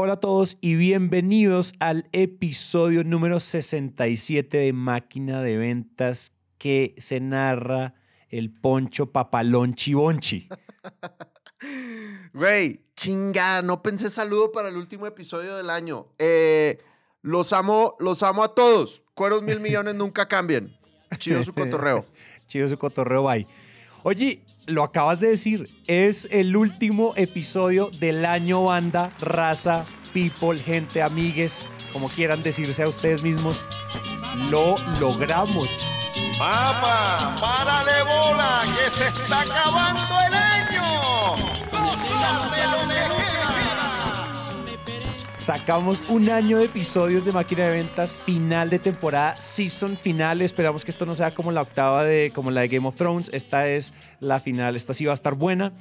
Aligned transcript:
Hola 0.00 0.12
a 0.12 0.20
todos 0.20 0.58
y 0.60 0.76
bienvenidos 0.76 1.74
al 1.80 2.08
episodio 2.12 3.02
número 3.02 3.40
67 3.40 4.56
de 4.56 4.72
Máquina 4.72 5.42
de 5.42 5.56
Ventas 5.56 6.32
que 6.56 6.94
se 6.98 7.18
narra 7.18 7.94
el 8.28 8.52
Poncho 8.52 9.10
Papalón 9.10 9.74
Chibonchi. 9.74 10.48
Güey, 12.32 12.84
chinga, 12.94 13.60
no 13.62 13.82
pensé 13.82 14.08
saludo 14.08 14.52
para 14.52 14.68
el 14.68 14.76
último 14.76 15.04
episodio 15.08 15.56
del 15.56 15.68
año. 15.68 16.06
Eh, 16.20 16.78
los 17.22 17.52
amo, 17.52 17.96
los 17.98 18.22
amo 18.22 18.44
a 18.44 18.54
todos. 18.54 19.02
Cueros 19.14 19.42
mil 19.42 19.58
millones 19.58 19.96
nunca 19.96 20.28
cambien. 20.28 20.78
Chido 21.18 21.42
su 21.42 21.52
cotorreo. 21.54 22.06
Chido 22.46 22.68
su 22.68 22.78
cotorreo, 22.78 23.24
bye. 23.24 23.48
Oye, 24.02 24.40
lo 24.66 24.82
acabas 24.82 25.18
de 25.20 25.28
decir, 25.28 25.68
es 25.86 26.28
el 26.30 26.56
último 26.56 27.14
episodio 27.16 27.90
del 27.98 28.24
año 28.24 28.64
banda, 28.64 29.12
raza, 29.20 29.84
people, 30.12 30.58
gente, 30.58 31.02
amigues, 31.02 31.66
como 31.92 32.08
quieran 32.08 32.42
decirse 32.42 32.82
a 32.82 32.88
ustedes 32.88 33.22
mismos. 33.22 33.66
Lo 34.50 34.76
logramos. 35.00 35.68
¡Papá! 36.38 37.34
¡Párale 37.40 38.02
bola! 38.04 38.62
¡Que 38.64 38.90
se 38.90 39.08
está 39.08 39.40
acabando 39.40 40.14
el 40.26 40.34
año! 40.34 40.82
¡Gózaselo 41.72 42.86
de 42.86 43.27
Sacamos 45.48 46.02
un 46.10 46.28
año 46.28 46.58
de 46.58 46.66
episodios 46.66 47.24
de 47.24 47.32
Máquina 47.32 47.64
de 47.64 47.70
Ventas, 47.70 48.14
final 48.14 48.68
de 48.68 48.78
temporada, 48.78 49.34
season 49.40 49.96
final. 49.96 50.42
Esperamos 50.42 50.84
que 50.84 50.90
esto 50.90 51.06
no 51.06 51.14
sea 51.14 51.34
como 51.34 51.50
la 51.52 51.62
octava 51.62 52.04
de, 52.04 52.30
como 52.34 52.50
la 52.50 52.60
de 52.60 52.68
Game 52.68 52.86
of 52.86 52.96
Thrones. 52.96 53.30
Esta 53.32 53.66
es 53.66 53.94
la 54.20 54.40
final, 54.40 54.76
esta 54.76 54.92
sí 54.92 55.06
va 55.06 55.12
a 55.12 55.14
estar 55.14 55.36
buena. 55.36 55.72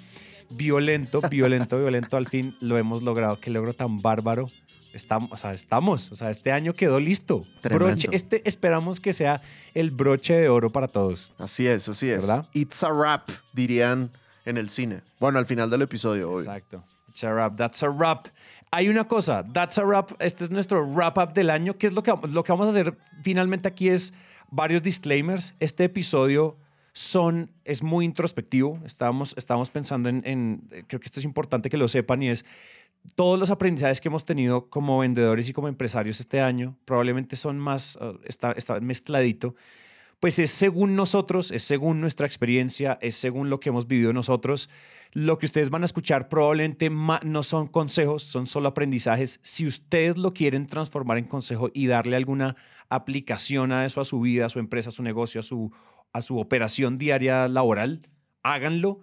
Violento, 0.50 1.20
violento, 1.30 1.78
violento. 1.82 2.16
Al 2.16 2.30
fin 2.30 2.56
lo 2.62 2.78
hemos 2.78 3.04
logrado. 3.04 3.42
Qué 3.42 3.50
logro 3.50 3.74
tan 3.74 4.02
bárbaro. 4.02 4.48
Estamos, 4.94 5.34
o 5.34 5.36
sea, 5.36 5.54
estamos. 5.54 6.14
O 6.14 6.16
sea, 6.16 6.30
este 6.30 6.54
año 6.54 6.72
quedó 6.72 7.02
listo. 7.02 7.46
Tremendo. 7.60 7.88
Broche, 7.88 8.08
este 8.14 8.48
esperamos 8.48 9.02
que 9.02 9.12
sea 9.12 9.42
el 9.74 9.92
broche 9.92 10.34
de 10.34 10.48
oro 10.48 10.70
para 10.70 10.88
todos. 10.88 11.34
Así 11.38 11.68
es, 11.68 11.90
así 11.90 12.10
es. 12.10 12.26
¿Verdad? 12.26 12.48
It's 12.54 12.82
a 12.84 12.94
wrap, 12.94 13.30
dirían 13.52 14.12
en 14.46 14.58
el 14.58 14.70
cine. 14.70 15.02
Bueno, 15.20 15.40
al 15.40 15.46
final 15.46 15.70
del 15.70 15.82
episodio, 15.82 16.32
obvio. 16.32 16.44
Exacto. 16.44 16.86
It's 17.18 17.24
a 17.24 17.34
wrap. 17.34 17.58
That's 17.58 17.82
a 17.82 17.90
wrap. 17.90 18.28
Hay 18.72 18.90
una 18.90 19.08
cosa, 19.08 19.46
that's 19.54 19.78
a 19.78 19.84
wrap. 19.84 20.12
Este 20.20 20.44
es 20.44 20.50
nuestro 20.50 20.86
wrap 20.86 21.18
up 21.18 21.34
del 21.34 21.50
año. 21.50 21.78
¿Qué 21.78 21.88
es 21.88 21.94
lo 21.94 22.04
que, 22.04 22.14
lo 22.30 22.44
que 22.44 22.52
vamos 22.52 22.68
a 22.68 22.72
hacer 22.72 22.98
finalmente 23.24 23.68
aquí? 23.68 23.90
Es 23.90 24.14
varios 24.50 24.84
disclaimers. 24.84 25.56
Este 25.60 25.86
episodio 25.86 26.58
son, 26.92 27.52
es 27.64 27.82
muy 27.82 28.06
introspectivo. 28.06 28.80
Estábamos, 28.86 29.34
estábamos 29.38 29.70
pensando 29.70 30.10
en, 30.10 30.22
en, 30.26 30.68
creo 30.88 31.00
que 31.00 31.06
esto 31.06 31.20
es 31.20 31.26
importante 31.26 31.70
que 31.70 31.78
lo 31.78 31.88
sepan 31.88 32.22
y 32.24 32.30
es 32.30 32.44
todos 33.16 33.40
los 33.40 33.50
aprendizajes 33.50 34.02
que 34.02 34.10
hemos 34.10 34.26
tenido 34.26 34.70
como 34.70 35.00
vendedores 35.00 35.48
y 35.48 35.54
como 35.54 35.68
empresarios 35.68 36.20
este 36.20 36.42
año 36.42 36.78
probablemente 36.86 37.36
son 37.36 37.58
más, 37.60 37.98
uh, 37.98 38.20
está, 38.26 38.52
está 38.52 38.80
mezcladito 38.80 39.56
pues 40.20 40.40
es 40.40 40.50
según 40.50 40.96
nosotros, 40.96 41.52
es 41.52 41.64
según 41.64 42.02
nuestra 42.02 42.26
experiencia, 42.26 42.98
es 43.02 43.16
según 43.16 43.50
lo 43.50 43.60
que 43.60 43.70
hemos 43.70 43.88
vivido 43.88 44.14
nosotros. 44.14 44.70
Lo 45.14 45.38
que 45.38 45.46
ustedes 45.46 45.70
van 45.70 45.84
a 45.84 45.86
escuchar 45.86 46.28
probablemente 46.28 46.90
no 46.90 47.44
son 47.44 47.68
consejos, 47.68 48.24
son 48.24 48.48
solo 48.48 48.70
aprendizajes. 48.70 49.40
Si 49.44 49.68
ustedes 49.68 50.18
lo 50.18 50.34
quieren 50.34 50.66
transformar 50.66 51.20
en 51.20 51.26
consejo 51.26 51.70
y 51.74 51.88
darle 51.88 52.16
alguna 52.16 52.56
aplicación 52.90 53.72
a 53.72 53.86
eso, 53.86 54.02
a 54.02 54.06
su 54.06 54.20
vida, 54.20 54.48
a 54.48 54.50
su 54.50 54.60
empresa, 54.60 54.90
a 54.90 54.94
su 54.94 55.04
negocio, 55.04 55.42
a 55.42 55.44
su, 55.44 55.72
a 56.14 56.22
su 56.22 56.40
operación 56.40 56.98
diaria 56.98 57.48
laboral, 57.48 58.10
háganlo. 58.42 59.02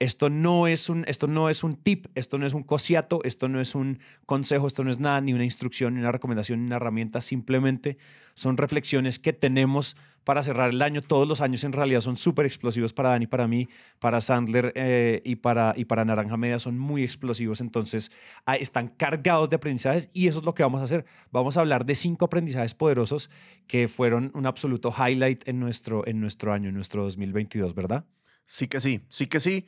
Esto 0.00 0.28
no, 0.28 0.66
es 0.66 0.88
un, 0.88 1.04
esto 1.06 1.28
no 1.28 1.48
es 1.48 1.62
un 1.62 1.76
tip, 1.76 2.06
esto 2.14 2.36
no 2.36 2.46
es 2.46 2.52
un 2.52 2.64
cosiato, 2.64 3.20
esto 3.22 3.48
no 3.48 3.60
es 3.60 3.74
un 3.74 4.00
consejo, 4.26 4.66
esto 4.66 4.82
no 4.82 4.90
es 4.90 4.98
nada, 4.98 5.20
ni 5.20 5.32
una 5.32 5.44
instrucción, 5.44 5.94
ni 5.94 6.00
una 6.00 6.10
recomendación, 6.10 6.60
ni 6.60 6.66
una 6.66 6.76
herramienta, 6.76 7.20
simplemente 7.20 7.96
son 8.34 8.56
reflexiones 8.56 9.18
que 9.20 9.32
tenemos 9.32 9.96
para 10.24 10.42
cerrar 10.42 10.70
el 10.70 10.82
año. 10.82 11.00
Todos 11.00 11.28
los 11.28 11.40
años 11.40 11.62
en 11.64 11.72
realidad 11.72 12.00
son 12.00 12.16
súper 12.16 12.46
explosivos 12.46 12.92
para 12.92 13.10
Dani, 13.10 13.26
para 13.26 13.46
mí, 13.46 13.68
para 14.00 14.20
Sandler 14.20 14.72
eh, 14.74 15.22
y, 15.24 15.36
para, 15.36 15.74
y 15.76 15.84
para 15.84 16.04
Naranja 16.04 16.36
Media 16.36 16.58
son 16.58 16.78
muy 16.78 17.04
explosivos. 17.04 17.60
Entonces 17.60 18.10
están 18.58 18.88
cargados 18.88 19.48
de 19.50 19.56
aprendizajes 19.56 20.10
y 20.12 20.26
eso 20.26 20.38
es 20.38 20.44
lo 20.44 20.54
que 20.54 20.62
vamos 20.62 20.80
a 20.80 20.84
hacer. 20.84 21.04
Vamos 21.30 21.56
a 21.56 21.60
hablar 21.60 21.84
de 21.84 21.94
cinco 21.94 22.24
aprendizajes 22.24 22.74
poderosos 22.74 23.30
que 23.66 23.86
fueron 23.86 24.32
un 24.34 24.46
absoluto 24.46 24.92
highlight 24.92 25.46
en 25.46 25.60
nuestro, 25.60 26.06
en 26.06 26.20
nuestro 26.20 26.52
año, 26.52 26.70
en 26.70 26.74
nuestro 26.74 27.04
2022, 27.04 27.74
¿verdad? 27.74 28.06
Sí 28.46 28.66
que 28.68 28.80
sí, 28.80 29.02
sí 29.08 29.26
que 29.26 29.40
sí. 29.40 29.66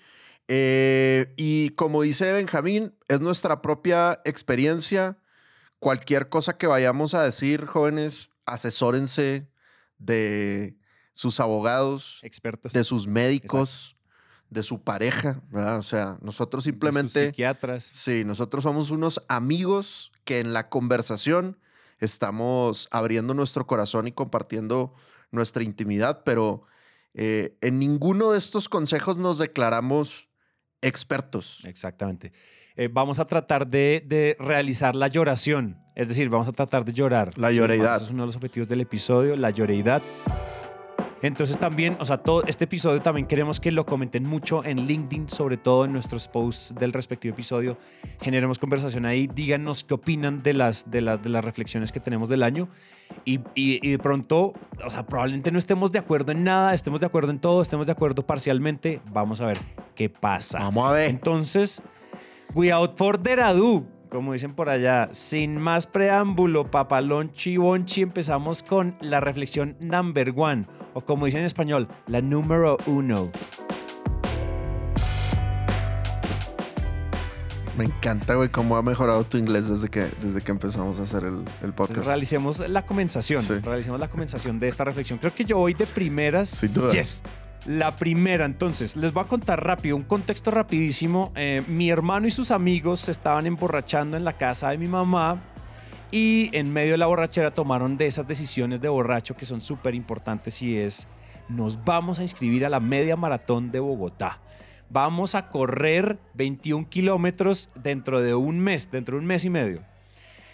Eh, 0.49 1.35
y 1.37 1.71
como 1.71 2.03
dice 2.03 2.33
Benjamín, 2.33 2.95
es 3.09 3.21
nuestra 3.21 3.63
propia 3.63 4.21
experiencia. 4.25 5.19
Cualquier 5.79 6.29
cosa 6.29 6.57
que 6.57 6.67
vayamos 6.67 7.15
a 7.15 7.23
decir, 7.23 7.67
jóvenes, 7.67 8.31
asesórense 8.47 9.49
de 9.99 10.77
sus 11.13 11.41
abogados, 11.41 12.21
expertos, 12.23 12.73
de 12.73 12.85
sus 12.85 13.07
médicos, 13.07 13.97
de 14.51 14.63
su 14.63 14.83
pareja, 14.83 15.43
¿verdad? 15.51 15.79
O 15.79 15.83
sea, 15.83 16.19
nosotros 16.21 16.65
simplemente... 16.65 17.19
De 17.19 17.27
sus 17.27 17.31
psiquiatras. 17.33 17.85
Sí, 17.85 18.25
nosotros 18.25 18.63
somos 18.63 18.91
unos 18.91 19.23
amigos 19.29 20.13
que 20.25 20.41
en 20.41 20.53
la 20.53 20.69
conversación 20.69 21.59
estamos 21.99 22.89
abriendo 22.91 23.35
nuestro 23.35 23.67
corazón 23.67 24.07
y 24.07 24.13
compartiendo 24.13 24.95
nuestra 25.31 25.63
intimidad, 25.63 26.23
pero 26.25 26.63
eh, 27.15 27.57
en 27.61 27.79
ninguno 27.79 28.33
de 28.33 28.39
estos 28.39 28.69
consejos 28.69 29.19
nos 29.19 29.39
declaramos 29.39 30.26
expertos. 30.87 31.63
Exactamente. 31.65 32.33
Eh, 32.77 32.89
vamos 32.93 33.19
a 33.19 33.25
tratar 33.25 33.67
de, 33.67 34.03
de, 34.07 34.37
realizar 34.39 34.95
la 34.95 35.09
lloración, 35.09 35.79
es 35.95 36.09
decir, 36.09 36.29
vamos 36.29 36.47
a 36.47 36.53
tratar 36.53 36.85
de 36.85 36.93
llorar. 36.93 37.37
La 37.39 37.51
lloreidad. 37.51 37.97
Ese 37.97 38.05
es 38.07 38.11
uno 38.11 38.25
de 38.25 38.27
los 38.27 38.37
objetivos 38.37 38.69
del 38.69 38.83
episodio, 38.83 39.35
la 39.37 39.51
lloreidad. 39.51 40.03
Entonces 41.27 41.59
también, 41.59 41.97
o 41.99 42.05
sea, 42.05 42.19
todo 42.19 42.45
este 42.45 42.65
episodio 42.65 43.03
también 43.03 43.27
queremos 43.27 43.59
que 43.59 43.73
lo 43.73 43.85
comenten 43.85 44.25
mucho 44.25 44.65
en 44.65 44.87
LinkedIn, 44.87 45.29
sobre 45.29 45.57
todo 45.57 45.85
en 45.85 45.93
nuestros 45.93 46.29
posts 46.29 46.75
del 46.75 46.93
respectivo 46.93 47.35
episodio. 47.35 47.77
Generemos 48.21 48.59
conversación 48.59 49.07
ahí, 49.07 49.27
díganos 49.27 49.83
qué 49.83 49.95
opinan 49.95 50.43
de 50.43 50.55
las, 50.55 50.91
de 50.91 51.01
las, 51.01 51.23
de 51.23 51.29
las 51.29 51.45
reflexiones 51.45 51.91
que 51.91 52.01
tenemos 52.01 52.29
del 52.29 52.43
año. 52.43 52.69
Y, 53.25 53.41
y, 53.55 53.87
y, 53.87 53.91
de 53.91 53.99
pronto, 53.99 54.55
o 54.85 54.91
sea, 54.91 55.07
probablemente 55.07 55.51
no 55.51 55.59
estemos 55.59 55.91
de 55.91 55.99
acuerdo 55.99 56.33
en 56.33 56.45
nada, 56.45 56.75
estemos 56.75 57.01
de 57.01 57.07
acuerdo 57.07 57.31
en 57.31 57.41
todo, 57.41 57.63
estemos 57.63 57.87
de 57.87 57.93
acuerdo 57.93 58.25
parcialmente. 58.25 59.01
Vamos 59.11 59.41
a 59.41 59.47
ver 59.47 59.59
qué 59.95 60.09
pasa. 60.09 60.61
Vamos 60.61 60.89
a 60.89 60.93
ver. 60.93 61.11
Entonces, 61.11 61.83
without 62.55 62.97
further 62.97 63.41
ado, 63.41 63.85
como 64.11 64.33
dicen 64.33 64.55
por 64.55 64.69
allá, 64.69 65.09
sin 65.13 65.57
más 65.59 65.87
preámbulo, 65.87 66.71
papalón 66.71 67.33
chivonchi, 67.33 68.03
empezamos 68.03 68.63
con 68.63 68.95
la 69.01 69.21
reflexión 69.21 69.77
number 69.81 70.33
one, 70.37 70.67
o 70.95 71.01
como 71.03 71.27
dicen 71.27 71.41
en 71.41 71.47
español, 71.47 71.89
la 72.07 72.21
número 72.21 72.77
uno. 72.87 73.31
Me 77.77 77.85
encanta, 77.85 78.35
güey, 78.35 78.49
cómo 78.49 78.79
ha 78.79 78.83
mejorado 78.83 79.25
tu 79.25 79.37
inglés 79.37 79.69
desde 79.69 79.89
que, 79.89 80.09
desde 80.23 80.41
que 80.41 80.51
empezamos 80.51 80.99
a 80.99 81.03
hacer 81.03 81.25
el, 81.25 81.45
el 81.63 81.75
podcast. 81.75 82.07
Realicemos 82.07 82.59
la 82.71 82.87
comenzación, 82.87 83.43
Sí. 83.43 83.53
realicemos 83.63 84.01
la 84.01 84.09
comenzación 84.09 84.59
de 84.59 84.69
esta 84.69 84.85
reflexión. 84.85 85.19
Creo 85.19 85.35
que 85.35 85.45
yo 85.45 85.59
voy 85.59 85.75
de 85.75 85.85
primeras. 85.87 86.49
Sin 86.49 86.73
duda. 86.73 86.91
Yes. 86.91 87.23
La 87.67 87.97
primera, 87.97 88.45
entonces, 88.45 88.95
les 88.95 89.13
voy 89.13 89.25
a 89.25 89.27
contar 89.27 89.65
rápido, 89.65 89.97
un 89.97 90.05
contexto 90.05 90.53
rapidísimo. 90.53 91.33
Eh, 91.35 91.65
mi 91.67 91.91
hermano 91.91 92.29
y 92.29 92.31
sus 92.31 92.53
amigos 92.53 93.01
se 93.01 93.11
estaban 93.11 93.45
emborrachando 93.45 94.17
en 94.17 94.25
la 94.25 94.35
casa 94.35 94.71
de 94.71 94.79
mi 94.79 94.87
mamá 94.87 95.43
y 96.13 96.49
en 96.53 96.73
medio 96.73 96.93
de 96.93 96.99
la 96.99 97.07
borrachera 97.07 97.53
tomaron 97.53 97.97
de 97.97 98.07
esas 98.07 98.29
decisiones 98.29 98.81
de 98.81 98.89
borracho 98.89 99.37
que 99.37 99.47
son 99.47 99.61
súper 99.61 99.97
importantes 99.97 100.63
y 100.63 100.79
es, 100.79 101.09
nos 101.49 101.85
vamos 101.85 102.21
a 102.21 102.23
inscribir 102.23 102.65
a 102.65 102.69
la 102.69 102.79
media 102.79 103.17
maratón 103.17 103.73
de 103.73 103.81
Bogotá. 103.81 104.39
Vamos 104.89 105.35
a 105.35 105.49
correr 105.49 106.21
21 106.35 106.89
kilómetros 106.89 107.71
dentro 107.75 108.21
de 108.21 108.37
un 108.37 108.61
mes, 108.61 108.93
dentro 108.93 109.17
de 109.17 109.23
un 109.23 109.27
mes 109.27 109.45
y 109.45 109.51
medio. 109.51 109.83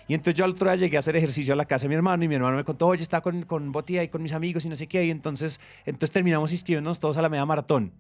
Y 0.09 0.15
entonces 0.15 0.35
yo 0.35 0.45
al 0.45 0.53
otro 0.53 0.69
día 0.69 0.77
llegué 0.77 0.97
a 0.97 1.01
hacer 1.01 1.17
ejercicio 1.17 1.55
a 1.55 1.57
la 1.57 1.65
casa 1.65 1.85
de 1.85 1.91
mi 1.91 1.95
hermano 1.95 2.25
y 2.25 2.29
mi 2.29 2.35
hermano 2.35 2.57
me 2.57 2.65
contó, 2.65 2.89
oye, 2.89 3.03
estaba 3.03 3.21
con, 3.21 3.43
con 3.43 3.73
Botía 3.73 4.03
y 4.03 4.09
con 4.09 4.23
mis 4.23 4.33
amigos 4.33 4.65
y 4.65 4.69
no 4.69 4.77
sé 4.77 4.87
qué. 4.87 5.05
Y 5.05 5.11
entonces, 5.11 5.61
entonces 5.85 6.11
terminamos 6.11 6.53
inscribiéndonos 6.53 6.99
todos 6.99 7.17
a 7.17 7.23
la 7.23 7.29
media 7.29 7.47
maratón. 7.47 7.93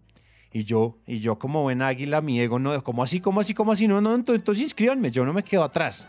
Y 0.52 0.64
yo, 0.64 0.98
y 1.06 1.18
yo 1.20 1.38
como 1.38 1.62
buen 1.62 1.80
águila, 1.80 2.20
mi 2.20 2.38
ego 2.38 2.58
no, 2.58 2.82
como 2.84 3.02
así, 3.02 3.20
como 3.20 3.40
así, 3.40 3.54
como 3.54 3.72
así, 3.72 3.88
no, 3.88 4.00
no, 4.00 4.14
entonces, 4.14 4.40
entonces 4.40 4.64
inscríbanme, 4.64 5.10
yo 5.10 5.24
no 5.24 5.32
me 5.32 5.42
quedo 5.42 5.64
atrás. 5.64 6.06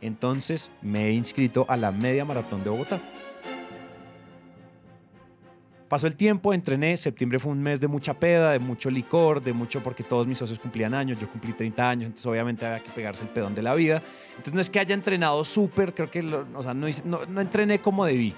Entonces 0.00 0.72
me 0.82 1.06
he 1.06 1.12
inscrito 1.12 1.64
a 1.68 1.76
la 1.76 1.92
media 1.92 2.24
maratón 2.24 2.64
de 2.64 2.70
Bogotá. 2.70 3.00
Pasó 5.88 6.06
el 6.06 6.16
tiempo, 6.16 6.52
entrené, 6.54 6.96
septiembre 6.96 7.38
fue 7.38 7.52
un 7.52 7.62
mes 7.62 7.78
de 7.78 7.88
mucha 7.88 8.14
peda, 8.14 8.52
de 8.52 8.58
mucho 8.58 8.90
licor, 8.90 9.42
de 9.42 9.52
mucho 9.52 9.82
porque 9.82 10.02
todos 10.02 10.26
mis 10.26 10.38
socios 10.38 10.58
cumplían 10.58 10.94
años, 10.94 11.18
yo 11.20 11.28
cumplí 11.30 11.52
30 11.52 11.88
años, 11.88 12.04
entonces 12.06 12.26
obviamente 12.26 12.64
había 12.66 12.82
que 12.82 12.90
pegarse 12.90 13.22
el 13.22 13.28
pedón 13.28 13.54
de 13.54 13.62
la 13.62 13.74
vida. 13.74 14.02
Entonces 14.30 14.54
no 14.54 14.60
es 14.60 14.70
que 14.70 14.80
haya 14.80 14.94
entrenado 14.94 15.44
súper, 15.44 15.94
creo 15.94 16.10
que, 16.10 16.22
lo- 16.22 16.46
o 16.54 16.62
sea, 16.62 16.72
no, 16.74 16.88
hice- 16.88 17.02
no, 17.04 17.26
no 17.26 17.40
entrené 17.40 17.80
como 17.80 18.06
debí. 18.06 18.34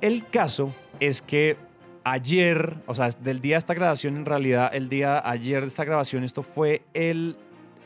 El 0.00 0.26
caso 0.26 0.74
es 0.98 1.22
que 1.22 1.56
ayer, 2.04 2.76
o 2.86 2.94
sea, 2.94 3.10
del 3.10 3.40
día 3.40 3.54
de 3.54 3.58
esta 3.58 3.74
grabación, 3.74 4.16
en 4.16 4.26
realidad, 4.26 4.70
el 4.74 4.88
día 4.88 5.22
ayer 5.28 5.60
de 5.62 5.68
esta 5.68 5.84
grabación, 5.84 6.24
esto 6.24 6.42
fue 6.42 6.82
el, 6.94 7.36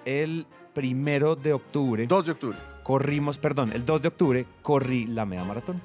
el 0.04 0.46
primero 0.72 1.36
de 1.36 1.52
octubre 1.52 2.06
2 2.06 2.26
de 2.26 2.32
octubre. 2.32 2.58
corrimos, 2.82 3.38
perdón, 3.38 3.72
el 3.74 3.84
2 3.84 4.02
de 4.02 4.08
octubre 4.08 4.46
corrí 4.62 5.06
la 5.06 5.26
media 5.26 5.44
maratón. 5.44 5.80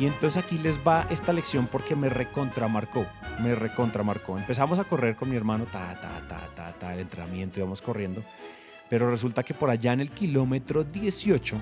Y 0.00 0.06
entonces 0.06 0.42
aquí 0.42 0.56
les 0.56 0.78
va 0.78 1.06
esta 1.10 1.30
lección 1.30 1.66
porque 1.66 1.94
me 1.94 2.08
recontramarcó, 2.08 3.06
me 3.38 3.54
recontramarcó. 3.54 4.38
Empezamos 4.38 4.78
a 4.78 4.84
correr 4.84 5.14
con 5.14 5.28
mi 5.28 5.36
hermano, 5.36 5.66
ta, 5.66 5.94
ta, 6.00 6.26
ta, 6.26 6.48
ta, 6.56 6.72
ta, 6.72 6.94
el 6.94 7.00
entrenamiento, 7.00 7.60
íbamos 7.60 7.82
corriendo. 7.82 8.24
Pero 8.88 9.10
resulta 9.10 9.42
que 9.42 9.52
por 9.52 9.68
allá 9.68 9.92
en 9.92 10.00
el 10.00 10.10
kilómetro 10.10 10.84
18, 10.84 11.60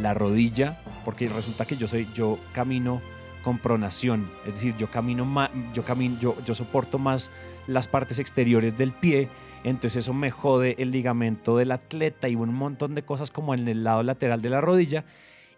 la 0.00 0.14
rodilla, 0.14 0.80
porque 1.04 1.28
resulta 1.28 1.64
que 1.64 1.76
yo 1.76 1.88
soy, 1.88 2.08
yo 2.14 2.38
camino 2.52 3.02
con 3.42 3.58
pronación, 3.58 4.30
es 4.46 4.54
decir, 4.54 4.76
yo 4.76 4.88
camino 4.88 5.24
más, 5.24 5.50
yo 5.74 5.82
camino, 5.82 6.16
yo, 6.20 6.36
yo 6.44 6.54
soporto 6.54 7.00
más 7.00 7.32
las 7.66 7.88
partes 7.88 8.20
exteriores 8.20 8.78
del 8.78 8.92
pie, 8.92 9.28
entonces 9.64 10.04
eso 10.04 10.14
me 10.14 10.30
jode 10.30 10.76
el 10.78 10.92
ligamento 10.92 11.56
del 11.56 11.72
atleta 11.72 12.28
y 12.28 12.36
un 12.36 12.54
montón 12.54 12.94
de 12.94 13.02
cosas 13.02 13.32
como 13.32 13.54
en 13.54 13.66
el 13.66 13.82
lado 13.82 14.04
lateral 14.04 14.40
de 14.40 14.50
la 14.50 14.60
rodilla 14.60 15.04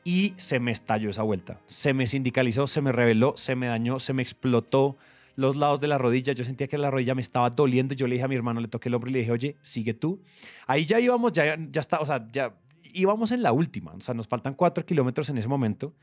y 0.04 0.34
se 0.36 0.58
me 0.58 0.72
estalló 0.72 1.10
esa 1.10 1.22
vuelta, 1.22 1.60
se 1.66 1.94
me 1.94 2.06
sindicalizó, 2.06 2.66
se 2.66 2.80
me 2.80 2.92
reveló, 2.92 3.34
se 3.36 3.54
me 3.54 3.68
dañó, 3.68 4.00
se 4.00 4.12
me 4.12 4.22
explotó 4.22 4.96
los 5.36 5.56
lados 5.56 5.80
de 5.80 5.88
la 5.88 5.98
rodilla, 5.98 6.32
yo 6.32 6.44
sentía 6.44 6.66
que 6.66 6.76
la 6.76 6.90
rodilla 6.90 7.14
me 7.14 7.20
estaba 7.20 7.50
doliendo, 7.50 7.94
yo 7.94 8.06
le 8.06 8.14
dije 8.14 8.24
a 8.24 8.28
mi 8.28 8.34
hermano, 8.34 8.60
le 8.60 8.68
toqué 8.68 8.88
el 8.88 8.94
hombro 8.94 9.10
y 9.10 9.12
le 9.14 9.18
dije, 9.20 9.32
oye, 9.32 9.56
sigue 9.62 9.94
tú. 9.94 10.20
Ahí 10.66 10.84
ya 10.84 11.00
íbamos, 11.00 11.32
ya, 11.32 11.56
ya 11.70 11.80
está, 11.80 12.00
o 12.00 12.06
sea, 12.06 12.28
ya 12.30 12.54
íbamos 12.92 13.30
en 13.32 13.42
la 13.42 13.52
última, 13.52 13.92
o 13.92 14.00
sea, 14.00 14.14
nos 14.14 14.28
faltan 14.28 14.54
cuatro 14.54 14.84
kilómetros 14.84 15.30
en 15.30 15.38
ese 15.38 15.48
momento 15.48 15.94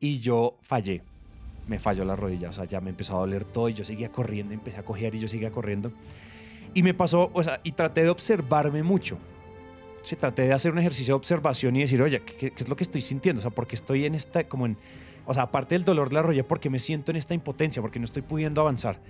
y 0.00 0.18
yo 0.18 0.58
fallé. 0.62 1.02
Me 1.68 1.78
falló 1.78 2.04
la 2.04 2.14
rodilla, 2.14 2.50
o 2.50 2.52
sea, 2.52 2.64
ya 2.64 2.80
me 2.80 2.90
empezó 2.90 3.16
a 3.16 3.20
doler 3.20 3.44
todo 3.44 3.68
y 3.68 3.74
yo 3.74 3.84
seguía 3.84 4.10
corriendo, 4.10 4.54
empecé 4.54 4.78
a 4.78 4.84
cojear 4.84 5.14
y 5.14 5.20
yo 5.20 5.28
seguía 5.28 5.50
corriendo. 5.50 5.92
Y 6.74 6.82
me 6.82 6.94
pasó, 6.94 7.30
o 7.32 7.42
sea, 7.42 7.60
y 7.64 7.72
traté 7.72 8.04
de 8.04 8.10
observarme 8.10 8.82
mucho. 8.82 9.18
Sí, 10.06 10.14
traté 10.14 10.42
de 10.42 10.52
hacer 10.52 10.70
un 10.70 10.78
ejercicio 10.78 11.14
de 11.14 11.16
observación 11.16 11.74
y 11.74 11.80
decir, 11.80 12.00
oye, 12.00 12.22
¿qué, 12.22 12.52
qué 12.52 12.62
es 12.62 12.68
lo 12.68 12.76
que 12.76 12.84
estoy 12.84 13.00
sintiendo? 13.02 13.40
O 13.40 13.42
sea, 13.42 13.50
porque 13.50 13.74
estoy 13.74 14.06
en 14.06 14.14
esta, 14.14 14.44
como 14.44 14.64
en, 14.66 14.76
o 15.26 15.34
sea, 15.34 15.42
aparte 15.42 15.74
del 15.74 15.82
dolor 15.82 16.10
de 16.10 16.14
la 16.14 16.22
rodilla, 16.22 16.46
porque 16.46 16.70
me 16.70 16.78
siento 16.78 17.10
en 17.10 17.16
esta 17.16 17.34
impotencia, 17.34 17.82
porque 17.82 17.98
no 17.98 18.04
estoy 18.04 18.22
pudiendo 18.22 18.60
avanzar. 18.60 19.00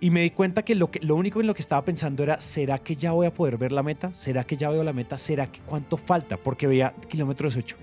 Y 0.00 0.10
me 0.10 0.22
di 0.22 0.30
cuenta 0.30 0.62
que 0.62 0.76
lo, 0.76 0.92
que 0.92 1.00
lo 1.00 1.16
único 1.16 1.40
en 1.40 1.48
lo 1.48 1.54
que 1.54 1.60
estaba 1.60 1.84
pensando 1.84 2.22
era, 2.22 2.40
¿será 2.40 2.78
que 2.78 2.94
ya 2.94 3.10
voy 3.10 3.26
a 3.26 3.34
poder 3.34 3.58
ver 3.58 3.72
la 3.72 3.82
meta? 3.82 4.14
¿Será 4.14 4.44
que 4.44 4.56
ya 4.56 4.70
veo 4.70 4.84
la 4.84 4.92
meta? 4.92 5.18
¿Será 5.18 5.50
que 5.50 5.58
cuánto 5.58 5.96
falta? 5.96 6.36
Porque 6.36 6.68
veía 6.68 6.94
kilómetro 7.08 7.48
18, 7.48 7.76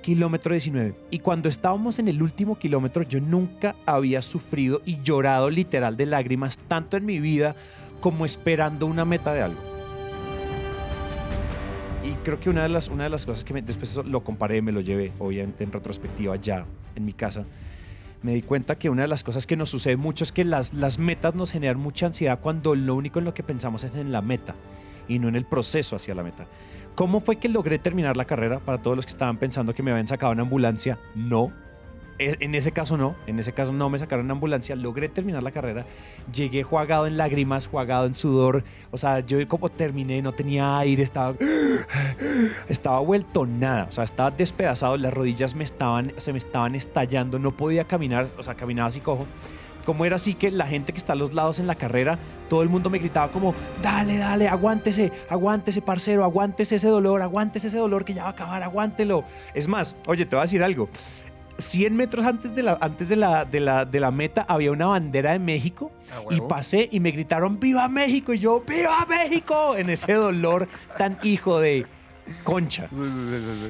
kilómetro 0.00 0.52
19. 0.52 0.94
Y 1.10 1.18
cuando 1.18 1.50
estábamos 1.50 1.98
en 1.98 2.08
el 2.08 2.22
último 2.22 2.58
kilómetro, 2.58 3.02
yo 3.02 3.20
nunca 3.20 3.76
había 3.84 4.22
sufrido 4.22 4.80
y 4.86 4.98
llorado 5.02 5.50
literal 5.50 5.98
de 5.98 6.06
lágrimas, 6.06 6.56
tanto 6.56 6.96
en 6.96 7.04
mi 7.04 7.20
vida 7.20 7.54
como 8.00 8.24
esperando 8.24 8.86
una 8.86 9.04
meta 9.04 9.34
de 9.34 9.42
algo. 9.42 9.69
Y 12.10 12.14
creo 12.24 12.40
que 12.40 12.50
una 12.50 12.62
de 12.64 12.68
las, 12.70 12.88
una 12.88 13.04
de 13.04 13.10
las 13.10 13.24
cosas 13.24 13.44
que 13.44 13.54
me- 13.54 13.62
después 13.62 13.96
lo 14.04 14.24
comparé, 14.24 14.62
me 14.62 14.72
lo 14.72 14.80
llevé, 14.80 15.12
obviamente 15.18 15.62
en 15.64 15.70
retrospectiva 15.72 16.36
ya 16.36 16.66
en 16.96 17.04
mi 17.04 17.12
casa, 17.12 17.44
me 18.22 18.34
di 18.34 18.42
cuenta 18.42 18.76
que 18.78 18.90
una 18.90 19.02
de 19.02 19.08
las 19.08 19.22
cosas 19.22 19.46
que 19.46 19.56
nos 19.56 19.70
sucede 19.70 19.96
mucho 19.96 20.24
es 20.24 20.32
que 20.32 20.44
las, 20.44 20.74
las 20.74 20.98
metas 20.98 21.34
nos 21.34 21.52
generan 21.52 21.78
mucha 21.78 22.06
ansiedad 22.06 22.40
cuando 22.40 22.74
lo 22.74 22.94
único 22.94 23.18
en 23.18 23.24
lo 23.24 23.32
que 23.34 23.42
pensamos 23.42 23.84
es 23.84 23.94
en 23.94 24.12
la 24.12 24.22
meta 24.22 24.54
y 25.08 25.18
no 25.18 25.28
en 25.28 25.36
el 25.36 25.44
proceso 25.44 25.96
hacia 25.96 26.14
la 26.14 26.22
meta. 26.22 26.46
¿Cómo 26.96 27.20
fue 27.20 27.36
que 27.36 27.48
logré 27.48 27.78
terminar 27.78 28.16
la 28.16 28.24
carrera? 28.24 28.58
Para 28.58 28.82
todos 28.82 28.96
los 28.96 29.06
que 29.06 29.12
estaban 29.12 29.38
pensando 29.38 29.74
que 29.74 29.82
me 29.82 29.90
habían 29.90 30.06
sacado 30.08 30.32
en 30.32 30.40
ambulancia, 30.40 30.98
no. 31.14 31.52
E- 32.20 32.36
En 32.40 32.54
ese 32.54 32.70
caso 32.70 32.96
no, 32.98 33.16
en 33.26 33.38
ese 33.38 33.52
caso 33.52 33.72
no 33.72 33.88
me 33.88 33.98
sacaron 33.98 34.26
en 34.26 34.30
ambulancia, 34.32 34.76
logré 34.76 35.08
terminar 35.08 35.42
la 35.42 35.50
carrera, 35.52 35.86
llegué 36.32 36.62
jugado 36.62 37.06
en 37.06 37.16
lágrimas, 37.16 37.66
jugado 37.66 38.04
en 38.06 38.14
sudor, 38.14 38.62
o 38.90 38.98
sea, 38.98 39.20
yo 39.20 39.36
como 39.48 39.70
terminé, 39.70 40.20
no 40.20 40.32
tenía 40.32 40.78
aire, 40.78 41.02
estaba, 41.02 41.34
estaba 42.68 43.00
vuelto 43.00 43.46
nada, 43.46 43.86
o 43.88 43.92
sea, 43.92 44.04
estaba 44.04 44.30
despedazado, 44.30 44.96
las 44.96 45.12
rodillas 45.14 45.54
me 45.54 45.64
estaban, 45.64 46.12
se 46.18 46.32
me 46.32 46.38
estaban 46.38 46.74
estallando, 46.74 47.38
no 47.38 47.56
podía 47.56 47.84
caminar, 47.84 48.26
o 48.38 48.42
sea, 48.42 48.54
caminaba 48.54 48.88
así 48.88 49.00
cojo. 49.00 49.26
Como 49.86 50.04
era 50.04 50.16
así 50.16 50.34
que 50.34 50.50
la 50.50 50.66
gente 50.66 50.92
que 50.92 50.98
está 50.98 51.14
a 51.14 51.16
los 51.16 51.32
lados 51.32 51.58
en 51.58 51.66
la 51.66 51.74
carrera, 51.74 52.18
todo 52.50 52.60
el 52.62 52.68
mundo 52.68 52.90
me 52.90 52.98
gritaba 52.98 53.32
como, 53.32 53.54
dale, 53.82 54.18
dale, 54.18 54.46
aguántese, 54.46 55.10
aguántese, 55.30 55.80
parcero, 55.80 56.22
aguántese 56.22 56.76
ese 56.76 56.88
dolor, 56.88 57.22
aguántese 57.22 57.68
ese 57.68 57.78
dolor 57.78 58.04
que 58.04 58.12
ya 58.12 58.24
va 58.24 58.28
a 58.28 58.32
acabar, 58.32 58.62
aguántelo. 58.62 59.24
Es 59.54 59.66
más, 59.68 59.96
oye, 60.06 60.26
te 60.26 60.36
voy 60.36 60.40
a 60.40 60.42
decir 60.42 60.62
algo. 60.62 60.90
100 61.60 61.96
metros 61.96 62.24
antes 62.24 62.54
de 62.54 62.62
la, 62.62 62.78
antes 62.80 63.08
de 63.08 63.16
la, 63.16 63.44
de 63.44 63.60
la, 63.60 63.84
de 63.84 64.00
la 64.00 64.10
meta 64.10 64.44
había 64.48 64.72
una 64.72 64.86
bandera 64.86 65.32
de 65.32 65.38
México 65.38 65.90
y 66.30 66.40
pasé 66.40 66.88
y 66.90 67.00
me 67.00 67.10
gritaron 67.10 67.58
¡Viva 67.60 67.88
México! 67.88 68.32
Y 68.32 68.38
yo 68.38 68.60
¡Viva 68.60 69.06
México! 69.08 69.76
En 69.76 69.90
ese 69.90 70.14
dolor 70.14 70.68
tan 70.98 71.18
hijo 71.22 71.60
de 71.60 71.86
concha. 72.44 72.88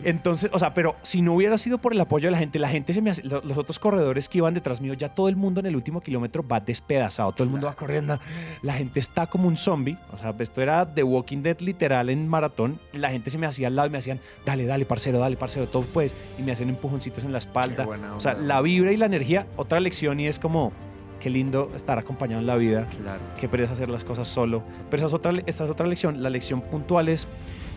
Entonces, 0.04 0.50
o 0.52 0.58
sea, 0.58 0.74
pero 0.74 0.96
si 1.02 1.22
no 1.22 1.34
hubiera 1.34 1.56
sido 1.58 1.78
por 1.78 1.92
el 1.92 2.00
apoyo 2.00 2.26
de 2.26 2.32
la 2.32 2.38
gente, 2.38 2.58
la 2.58 2.68
gente 2.68 2.92
se 2.92 3.02
me 3.02 3.10
hace, 3.10 3.22
lo- 3.24 3.40
los 3.42 3.58
otros 3.58 3.78
corredores 3.78 4.28
que 4.28 4.38
iban 4.38 4.54
detrás 4.54 4.80
mío, 4.80 4.94
ya 4.94 5.08
todo 5.14 5.28
el 5.28 5.36
mundo 5.36 5.60
en 5.60 5.66
el 5.66 5.76
último 5.76 6.00
kilómetro 6.00 6.46
va 6.46 6.60
despedazado, 6.60 7.32
todo 7.32 7.44
el 7.44 7.50
mundo 7.50 7.66
va 7.66 7.74
corriendo, 7.74 8.18
la 8.62 8.72
gente 8.74 9.00
está 9.00 9.26
como 9.26 9.48
un 9.48 9.56
zombie, 9.56 9.96
o 10.12 10.18
sea, 10.18 10.34
esto 10.38 10.62
era 10.62 10.86
The 10.92 11.02
Walking 11.02 11.38
Dead 11.42 11.58
literal 11.60 12.10
en 12.10 12.26
maratón, 12.28 12.78
la 12.92 13.10
gente 13.10 13.30
se 13.30 13.38
me 13.38 13.46
hacía 13.46 13.68
al 13.68 13.76
lado 13.76 13.88
y 13.88 13.90
me 13.90 13.98
hacían, 13.98 14.20
dale, 14.46 14.64
dale, 14.66 14.84
parcero, 14.86 15.18
dale, 15.18 15.36
parcero, 15.36 15.68
todo 15.68 15.82
pues, 15.92 16.14
y 16.38 16.42
me 16.42 16.52
hacían 16.52 16.68
empujoncitos 16.70 17.24
en 17.24 17.32
la 17.32 17.38
espalda. 17.38 17.84
O 18.16 18.20
sea, 18.20 18.34
la 18.34 18.60
vibra 18.62 18.92
y 18.92 18.96
la 18.96 19.06
energía, 19.06 19.46
otra 19.56 19.80
lección 19.80 20.20
y 20.20 20.26
es 20.26 20.38
como, 20.38 20.72
qué 21.20 21.30
lindo 21.30 21.70
estar 21.76 21.98
acompañado 21.98 22.40
en 22.40 22.46
la 22.48 22.56
vida 22.56 22.88
Claro. 23.00 23.20
que 23.38 23.48
pereza 23.48 23.74
hacer 23.74 23.88
las 23.88 24.02
cosas 24.02 24.26
solo. 24.26 24.64
Pero 24.90 24.98
esa 25.02 25.06
es 25.06 25.12
otra, 25.14 25.32
esa 25.46 25.64
es 25.64 25.70
otra 25.70 25.86
lección. 25.86 26.20
La 26.22 26.30
lección 26.30 26.60
puntual 26.62 27.08
es, 27.08 27.28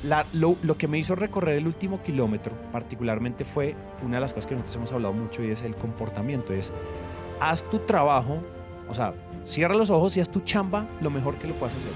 la- 0.04 0.26
lo, 0.34 0.56
lo 0.64 0.78
que 0.78 0.88
me 0.88 0.98
hizo 0.98 1.14
recorrer 1.16 1.58
el 1.58 1.68
último 1.68 2.02
kilómetro, 2.02 2.54
particularmente 2.72 3.46
fue 3.46 3.76
una 4.04 4.16
de 4.18 4.22
las 4.22 4.34
cosas 4.34 4.48
que 4.48 4.56
nosotros 4.56 4.76
hemos 4.78 4.92
hablado 4.94 5.14
mucho 5.14 5.44
y 5.44 5.52
es 5.52 5.62
el 5.62 5.76
comportamiento. 5.76 6.54
Es, 6.54 6.72
haz 7.40 7.62
tu 7.70 7.78
trabajo, 7.80 8.38
o 8.90 8.94
sea, 8.94 9.14
cierra 9.44 9.76
los 9.76 9.90
ojos 9.90 10.16
y 10.18 10.22
haz 10.22 10.30
tu 10.30 10.40
chamba 10.40 10.88
lo 11.02 11.10
mejor 11.12 11.36
que 11.36 11.48
lo 11.48 11.54
puedas 11.56 11.76
hacer. 11.76 11.92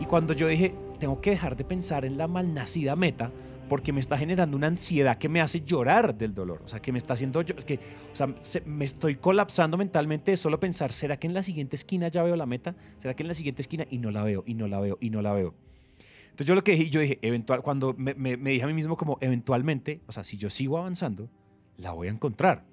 Y 0.00 0.04
cuando 0.06 0.32
yo 0.34 0.46
dije, 0.48 0.74
tengo 0.98 1.20
que 1.20 1.30
dejar 1.30 1.56
de 1.56 1.64
pensar 1.64 2.04
en 2.04 2.16
la 2.18 2.26
malnacida 2.26 2.96
meta, 2.96 3.30
porque 3.70 3.92
me 3.92 4.00
está 4.00 4.18
generando 4.18 4.56
una 4.56 4.66
ansiedad 4.66 5.16
que 5.16 5.28
me 5.28 5.40
hace 5.40 5.60
llorar 5.60 6.14
del 6.18 6.34
dolor. 6.34 6.60
O 6.64 6.68
sea, 6.68 6.82
que 6.82 6.90
me 6.90 6.98
está 6.98 7.14
haciendo. 7.14 7.40
es 7.40 7.64
que, 7.64 7.76
o 8.12 8.16
sea, 8.16 8.34
se- 8.40 8.62
me 8.62 8.84
estoy 8.84 9.14
colapsando 9.14 9.78
mentalmente 9.78 10.32
de 10.32 10.36
solo 10.36 10.58
pensar, 10.58 10.92
¿será 10.92 11.18
que 11.18 11.28
en 11.28 11.34
la 11.34 11.44
siguiente 11.44 11.76
esquina 11.76 12.08
ya 12.08 12.24
veo 12.24 12.34
la 12.34 12.46
meta? 12.46 12.74
¿Será 12.98 13.14
que 13.14 13.22
en 13.22 13.28
la 13.28 13.34
siguiente 13.34 13.62
esquina? 13.62 13.86
Y 13.88 13.98
no 13.98 14.10
la 14.10 14.24
veo, 14.24 14.42
y 14.44 14.54
no 14.54 14.66
la 14.66 14.80
veo, 14.80 14.98
y 15.00 15.10
no 15.10 15.22
la 15.22 15.32
veo. 15.32 15.54
Entonces 16.24 16.46
yo 16.48 16.54
lo 16.56 16.64
que 16.64 16.72
dije, 16.72 16.90
yo 16.90 17.00
dije, 17.00 17.18
eventual, 17.22 17.62
cuando 17.62 17.94
me, 17.96 18.14
me- 18.14 18.36
me 18.36 18.50
dije 18.50 18.64
a 18.64 18.66
mí 18.66 18.74
mismo 18.74 18.96
como, 18.96 19.18
eventualmente, 19.20 20.00
o 20.08 20.12
sea, 20.12 20.24
si 20.24 20.36
yo 20.36 20.50
sigo 20.50 20.76
avanzando, 20.76 21.30
la 21.76 21.92
voy 21.92 22.08
a 22.08 22.10
encontrar. 22.10 22.64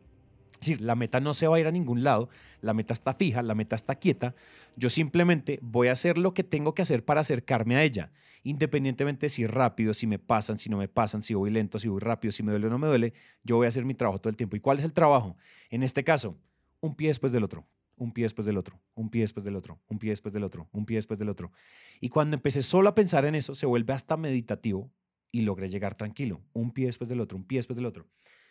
Es 0.54 0.62
decir, 0.62 0.82
la 0.82 0.96
meta 0.96 1.20
no 1.20 1.36
se 1.36 1.48
va 1.48 1.58
a 1.58 1.60
ir 1.60 1.68
a 1.68 1.72
ningún 1.72 2.04
lado, 2.04 2.30
la 2.62 2.74
meta 2.74 2.92
está 2.94 3.14
fija, 3.14 3.44
la 3.44 3.54
meta 3.54 3.76
está 3.76 3.94
quieta. 3.94 4.34
Yo 4.76 4.90
simplemente 4.90 5.60
voy 5.62 5.90
a 5.90 5.92
hacer 5.92 6.18
lo 6.18 6.34
que 6.34 6.44
tengo 6.44 6.74
que 6.74 6.82
hacer 6.82 7.06
para 7.06 7.22
acercarme 7.22 7.76
a 7.76 7.84
ella, 7.84 8.10
independientemente 8.44 9.30
si 9.30 9.46
rápido, 9.48 9.94
si 9.94 10.08
me 10.08 10.20
pasan, 10.20 10.58
si 10.58 10.70
no 10.70 10.78
me 10.78 10.88
pasan, 10.88 11.22
si 11.22 11.34
voy 11.34 11.50
lento, 11.50 11.80
si 11.80 11.88
voy 11.88 12.00
rápido, 12.00 12.32
si 12.32 12.44
me 12.44 12.52
duele 12.52 12.68
o 12.68 12.70
no 12.70 12.78
me 12.78 12.88
duele, 12.88 13.14
yo 13.44 13.58
voy 13.58 13.66
a 13.66 13.70
hacer 13.70 13.86
mi 13.86 13.94
trabajo 13.94 14.20
todo 14.20 14.30
el 14.30 14.38
tiempo. 14.38 14.56
¿Y 14.56 14.60
cuál 14.60 14.78
es 14.80 14.84
el 14.84 14.94
trabajo? 14.94 15.38
En 15.70 15.84
este 15.84 16.04
caso, 16.04 16.38
un 16.80 16.96
pie 16.96 17.08
después 17.10 17.32
del 17.32 17.44
otro, 17.44 17.68
un 17.96 18.14
pie 18.14 18.26
después 18.26 18.46
del 18.46 18.58
otro, 18.58 18.80
un 18.96 19.10
pie 19.10 19.22
después 19.22 19.44
del 19.44 19.56
otro, 19.56 19.80
un 19.88 20.00
pie 20.00 20.12
después 20.12 20.34
del 20.34 20.44
otro, 20.44 20.70
un 20.72 20.86
pie 20.86 20.98
después 20.98 21.20
del 21.20 21.30
otro. 21.30 21.52
Y 22.00 22.10
cuando 22.10 22.36
empecé 22.36 22.62
solo 22.62 22.90
a 22.90 22.96
pensar 22.96 23.26
en 23.26 23.36
eso, 23.36 23.56
se 23.56 23.66
vuelve 23.66 23.94
hasta 23.94 24.18
meditativo 24.18 24.92
y 25.32 25.42
logré 25.42 25.70
llegar 25.70 25.96
tranquilo, 25.96 26.42
un 26.54 26.72
pie 26.72 26.86
después 26.86 27.10
del 27.10 27.20
otro, 27.20 27.38
un 27.38 27.44
pie 27.44 27.60
después 27.60 27.76
del 27.76 27.86
otro. 27.86 28.08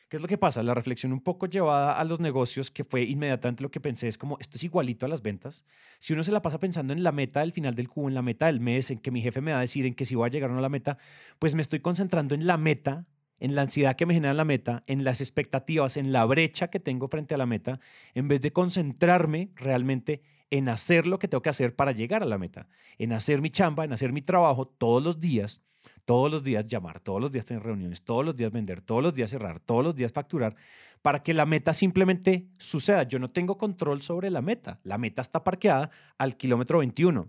¿Qué 0.09 0.19
es 0.19 0.23
lo 0.23 0.29
que 0.29 0.39
pasa? 0.39 0.63
La 0.63 0.73
reflexión 0.73 1.13
un 1.13 1.21
poco 1.21 1.47
llevada 1.47 1.99
a 1.99 2.05
los 2.05 2.21
negocios, 2.21 2.71
que 2.71 2.85
fue 2.85 3.03
inmediatamente 3.03 3.65
lo 3.65 3.73
que 3.73 3.81
pensé, 3.81 4.07
es 4.07 4.17
como, 4.17 4.39
esto 4.39 4.57
es 4.57 4.63
igualito 4.63 5.05
a 5.05 5.09
las 5.09 5.21
ventas. 5.21 5.65
Si 5.99 6.13
uno 6.13 6.23
se 6.23 6.31
la 6.31 6.43
pasa 6.43 6.61
pensando 6.61 6.93
en 6.93 7.03
la 7.03 7.11
meta 7.11 7.41
del 7.41 7.53
final 7.53 7.75
del 7.75 7.89
cubo, 7.89 8.07
en 8.07 8.15
la 8.15 8.23
meta 8.23 8.47
del 8.47 8.61
mes, 8.61 8.93
en 8.93 9.01
que 9.01 9.11
mi 9.11 9.21
jefe 9.21 9.41
me 9.41 9.51
va 9.51 9.59
a 9.59 9.63
decir, 9.63 9.85
en 9.85 9.95
que 9.95 10.05
si 10.05 10.15
voy 10.15 10.27
a 10.27 10.31
llegar 10.31 10.51
o 10.51 10.53
no 10.53 10.61
a 10.61 10.63
la 10.63 10.69
meta, 10.69 10.97
pues 11.41 11.57
me 11.57 11.63
estoy 11.63 11.81
concentrando 11.81 12.37
en 12.37 12.47
la 12.47 12.57
meta, 12.57 13.07
en 13.41 13.57
la 13.57 13.63
ansiedad 13.63 13.97
que 13.97 14.07
me 14.07 14.15
genera 14.15 14.33
la 14.33 14.45
meta, 14.45 14.85
en 14.87 15.03
las 15.03 15.21
expectativas, 15.21 15.97
en 15.97 16.13
la 16.13 16.25
brecha 16.25 16.69
que 16.69 16.79
tengo 16.79 17.09
frente 17.09 17.35
a 17.35 17.39
la 17.39 17.47
meta, 17.47 17.81
en 18.15 18.29
vez 18.29 18.41
de 18.41 18.53
concentrarme 18.53 19.51
realmente 19.57 20.23
en 20.51 20.69
hacer 20.69 21.09
lo 21.09 21.19
que 21.19 21.27
tengo 21.27 21.43
que 21.43 21.51
hacer 21.51 21.75
para 21.75 21.91
llegar 21.91 22.23
a 22.23 22.27
la 22.27 22.39
meta, 22.39 22.69
en 22.99 23.13
hacer 23.13 23.43
mi 23.43 23.51
chamba, 23.51 23.85
en 23.85 23.93
hacer 23.93 24.13
mi 24.13 24.23
trabajo 24.23 24.69
todos 24.69 25.03
los 25.03 25.19
días 25.19 25.63
todos 26.07 26.31
los 26.31 26.43
días 26.43 26.67
llamar, 26.67 27.01
todos 27.01 27.21
los 27.21 27.33
días 27.33 27.45
tener 27.45 27.63
reuniones, 27.63 28.03
todos 28.03 28.25
los 28.25 28.35
días 28.37 28.51
vender, 28.53 28.81
todos 28.81 29.03
los 29.03 29.13
días 29.13 29.29
cerrar, 29.29 29.61
todos 29.61 29.85
los 29.85 29.95
días 29.95 30.13
facturar, 30.13 30.57
para 31.03 31.23
que 31.23 31.35
la 31.35 31.45
meta 31.45 31.75
simplemente 31.75 32.49
suceda. 32.59 33.03
Yo 33.03 33.19
no 33.19 33.31
tengo 33.31 33.59
control 33.59 34.01
sobre 34.01 34.31
la 34.31 34.41
meta. 34.41 34.81
La 34.85 34.99
meta 34.99 35.21
está 35.21 35.45
parqueada 35.45 35.91
al 36.17 36.37
kilómetro 36.37 36.79
21. 36.79 37.29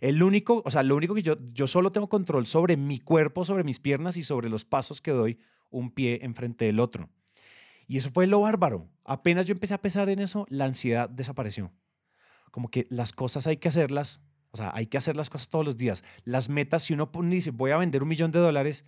El 0.00 0.22
único, 0.22 0.62
o 0.64 0.70
sea, 0.70 0.82
lo 0.82 0.94
único 0.94 1.14
que 1.14 1.22
yo, 1.22 1.36
yo 1.52 1.66
solo 1.66 1.90
tengo 1.90 2.08
control 2.08 2.46
sobre 2.46 2.76
mi 2.76 3.00
cuerpo, 3.00 3.44
sobre 3.44 3.64
mis 3.64 3.80
piernas 3.80 4.16
y 4.16 4.22
sobre 4.22 4.50
los 4.50 4.64
pasos 4.64 5.00
que 5.00 5.12
doy 5.12 5.38
un 5.70 5.90
pie 5.90 6.20
enfrente 6.22 6.66
del 6.66 6.80
otro. 6.80 7.08
Y 7.88 7.96
eso 7.96 8.10
fue 8.10 8.26
lo 8.26 8.40
bárbaro. 8.40 8.88
Apenas 9.04 9.46
yo 9.46 9.52
empecé 9.52 9.74
a 9.74 9.80
pensar 9.80 10.08
en 10.10 10.18
eso, 10.18 10.46
la 10.50 10.66
ansiedad 10.66 11.08
desapareció. 11.08 11.72
Como 12.50 12.68
que 12.68 12.86
las 12.90 13.12
cosas 13.12 13.46
hay 13.46 13.56
que 13.56 13.68
hacerlas, 13.68 14.20
o 14.52 14.56
sea, 14.56 14.70
hay 14.74 14.86
que 14.86 14.98
hacer 14.98 15.16
las 15.16 15.30
cosas 15.30 15.48
todos 15.48 15.64
los 15.64 15.76
días. 15.76 16.04
Las 16.24 16.48
metas, 16.48 16.84
si 16.84 16.94
uno 16.94 17.10
dice, 17.24 17.50
voy 17.50 17.70
a 17.70 17.78
vender 17.78 18.02
un 18.02 18.08
millón 18.08 18.30
de 18.30 18.38
dólares, 18.38 18.84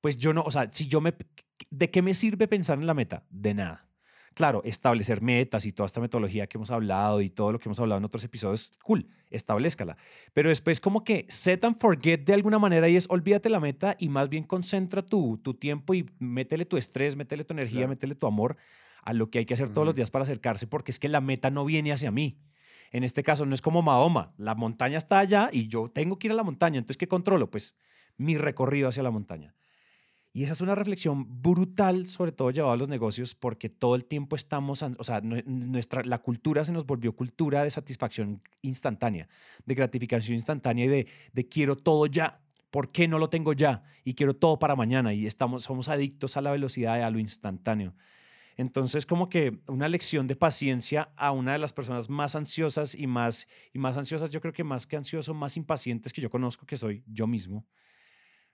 pues 0.00 0.16
yo 0.16 0.32
no, 0.32 0.42
o 0.42 0.50
sea, 0.50 0.70
si 0.72 0.86
yo 0.86 1.00
me, 1.00 1.14
¿de 1.70 1.90
qué 1.90 2.00
me 2.00 2.14
sirve 2.14 2.48
pensar 2.48 2.78
en 2.78 2.86
la 2.86 2.94
meta? 2.94 3.24
De 3.28 3.52
nada. 3.54 3.86
Claro, 4.34 4.62
establecer 4.64 5.20
metas 5.20 5.66
y 5.66 5.72
toda 5.72 5.88
esta 5.88 6.00
metodología 6.00 6.46
que 6.46 6.56
hemos 6.56 6.70
hablado 6.70 7.20
y 7.20 7.30
todo 7.30 7.50
lo 7.50 7.58
que 7.58 7.68
hemos 7.68 7.80
hablado 7.80 7.98
en 7.98 8.04
otros 8.04 8.22
episodios, 8.22 8.70
cool, 8.84 9.08
establezcala. 9.28 9.96
Pero 10.32 10.48
después 10.50 10.80
como 10.80 11.02
que 11.02 11.26
set 11.28 11.64
and 11.64 11.76
forget 11.76 12.24
de 12.24 12.32
alguna 12.34 12.60
manera 12.60 12.88
y 12.88 12.94
es 12.94 13.06
olvídate 13.10 13.50
la 13.50 13.58
meta 13.58 13.96
y 13.98 14.08
más 14.08 14.28
bien 14.28 14.44
concentra 14.44 15.02
tu, 15.02 15.38
tu 15.38 15.54
tiempo 15.54 15.94
y 15.94 16.06
métele 16.20 16.64
tu 16.64 16.76
estrés, 16.76 17.16
métele 17.16 17.42
tu 17.44 17.54
energía, 17.54 17.80
Claro. 17.80 17.88
métele 17.88 18.14
tu 18.14 18.28
amor 18.28 18.56
a 19.02 19.12
lo 19.14 19.30
que 19.30 19.40
hay 19.40 19.46
que 19.46 19.54
hacer 19.54 19.70
todos 19.70 19.84
los 19.84 19.96
días 19.96 20.12
para 20.12 20.22
acercarse 20.22 20.68
porque 20.68 20.92
es 20.92 21.00
que 21.00 21.08
la 21.08 21.20
meta 21.20 21.50
no 21.50 21.64
viene 21.64 21.92
hacia 21.92 22.12
mí. 22.12 22.38
En 22.90 23.04
este 23.04 23.22
caso 23.22 23.46
no 23.46 23.54
es 23.54 23.62
como 23.62 23.82
Mahoma, 23.82 24.32
la 24.36 24.54
montaña 24.54 24.98
está 24.98 25.18
allá 25.20 25.48
y 25.52 25.68
yo 25.68 25.90
tengo 25.90 26.18
que 26.18 26.26
ir 26.28 26.32
a 26.32 26.36
la 26.36 26.42
montaña, 26.42 26.78
entonces 26.78 26.96
¿qué 26.98 27.08
controlo? 27.08 27.50
Pues 27.50 27.74
mi 28.16 28.36
recorrido 28.36 28.88
hacia 28.88 29.02
la 29.02 29.10
montaña. 29.10 29.54
Y 30.32 30.44
esa 30.44 30.52
es 30.52 30.60
una 30.60 30.76
reflexión 30.76 31.42
brutal, 31.42 32.06
sobre 32.06 32.30
todo 32.30 32.50
llevado 32.52 32.72
a 32.72 32.76
los 32.76 32.88
negocios, 32.88 33.34
porque 33.34 33.68
todo 33.68 33.96
el 33.96 34.04
tiempo 34.04 34.36
estamos, 34.36 34.80
o 34.82 35.04
sea, 35.04 35.20
nue- 35.22 35.44
nuestra, 35.44 36.02
la 36.04 36.18
cultura 36.18 36.64
se 36.64 36.70
nos 36.72 36.86
volvió 36.86 37.16
cultura 37.16 37.64
de 37.64 37.70
satisfacción 37.70 38.40
instantánea, 38.62 39.28
de 39.66 39.74
gratificación 39.74 40.36
instantánea 40.36 40.84
y 40.84 40.88
de, 40.88 41.06
de 41.32 41.48
quiero 41.48 41.76
todo 41.76 42.06
ya. 42.06 42.40
¿Por 42.70 42.92
qué 42.92 43.08
no 43.08 43.18
lo 43.18 43.28
tengo 43.28 43.52
ya? 43.52 43.82
Y 44.04 44.14
quiero 44.14 44.34
todo 44.36 44.60
para 44.60 44.76
mañana. 44.76 45.12
Y 45.12 45.26
estamos, 45.26 45.64
somos 45.64 45.88
adictos 45.88 46.36
a 46.36 46.40
la 46.40 46.52
velocidad 46.52 47.02
a 47.02 47.10
lo 47.10 47.18
instantáneo. 47.18 47.94
Entonces, 48.60 49.06
como 49.06 49.28
que 49.30 49.62
una 49.68 49.88
lección 49.88 50.26
de 50.26 50.36
paciencia 50.36 51.12
a 51.16 51.32
una 51.32 51.52
de 51.52 51.58
las 51.58 51.72
personas 51.72 52.10
más 52.10 52.34
ansiosas 52.36 52.94
y 52.94 53.06
más, 53.06 53.46
y 53.72 53.78
más 53.78 53.96
ansiosas, 53.96 54.28
yo 54.30 54.40
creo 54.42 54.52
que 54.52 54.64
más 54.64 54.86
que 54.86 54.96
ansioso, 54.96 55.32
más 55.32 55.56
impacientes 55.56 56.12
que 56.12 56.20
yo 56.20 56.28
conozco, 56.28 56.66
que 56.66 56.76
soy 56.76 57.02
yo 57.06 57.26
mismo 57.26 57.66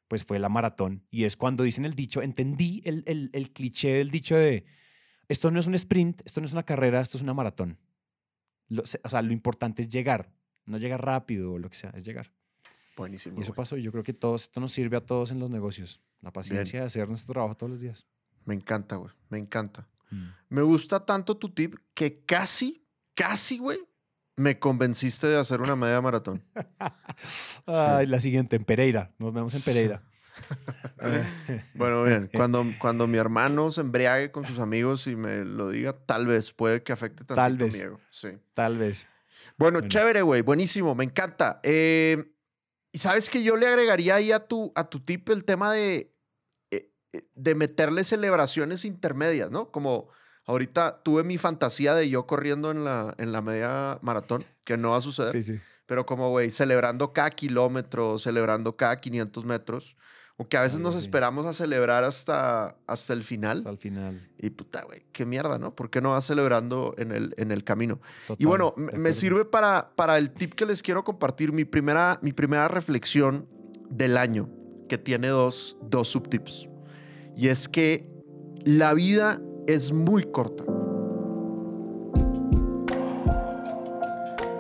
pues 0.09 0.23
fue 0.23 0.39
la 0.39 0.49
maratón. 0.49 1.03
Y 1.11 1.25
es 1.25 1.37
cuando 1.37 1.65
dicen 1.65 1.85
el 1.85 1.95
dicho, 1.95 2.23
entendí 2.23 2.81
el, 2.85 3.03
el, 3.07 3.29
el 3.33 3.53
cliché 3.53 3.95
del 3.95 4.11
dicho 4.13 4.37
de, 4.37 4.65
esto 5.27 5.51
no 5.51 5.59
es 5.59 5.67
un 5.67 5.75
sprint, 5.75 6.23
esto 6.25 6.41
no 6.41 6.47
es 6.47 6.53
una 6.53 6.63
carrera, 6.63 7.01
esto 7.01 7.17
es 7.17 7.23
una 7.25 7.35
maratón. 7.35 7.77
Lo- 8.69 8.83
o 8.85 9.09
sea, 9.11 9.21
lo 9.23 9.33
importante 9.33 9.83
es 9.83 9.89
llegar, 9.89 10.31
no 10.67 10.79
llegar 10.79 11.05
rápido 11.05 11.55
o 11.55 11.59
lo 11.59 11.69
que 11.69 11.77
sea, 11.77 11.91
es 11.91 12.05
llegar. 12.05 12.31
Buenísimo. 12.97 13.41
Y 13.41 13.43
eso 13.43 13.53
pasó 13.53 13.77
y 13.77 13.83
yo 13.83 13.91
creo 13.91 14.05
que 14.05 14.13
todo 14.15 14.37
esto 14.37 14.61
nos 14.61 14.71
sirve 14.71 14.97
a 14.97 15.01
todos 15.01 15.33
en 15.33 15.41
los 15.41 15.51
negocios. 15.51 16.01
La 16.21 16.33
paciencia 16.33 16.79
de 16.81 16.87
hacer 16.87 17.09
nuestro 17.09 17.33
trabajo 17.33 17.57
todos 17.57 17.71
los 17.73 17.81
días. 17.81 18.07
Me 18.45 18.55
encanta, 18.55 18.95
güey. 18.95 19.11
Me 19.29 19.39
encanta. 19.39 19.89
Mm. 20.11 20.25
Me 20.49 20.63
gusta 20.63 21.05
tanto 21.05 21.37
tu 21.37 21.53
tip 21.53 21.75
que 21.95 22.25
casi, 22.25 22.87
casi, 23.15 23.59
güey, 23.59 23.79
me 24.37 24.59
convenciste 24.59 25.27
de 25.27 25.39
hacer 25.39 25.61
una 25.63 25.77
media 25.77 26.01
maratón. 26.03 26.45
Ay, 27.67 28.07
la 28.07 28.21
siguiente, 28.21 28.57
en 28.57 28.65
Pereira. 28.65 29.11
Nos 29.19 29.33
vemos 29.33 29.55
en 29.55 29.63
Pereira. 29.63 30.03
Bueno, 31.75 32.05
bien. 32.05 32.29
Cuando, 32.35 32.65
cuando 32.79 33.07
mi 33.07 33.17
hermano 33.19 33.71
se 33.73 33.81
embriague 33.81 34.31
con 34.31 34.45
sus 34.45 34.59
amigos 34.59 35.07
y 35.07 35.17
me 35.17 35.45
lo 35.45 35.71
diga, 35.71 35.95
tal 35.95 36.27
vez 36.27 36.53
puede 36.53 36.83
que 36.83 36.93
afecte 36.93 37.25
tanto 37.25 37.35
Tal 37.37 37.53
mi 37.55 37.65
vez. 37.65 37.81
ego. 37.81 38.01
Sí. 38.11 38.29
Tal 38.55 38.77
vez. 38.77 39.09
Bueno, 39.57 39.79
Bueno. 39.79 39.89
chévere, 39.89 40.23
güey. 40.23 40.43
Buenísimo. 40.43 40.95
Me 40.95 41.05
encanta. 41.05 41.61
Eh, 41.63 42.33
y 42.93 42.99
sabes 42.99 43.31
que 43.31 43.43
yo 43.43 43.57
le 43.57 43.67
agregaría 43.67 44.17
ahí 44.17 44.33
a 44.33 44.41
tu, 44.47 44.73
a 44.75 44.85
tu 44.91 45.01
tip 45.01 45.29
el 45.31 45.45
tema 45.45 45.73
de, 45.73 46.15
de 47.35 47.55
meterle 47.55 48.05
celebraciones 48.05 48.85
intermedias, 48.85 49.51
¿no? 49.51 49.71
Como 49.71 50.09
ahorita 50.47 51.03
tuve 51.03 51.25
mi 51.25 51.39
fantasía 51.39 51.95
de 51.95 52.09
yo 52.11 52.27
corriendo 52.27 52.71
en 52.71 52.85
la, 52.85 53.15
en 53.19 53.33
la 53.33 53.43
media 53.43 53.99
maratón, 54.03 54.45
que 54.65 54.77
no 54.77 54.91
va 54.91 54.99
a 54.99 55.01
suceder. 55.01 55.33
Sí, 55.33 55.43
sí. 55.43 55.61
Pero 55.87 56.05
como, 56.05 56.31
güey, 56.31 56.51
celebrando 56.51 57.13
cada 57.13 57.31
kilómetro, 57.31 58.19
celebrando 58.19 58.77
cada 58.77 59.01
500 59.01 59.45
metros. 59.45 59.97
O 60.39 60.47
que 60.47 60.59
a 60.59 60.61
veces 60.61 60.81
nos 60.81 60.95
esperamos 60.97 61.47
a 61.47 61.55
celebrar 61.55 62.05
hasta, 62.05 62.77
hasta 62.87 63.15
el 63.15 63.23
final. 63.23 63.59
Hasta 63.59 63.71
el 63.71 63.79
final. 63.79 64.29
Y 64.37 64.51
puta, 64.51 64.83
güey, 64.85 65.07
qué 65.13 65.25
mierda, 65.25 65.59
¿no? 65.59 65.75
¿Por 65.75 65.89
qué 65.89 66.03
no 66.03 66.11
vas 66.11 66.27
celebrando 66.27 66.95
en 66.99 67.13
el, 67.13 67.33
en 67.39 67.53
el 67.53 67.65
camino? 67.65 68.01
Y 68.37 68.45
bueno, 68.45 68.75
me- 68.77 69.13
sirve 69.15 69.47
para, 69.47 69.93
para 69.97 70.19
el 70.19 70.31
tip 70.33 70.53
que 70.53 70.67
les 70.67 70.83
quiero 70.83 71.05
compartir. 71.05 71.53
Mi 71.53 71.65
primera, 71.65 72.19
mi 72.21 72.35
primera 72.35 72.69
reflexión 72.69 73.49
del 73.89 74.19
año, 74.19 74.51
que 74.91 74.99
tiene 74.99 75.29
dos, 75.29 75.79
dos 75.81 76.09
subtips. 76.09 76.69
Y 77.37 77.49
es 77.49 77.69
que 77.69 78.11
la 78.64 78.95
vida 78.95 79.40
es 79.66 79.93
muy 79.93 80.25
corta. 80.25 80.64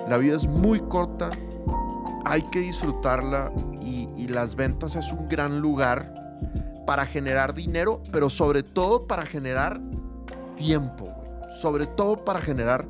La 0.06 0.18
vida 0.18 0.36
es 0.36 0.46
muy 0.46 0.80
corta. 0.80 1.30
Hay 2.26 2.42
que 2.42 2.60
disfrutarla 2.60 3.50
y, 3.80 4.06
las 4.28 4.56
ventas 4.56 4.96
es 4.96 5.12
un 5.12 5.28
gran 5.28 5.60
lugar 5.60 6.12
para 6.84 7.06
generar 7.06 7.54
dinero, 7.54 8.02
pero 8.10 8.28
sobre 8.28 8.64
todo 8.64 9.06
para 9.06 9.24
generar 9.24 9.80
tiempo. 10.56 11.14
Sobre 11.60 11.86
todo 11.86 12.24
para 12.24 12.40
generar 12.40 12.86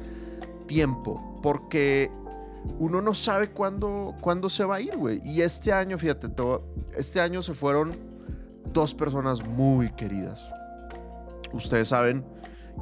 tiempo, 0.66 1.38
porque 1.43 2.11
uno 2.78 3.02
no 3.02 3.12
sabe 3.12 3.50
cuándo, 3.50 4.14
cuándo 4.23 4.49
se 4.49 4.64
va 4.64 4.76
a 4.76 4.81
ir, 4.81 4.97
güey. 4.97 5.21
Y 5.23 5.43
este 5.43 5.73
año, 5.75 5.99
fíjate, 5.99 6.31
todo- 6.31 6.64
este 6.97 7.21
año 7.21 7.43
se 7.43 7.52
fueron 7.52 8.06
dos 8.73 8.95
personas 8.95 9.47
muy 9.47 9.91
queridas. 9.91 10.41
Ustedes 11.53 11.89
saben 11.89 12.25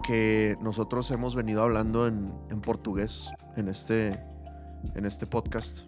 que 0.02 0.56
nosotros 0.60 1.10
hemos 1.10 1.34
venido 1.36 1.62
hablando 1.62 2.06
en, 2.06 2.32
en 2.50 2.60
portugués 2.60 3.30
en 3.56 3.68
este, 3.68 4.20
en 4.94 5.04
este 5.06 5.26
podcast. 5.26 5.82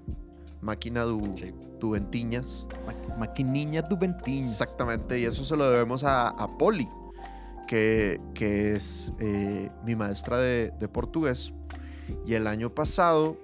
Máquina 0.61 1.03
du, 1.03 1.33
Sí. 1.37 1.53
du 1.81 1.91
Ventiñas. 1.91 2.67
Ma- 2.87 3.17
Maquiniña 3.19 3.83
do 3.83 3.97
Ventinhos. 3.97 4.47
Exactamente, 4.51 5.19
y 5.21 5.25
eso 5.25 5.45
se 5.45 5.57
lo 5.57 5.69
debemos 5.71 6.03
a, 6.05 6.29
a 6.29 6.59
Poli, 6.59 6.89
que, 7.69 8.21
que 8.35 8.75
es 8.75 9.13
eh, 9.21 9.71
mi 9.85 9.95
maestra 9.97 10.39
de, 10.39 10.73
de 10.79 10.89
portugués. 10.89 11.53
Y 12.25 12.35
el 12.35 12.47
año 12.47 12.71
pasado 12.75 13.37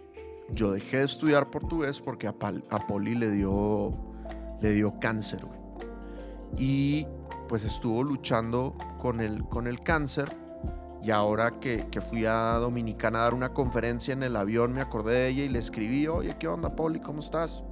yo 0.51 0.73
dejé 0.73 0.99
de 0.99 1.05
estudiar 1.05 1.51
portugués 1.51 2.01
porque 2.01 2.27
a, 2.29 2.33
Pal- 2.39 2.65
a 2.71 2.87
Poli 2.87 3.15
le 3.15 3.31
dio, 3.31 3.93
le 4.61 4.73
dio 4.73 4.99
cáncer. 5.01 5.45
güey. 5.45 5.61
Y 6.57 7.07
pues 7.49 7.65
estuvo 7.65 8.03
luchando 8.03 8.75
con 8.99 9.21
el, 9.21 9.45
con 9.45 9.67
el 9.67 9.81
cáncer. 9.81 10.37
Y 11.03 11.11
ahora 11.11 11.59
que, 11.59 11.89
que 11.91 12.01
fui 12.01 12.25
a 12.27 12.55
Dominicana 12.59 13.19
a 13.19 13.23
dar 13.23 13.35
una 13.35 13.53
conferencia 13.53 14.13
en 14.13 14.23
el 14.23 14.37
avión, 14.37 14.73
me 14.73 14.81
acordé 14.81 15.15
de 15.15 15.29
ella 15.29 15.45
y 15.45 15.49
le 15.49 15.59
escribí, 15.59 16.07
oye, 16.07 16.37
¿qué 16.39 16.47
onda, 16.47 16.77
Poli? 16.77 17.01
¿Cómo 17.01 17.19
estás? 17.21 17.65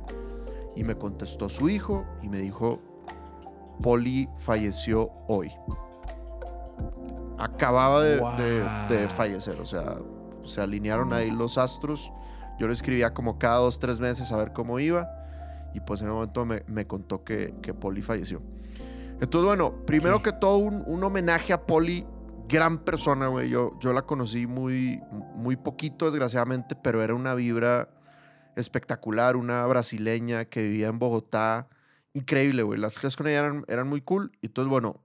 Y 0.75 0.83
me 0.83 0.97
contestó 0.97 1.49
su 1.49 1.69
hijo 1.69 2.05
y 2.23 2.29
me 2.29 2.39
dijo, 2.39 2.81
Poli 3.83 4.29
falleció 4.39 5.11
hoy. 5.29 5.53
Acababa 7.39 8.03
de, 8.03 8.17
de- 8.37 8.63
de 8.89 9.09
fallecer, 9.09 9.59
o 9.61 9.67
sea, 9.67 9.97
se 10.45 10.61
alinearon 10.61 11.13
ahí 11.13 11.31
los 11.31 11.57
astros. 11.57 12.11
Yo 12.59 12.67
le 12.67 12.75
escribía 12.75 13.15
como 13.15 13.39
cada 13.39 13.59
dos, 13.59 13.79
tres 13.79 13.99
meses 14.01 14.31
a 14.33 14.37
ver 14.37 14.53
cómo 14.53 14.79
iba. 14.79 15.09
Y 15.75 15.81
pues 15.81 16.01
en 16.01 16.09
un 16.09 16.15
momento 16.15 16.45
me, 16.45 16.65
me 16.67 16.87
contó 16.87 17.25
que, 17.25 17.55
que 17.63 17.75
Poli 17.75 18.03
falleció. 18.03 18.43
Entonces, 19.21 19.47
bueno, 19.47 19.85
primero 19.87 20.23
que 20.23 20.33
todo, 20.33 20.57
un, 20.59 20.83
un 20.87 21.05
homenaje 21.05 21.53
a 21.53 21.67
Poli. 21.67 22.07
Gran 22.49 22.79
persona, 22.79 23.29
güey. 23.29 23.49
Yo, 23.49 23.79
yo 23.79 23.93
la 23.93 24.03
conocí 24.03 24.47
muy, 24.47 25.01
muy 25.37 25.55
poquito, 25.57 26.07
desgraciadamente, 26.07 26.75
pero 26.75 27.01
era 27.03 27.15
una 27.15 27.35
vibra 27.35 27.91
espectacular. 28.57 29.37
Una 29.37 29.65
brasileña 29.67 30.47
que 30.47 30.63
vivía 30.63 30.89
en 30.89 30.99
Bogotá. 30.99 31.69
Increíble, 32.13 32.65
güey. 32.65 32.81
Las 32.81 32.95
clases 32.95 33.17
con 33.17 33.29
ella 33.29 33.39
eran, 33.39 33.65
eran 33.69 33.89
muy 33.89 34.01
cool. 34.01 34.33
Y 34.41 34.47
entonces, 34.47 34.69
bueno, 34.69 35.05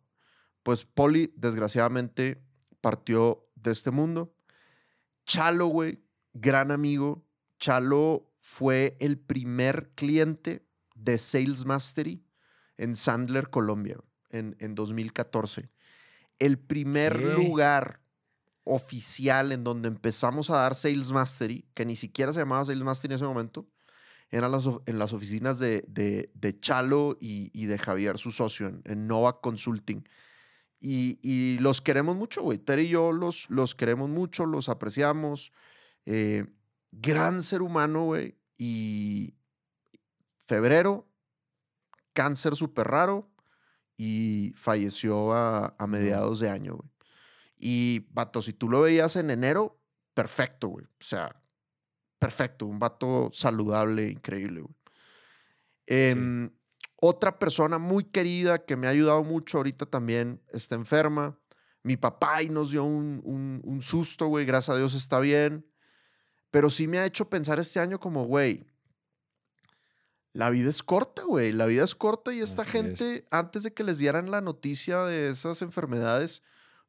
pues 0.63 0.85
Poli, 0.85 1.31
desgraciadamente, 1.35 2.41
partió 2.81 3.45
de 3.55 3.71
este 3.71 3.91
mundo. 3.91 4.33
Chalo, 5.25 5.67
güey, 5.67 6.03
gran 6.33 6.71
amigo. 6.71 7.23
Chalo 7.59 8.31
fue 8.47 8.95
el 8.99 9.17
primer 9.17 9.89
cliente 9.95 10.67
de 10.93 11.17
Sales 11.17 11.65
Mastery 11.65 12.23
en 12.77 12.95
Sandler, 12.95 13.49
Colombia, 13.49 13.97
en, 14.29 14.55
en 14.59 14.75
2014. 14.75 15.71
El 16.37 16.59
primer 16.59 17.17
¿Qué? 17.17 17.33
lugar 17.33 18.01
oficial 18.63 19.51
en 19.51 19.63
donde 19.63 19.87
empezamos 19.87 20.51
a 20.51 20.57
dar 20.57 20.75
Sales 20.75 21.11
Mastery, 21.11 21.67
que 21.73 21.85
ni 21.87 21.95
siquiera 21.95 22.31
se 22.33 22.39
llamaba 22.39 22.63
Sales 22.65 22.83
Mastery 22.83 23.13
en 23.13 23.15
ese 23.15 23.25
momento, 23.25 23.67
eran 24.29 24.51
las, 24.51 24.69
en 24.85 24.99
las 24.99 25.11
oficinas 25.11 25.57
de, 25.57 25.83
de- 25.87 26.29
de 26.35 26.59
Chalo 26.59 27.17
y, 27.19 27.49
y 27.51 27.65
de 27.65 27.79
Javier, 27.79 28.19
su 28.19 28.31
socio, 28.31 28.67
en, 28.67 28.81
en 28.85 29.07
Nova 29.07 29.41
Consulting. 29.41 30.07
Y, 30.79 31.17
y 31.23 31.57
los 31.57 31.81
queremos 31.81 32.15
mucho, 32.15 32.43
güey. 32.43 32.59
Ter 32.59 32.77
y 32.77 32.89
yo 32.89 33.11
los, 33.11 33.49
los 33.49 33.73
queremos 33.73 34.07
mucho, 34.11 34.45
los 34.45 34.69
apreciamos. 34.69 35.51
Eh, 36.05 36.45
gran 37.01 37.41
ser 37.41 37.61
humano, 37.61 38.05
güey. 38.05 38.37
Y, 38.57 39.35
febrero, 40.45 41.07
cáncer 42.13 42.55
súper 42.55 42.87
raro 42.87 43.29
y 43.97 44.53
falleció 44.55 45.33
a, 45.33 45.75
a 45.77 45.87
mediados 45.87 46.39
de 46.39 46.49
año, 46.49 46.75
güey. 46.75 46.89
Y, 47.57 48.07
vato, 48.11 48.41
si 48.41 48.53
tú 48.53 48.69
lo 48.69 48.81
veías 48.81 49.15
en 49.15 49.29
enero, 49.29 49.79
perfecto, 50.13 50.67
güey. 50.67 50.85
O 50.85 51.03
sea, 51.03 51.41
perfecto. 52.19 52.65
Un 52.65 52.79
vato 52.79 53.29
saludable, 53.33 54.09
increíble, 54.09 54.61
güey. 54.61 54.75
Em, 55.87 56.51
Otra 56.97 57.37
persona 57.37 57.77
muy 57.77 58.05
querida 58.05 58.65
que 58.65 58.75
me 58.75 58.87
ha 58.87 58.89
ayudado 58.89 59.23
mucho 59.23 59.57
ahorita 59.57 59.85
también 59.85 60.41
está 60.51 60.75
enferma. 60.75 61.39
Mi 61.83 61.97
papá 61.97 62.41
y 62.41 62.49
nos 62.49 62.71
dio 62.71 62.83
un, 62.83 63.21
un, 63.23 63.61
un 63.63 63.81
susto, 63.81 64.27
güey. 64.27 64.45
Gracias 64.45 64.75
a 64.75 64.77
Dios 64.77 64.93
está 64.95 65.19
bien. 65.19 65.65
Pero 66.55 66.69
sí 66.69 66.87
me 66.87 66.99
ha 66.99 67.05
hecho 67.05 67.29
pensar 67.29 67.59
este 67.59 67.81
año 67.81 67.99
como, 67.99 68.23
güey, 68.27 68.65
la 70.31 70.49
vida 70.49 70.69
es 70.69 70.81
corta, 70.81 71.23
güey. 71.23 71.51
La 71.51 71.65
vida 71.65 71.83
es 71.83 71.95
corta 71.95 72.33
y 72.33 72.39
esta 72.39 72.61
Así 72.61 72.77
es. 72.77 72.97
gente, 72.97 73.25
antes 73.29 73.63
de 73.63 73.73
que 73.73 73.83
les 73.83 73.97
dieran 73.97 74.31
la 74.31 74.39
noticia 74.39 75.03
de 75.03 75.27
esas 75.27 75.61
enfermedades, 75.61 76.43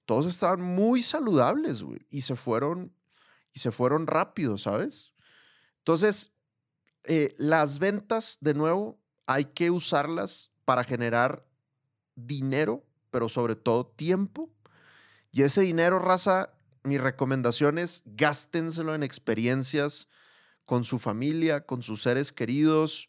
todos 0.05 0.27
estaban 0.27 0.63
muy 0.63 1.03
saludables, 1.03 1.83
güey. 1.83 2.07
Y 2.11 2.21
se 2.21 2.37
fueron, 2.37 2.95
y 3.53 3.59
se 3.59 3.73
fueron 3.73 4.07
rápido, 4.07 4.57
¿sabes? 4.57 5.13
Entonces, 5.79 6.31
eh, 7.03 7.35
las 7.37 7.81
ventas, 7.81 8.39
de 8.41 8.55
nuevo, 8.55 9.01
hay 9.27 9.47
que 9.47 9.73
usarlas 9.73 10.53
para 10.65 10.85
generar 10.85 11.45
dinero, 12.15 12.85
pero 13.11 13.29
sobre 13.29 13.57
todo 13.57 13.85
tiempo. 13.85 14.49
Y 15.33 15.43
ese 15.43 15.63
dinero, 15.63 15.99
raza, 15.99 16.56
mi 16.87 16.99
recomendación 16.99 17.79
es 17.79 18.03
gástenselo 18.07 18.95
en 18.95 19.03
experiencias 19.03 20.09
con 20.65 20.85
su 20.85 20.99
familia, 20.99 21.67
con 21.67 21.83
sus 21.83 22.03
seres 22.03 22.33
queridos, 22.33 23.09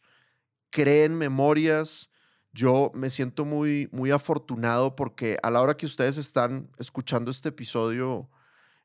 creen 0.69 1.15
memorias. 1.15 2.09
Yo 2.51 2.91
me 2.93 3.09
siento 3.09 3.45
muy, 3.45 3.87
muy 3.91 4.11
afortunado 4.11 4.95
porque 4.95 5.37
a 5.43 5.49
la 5.49 5.61
hora 5.61 5.77
que 5.77 5.85
ustedes 5.85 6.17
están 6.17 6.71
escuchando 6.77 7.31
este 7.31 7.49
episodio, 7.49 8.29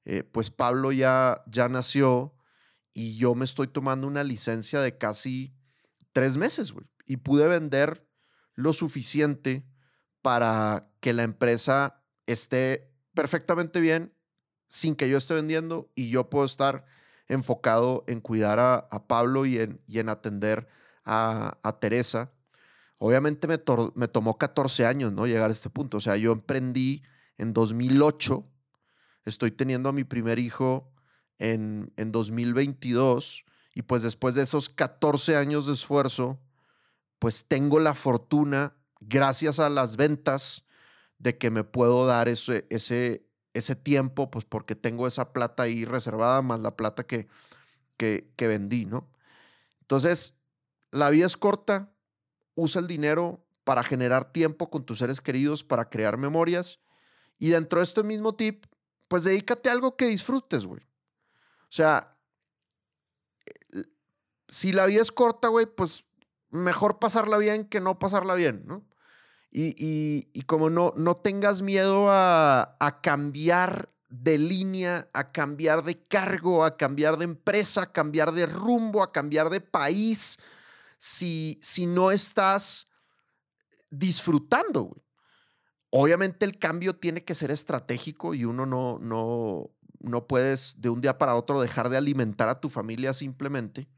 eh, 0.04 0.22
pues 0.24 0.50
Pablo 0.50 0.92
ya, 0.92 1.42
ya 1.46 1.68
nació 1.68 2.34
y 2.92 3.16
yo 3.16 3.34
me 3.34 3.44
estoy 3.44 3.68
tomando 3.68 4.06
una 4.06 4.24
licencia 4.24 4.80
de 4.80 4.98
casi 4.98 5.54
tres 6.12 6.36
meses. 6.36 6.74
Y 7.06 7.16
pude 7.16 7.48
vender 7.48 8.06
lo 8.54 8.72
suficiente 8.72 9.66
para 10.20 10.90
que 11.00 11.12
la 11.12 11.22
empresa 11.22 12.04
esté 12.26 12.92
perfectamente 13.14 13.80
bien 13.80 14.14
sin 14.72 14.96
que 14.96 15.06
yo 15.06 15.18
esté 15.18 15.34
vendiendo 15.34 15.90
y 15.94 16.08
yo 16.08 16.30
puedo 16.30 16.46
estar 16.46 16.86
enfocado 17.28 18.04
en 18.06 18.22
cuidar 18.22 18.58
a, 18.58 19.06
Pablo 19.06 19.44
y 19.44 19.58
en, 19.58 19.82
y 19.86 19.98
en 19.98 20.08
atender 20.08 20.66
a, 21.04 21.76
Teresa. 21.78 22.32
Obviamente 22.96 23.46
me, 23.46 23.60
me 23.94 24.08
tomó 24.08 24.38
14 24.38 24.86
años, 24.86 25.12
¿no? 25.12 25.26
Llegar 25.26 25.50
a 25.50 25.52
este 25.52 25.68
punto. 25.68 25.98
O 25.98 26.00
sea, 26.00 26.16
yo 26.16 26.32
emprendí 26.32 27.02
en 27.36 27.52
2008. 27.52 28.46
Estoy 29.26 29.50
teniendo 29.50 29.90
a 29.90 29.92
mi 29.92 30.04
primer 30.04 30.38
hijo 30.38 30.90
en, 31.38 31.92
en 31.98 32.10
2022. 32.10 33.44
Y 33.74 33.82
pues 33.82 34.02
después 34.02 34.34
de 34.34 34.42
esos 34.42 34.70
14 34.70 35.36
años 35.36 35.66
de 35.66 35.74
esfuerzo, 35.74 36.40
pues 37.18 37.44
tengo 37.46 37.78
la 37.78 37.92
fortuna, 37.92 38.74
gracias 39.00 39.58
a 39.58 39.68
las 39.68 39.98
ventas, 39.98 40.64
de 41.18 41.36
que 41.36 41.50
me 41.50 41.62
puedo 41.62 42.06
dar 42.06 42.30
ese, 42.30 42.66
ese, 42.70 43.26
ese 43.54 43.76
tiempo, 43.76 44.30
pues 44.30 44.44
porque 44.44 44.74
tengo 44.74 45.06
esa 45.06 45.32
plata 45.32 45.64
ahí 45.64 45.84
reservada, 45.84 46.42
más 46.42 46.60
la 46.60 46.76
plata 46.76 47.04
que, 47.04 47.28
que, 47.96 48.46
vendí, 48.48 48.86
¿no? 48.86 49.08
Entonces, 49.80 50.34
la 50.90 51.10
vida 51.10 51.26
es 51.26 51.36
corta, 51.36 51.92
usa 52.54 52.80
el 52.80 52.88
dinero 52.88 53.44
para 53.64 53.84
generar 53.84 54.32
tiempo 54.32 54.70
con 54.70 54.84
tus 54.84 54.98
seres 54.98 55.20
queridos, 55.20 55.62
para 55.62 55.88
crear 55.88 56.16
memorias. 56.16 56.80
Y 57.38 57.50
dentro 57.50 57.80
de 57.80 57.84
este 57.84 58.02
mismo 58.02 58.34
tip, 58.34 58.66
pues 59.08 59.24
dedícate 59.24 59.68
a 59.68 59.72
algo 59.72 59.96
que 59.96 60.06
disfrutes, 60.06 60.66
güey. 60.66 60.80
O 60.80 61.74
sea, 61.74 62.16
si 64.48 64.72
la 64.72 64.86
vida 64.86 65.02
es 65.02 65.12
corta, 65.12 65.48
güey, 65.48 65.66
pues 65.66 66.04
mejor 66.50 66.98
pasarla 66.98 67.38
bien 67.38 67.64
que 67.64 67.80
no 67.80 67.98
pasarla 67.98 68.34
bien, 68.34 68.64
¿no? 68.66 68.84
Y, 69.52 69.74
y- 69.78 70.28
y 70.32 70.42
como 70.42 70.70
no, 70.70 70.94
no 70.96 71.16
tengas 71.16 71.60
miedo 71.62 72.08
a, 72.10 72.76
a 72.80 73.00
cambiar 73.02 73.90
de 74.08 74.38
línea, 74.38 75.08
a 75.12 75.30
cambiar 75.32 75.84
de 75.84 76.02
cargo, 76.02 76.64
a 76.64 76.76
cambiar 76.76 77.18
de 77.18 77.24
empresa, 77.24 77.82
a 77.82 77.92
cambiar 77.92 78.32
de 78.32 78.46
rumbo, 78.46 79.02
a 79.02 79.12
cambiar 79.12 79.50
de 79.50 79.60
país, 79.60 80.38
si, 80.98 81.58
si 81.62 81.86
no 81.86 82.10
estás 82.10 82.88
disfrutando. 83.90 85.02
Obviamente 85.90 86.44
el 86.46 86.58
cambio 86.58 86.96
tiene 86.96 87.24
que 87.24 87.34
ser 87.34 87.50
estratégico 87.50 88.34
y 88.34 88.44
uno 88.44 88.64
no, 88.64 88.98
no, 88.98 89.70
no 90.00 90.26
puedes 90.26 90.80
de 90.80 90.88
un 90.88 91.00
día 91.02 91.18
para 91.18 91.34
otro 91.34 91.60
dejar 91.60 91.90
de 91.90 91.98
alimentar 91.98 92.48
a 92.48 92.60
tu 92.60 92.68
familia 92.70 93.12
simplemente. 93.12 93.88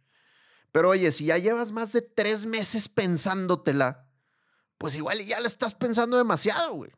Pero 0.72 0.90
oye, 0.90 1.12
si 1.12 1.26
ya 1.26 1.38
llevas 1.38 1.70
más 1.72 1.92
de 1.92 2.02
tres 2.02 2.46
meses 2.46 2.88
pensándotela, 2.88 4.03
pues 4.84 4.96
igual 4.96 5.24
ya 5.24 5.40
la 5.40 5.46
estás 5.46 5.72
pensando 5.74 6.18
demasiado, 6.18 6.74
güey. 6.74 6.90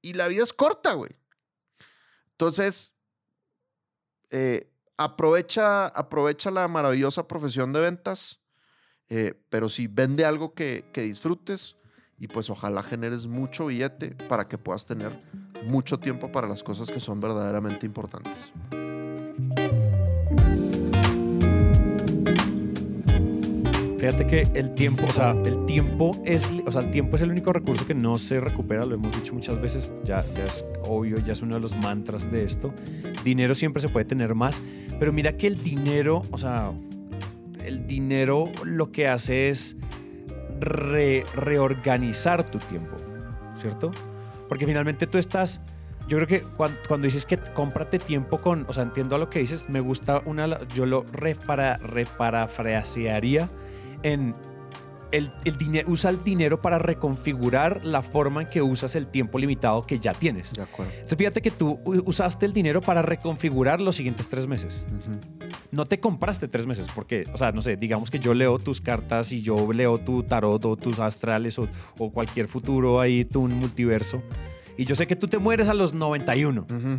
Y 0.00 0.12
la 0.12 0.28
vida 0.28 0.44
es 0.44 0.52
corta, 0.52 0.92
güey. 0.92 1.10
Entonces, 2.30 2.92
eh, 4.30 4.72
aprovecha, 4.96 5.88
aprovecha 5.88 6.52
la 6.52 6.68
maravillosa 6.68 7.26
profesión 7.26 7.72
de 7.72 7.80
ventas, 7.80 8.38
eh, 9.08 9.34
pero 9.48 9.68
sí 9.68 9.88
vende 9.88 10.24
algo 10.24 10.54
que, 10.54 10.88
que 10.92 11.02
disfrutes 11.02 11.74
y 12.16 12.28
pues 12.28 12.48
ojalá 12.48 12.84
generes 12.84 13.26
mucho 13.26 13.66
billete 13.66 14.14
para 14.28 14.46
que 14.46 14.56
puedas 14.56 14.86
tener 14.86 15.20
mucho 15.64 15.98
tiempo 15.98 16.30
para 16.30 16.46
las 16.46 16.62
cosas 16.62 16.92
que 16.92 17.00
son 17.00 17.18
verdaderamente 17.18 17.86
importantes. 17.86 18.52
Fíjate 24.00 24.26
que 24.26 24.48
el 24.54 24.72
tiempo, 24.74 25.04
o 25.06 25.12
sea, 25.12 25.32
el 25.44 25.66
tiempo 25.66 26.12
es, 26.24 26.48
o 26.64 26.72
sea, 26.72 26.80
el 26.80 26.90
tiempo 26.90 27.16
es 27.16 27.22
el 27.22 27.30
único 27.30 27.52
recurso 27.52 27.86
que 27.86 27.92
no 27.92 28.16
se 28.16 28.40
recupera, 28.40 28.82
lo 28.84 28.94
hemos 28.94 29.14
dicho 29.14 29.34
muchas 29.34 29.60
veces, 29.60 29.92
ya, 30.04 30.24
ya 30.34 30.46
es 30.46 30.64
obvio, 30.88 31.18
ya 31.18 31.34
es 31.34 31.42
uno 31.42 31.56
de 31.56 31.60
los 31.60 31.76
mantras 31.76 32.30
de 32.30 32.42
esto. 32.44 32.72
Dinero 33.24 33.54
siempre 33.54 33.82
se 33.82 33.90
puede 33.90 34.06
tener 34.06 34.34
más, 34.34 34.62
pero 34.98 35.12
mira 35.12 35.36
que 35.36 35.46
el 35.48 35.62
dinero, 35.62 36.22
o 36.30 36.38
sea, 36.38 36.72
el 37.62 37.86
dinero 37.86 38.46
lo 38.64 38.90
que 38.90 39.06
hace 39.06 39.50
es 39.50 39.76
re- 40.60 41.26
reorganizar 41.34 42.50
tu 42.50 42.58
tiempo, 42.58 42.96
¿cierto? 43.60 43.90
Porque 44.48 44.64
finalmente 44.64 45.06
tú 45.06 45.18
estás, 45.18 45.60
yo 46.08 46.16
creo 46.16 46.26
que 46.26 46.40
cuando, 46.40 46.78
cuando 46.88 47.04
dices 47.04 47.26
que 47.26 47.36
cómprate 47.36 47.98
tiempo 47.98 48.38
con, 48.38 48.64
o 48.66 48.72
sea, 48.72 48.82
entiendo 48.82 49.16
a 49.16 49.18
lo 49.18 49.28
que 49.28 49.40
dices, 49.40 49.68
me 49.68 49.80
gusta 49.80 50.22
una, 50.24 50.66
yo 50.68 50.86
lo 50.86 51.04
repara, 51.12 51.76
reparafrasearía 51.76 53.50
en 54.02 54.34
el, 55.12 55.32
el 55.44 55.56
dinero, 55.56 55.90
usa 55.90 56.10
el 56.10 56.22
dinero 56.22 56.60
para 56.60 56.78
reconfigurar 56.78 57.84
la 57.84 58.02
forma 58.02 58.42
en 58.42 58.48
que 58.48 58.62
usas 58.62 58.94
el 58.94 59.06
tiempo 59.08 59.38
limitado 59.38 59.82
que 59.82 59.98
ya 59.98 60.14
tienes. 60.14 60.52
De 60.52 60.62
acuerdo. 60.62 60.92
Entonces 60.92 61.18
fíjate 61.18 61.42
que 61.42 61.50
tú 61.50 61.80
usaste 61.84 62.46
el 62.46 62.52
dinero 62.52 62.80
para 62.80 63.02
reconfigurar 63.02 63.80
los 63.80 63.96
siguientes 63.96 64.28
tres 64.28 64.46
meses. 64.46 64.84
No 65.72 65.86
te 65.86 66.00
compraste 66.00 66.48
tres 66.48 66.66
meses 66.66 66.86
porque, 66.94 67.24
o 67.32 67.38
sea, 67.38 67.52
no 67.52 67.62
sé, 67.62 67.76
digamos 67.76 68.10
que 68.10 68.18
yo 68.18 68.34
leo 68.34 68.58
tus 68.58 68.80
cartas 68.80 69.32
y 69.32 69.42
yo 69.42 69.72
leo 69.72 69.98
tu 69.98 70.22
tarot 70.22 70.64
o 70.64 70.76
tus 70.76 70.98
astrales 70.98 71.58
o, 71.58 71.68
o 71.98 72.12
cualquier 72.12 72.48
futuro 72.48 73.00
ahí, 73.00 73.24
tu 73.24 73.46
multiverso. 73.48 74.22
Y 74.76 74.84
yo 74.84 74.94
sé 74.94 75.06
que 75.06 75.16
tú 75.16 75.28
te 75.28 75.38
mueres 75.38 75.68
a 75.68 75.74
los 75.74 75.92
91. 75.92 76.62
Ujú. 76.62 76.98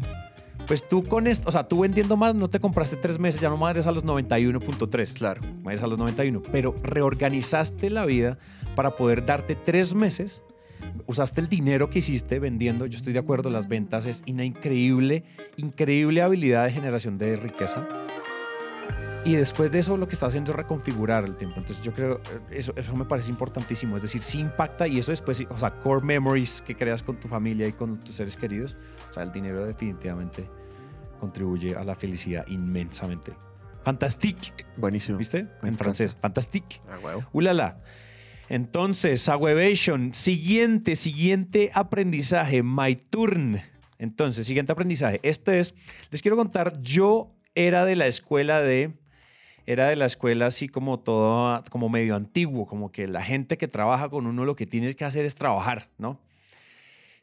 Pues 0.67 0.87
tú 0.87 1.03
con 1.03 1.27
esto, 1.27 1.49
o 1.49 1.51
sea, 1.51 1.67
tú 1.67 1.81
vendiendo 1.81 2.15
más, 2.15 2.35
no 2.35 2.49
te 2.49 2.59
compraste 2.59 2.95
tres 2.95 3.19
meses, 3.19 3.41
ya 3.41 3.49
no 3.49 3.57
mueres 3.57 3.87
a 3.87 3.91
los 3.91 4.05
91.3. 4.05 5.13
Claro. 5.13 5.41
Mueres 5.61 5.83
a 5.83 5.87
los 5.87 5.97
91. 5.97 6.41
Pero 6.51 6.75
reorganizaste 6.81 7.89
la 7.89 8.05
vida 8.05 8.37
para 8.75 8.95
poder 8.95 9.25
darte 9.25 9.55
tres 9.55 9.93
meses. 9.93 10.43
Usaste 11.07 11.41
el 11.41 11.49
dinero 11.49 11.89
que 11.89 11.99
hiciste 11.99 12.39
vendiendo. 12.39 12.85
Yo 12.85 12.97
estoy 12.97 13.13
de 13.13 13.19
acuerdo, 13.19 13.49
las 13.49 13.67
ventas 13.67 14.05
es 14.05 14.23
una 14.27 14.45
increíble, 14.45 15.23
increíble 15.57 16.21
habilidad 16.21 16.65
de 16.65 16.71
generación 16.71 17.17
de 17.17 17.35
riqueza. 17.35 17.87
Y 19.23 19.35
después 19.35 19.71
de 19.71 19.79
eso 19.79 19.97
lo 19.97 20.07
que 20.07 20.15
está 20.15 20.25
haciendo 20.25 20.51
es 20.51 20.57
reconfigurar 20.57 21.25
el 21.25 21.35
tiempo. 21.35 21.59
Entonces 21.59 21.83
yo 21.85 21.93
creo, 21.93 22.15
eh, 22.15 22.39
eso, 22.57 22.73
eso 22.75 22.95
me 22.95 23.05
parece 23.05 23.29
importantísimo. 23.29 23.95
Es 23.95 24.01
decir, 24.01 24.23
sí 24.23 24.39
impacta 24.39 24.87
y 24.87 24.97
eso 24.97 25.11
después, 25.11 25.43
o 25.47 25.57
sea, 25.57 25.71
core 25.75 26.03
memories 26.03 26.61
que 26.61 26.75
creas 26.75 27.03
con 27.03 27.19
tu 27.19 27.27
familia 27.27 27.67
y 27.67 27.73
con 27.73 27.99
tus 27.99 28.15
seres 28.15 28.35
queridos. 28.35 28.77
O 29.11 29.13
sea, 29.13 29.23
el 29.23 29.31
dinero 29.31 29.65
definitivamente 29.65 30.49
contribuye 31.19 31.75
a 31.75 31.83
la 31.83 31.93
felicidad 31.93 32.47
inmensamente. 32.47 33.33
Fantastique, 33.83 34.53
Buenísimo. 34.77 35.17
¿viste? 35.17 35.47
Me 35.61 35.69
En 35.69 35.77
francés, 35.77 36.17
fantastique. 36.19 36.81
Ah, 36.89 36.97
huevo. 37.01 37.23
Ulala. 37.31 37.79
Entonces, 38.49 39.29
Awevation, 39.29 40.13
siguiente, 40.13 40.95
siguiente 40.95 41.71
aprendizaje, 41.73 42.63
my 42.63 42.95
turn. 42.95 43.61
Entonces, 43.97 44.47
siguiente 44.47 44.71
aprendizaje. 44.71 45.19
Este 45.23 45.59
es, 45.59 45.75
les 46.09 46.21
quiero 46.21 46.35
contar, 46.35 46.81
yo 46.81 47.33
era 47.55 47.85
de 47.85 47.95
la 47.95 48.07
escuela 48.07 48.61
de 48.61 48.93
era 49.65 49.87
de 49.87 49.95
la 49.95 50.05
escuela 50.05 50.47
así 50.47 50.67
como 50.67 50.99
todo, 50.99 51.63
como 51.69 51.89
medio 51.89 52.15
antiguo, 52.15 52.65
como 52.67 52.91
que 52.91 53.07
la 53.07 53.23
gente 53.23 53.57
que 53.57 53.67
trabaja 53.67 54.09
con 54.09 54.25
uno 54.27 54.45
lo 54.45 54.55
que 54.55 54.65
tienes 54.65 54.95
que 54.95 55.05
hacer 55.05 55.25
es 55.25 55.35
trabajar, 55.35 55.89
¿no? 55.97 56.19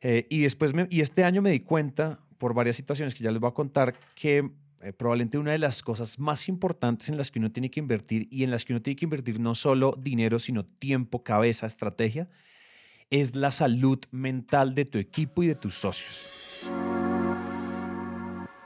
Eh, 0.01 0.27
y 0.31 0.41
después, 0.43 0.75
me- 0.75 0.87
y 0.91 1.01
este 1.01 1.25
año 1.25 1.43
me 1.43 1.51
di 1.51 1.61
cuenta, 1.61 2.21
por 2.39 2.55
varias 2.55 2.77
situaciones 2.77 3.15
que 3.17 3.25
ya 3.25 3.33
les 3.33 3.41
voy 3.41 3.51
a 3.51 3.55
contar, 3.55 3.95
que 4.15 4.49
eh, 4.81 4.93
probablemente 4.93 5.39
una 5.39 5.51
de 5.51 5.59
las 5.59 5.83
cosas 5.83 6.21
más 6.21 6.49
importantes 6.49 7.09
en 7.09 7.17
las 7.17 7.33
que 7.33 7.41
uno 7.41 7.51
tiene 7.51 7.69
que 7.69 7.81
invertir 7.81 8.29
y 8.31 8.45
en 8.45 8.53
las 8.53 8.65
que 8.65 8.73
uno 8.73 8.81
tiene 8.81 8.95
que 8.97 9.07
invertir 9.07 9.41
no 9.41 9.57
solo 9.57 9.93
dinero, 9.99 10.39
sino 10.39 10.65
tiempo, 10.65 11.25
cabeza, 11.25 11.67
estrategia, 11.67 12.29
es 13.11 13.35
la 13.35 13.51
salud 13.51 13.99
mental 14.13 14.77
de 14.77 14.85
tu 14.85 14.99
equipo 14.99 15.43
y 15.43 15.49
de 15.49 15.57
tus 15.57 15.75
socios. 15.75 16.71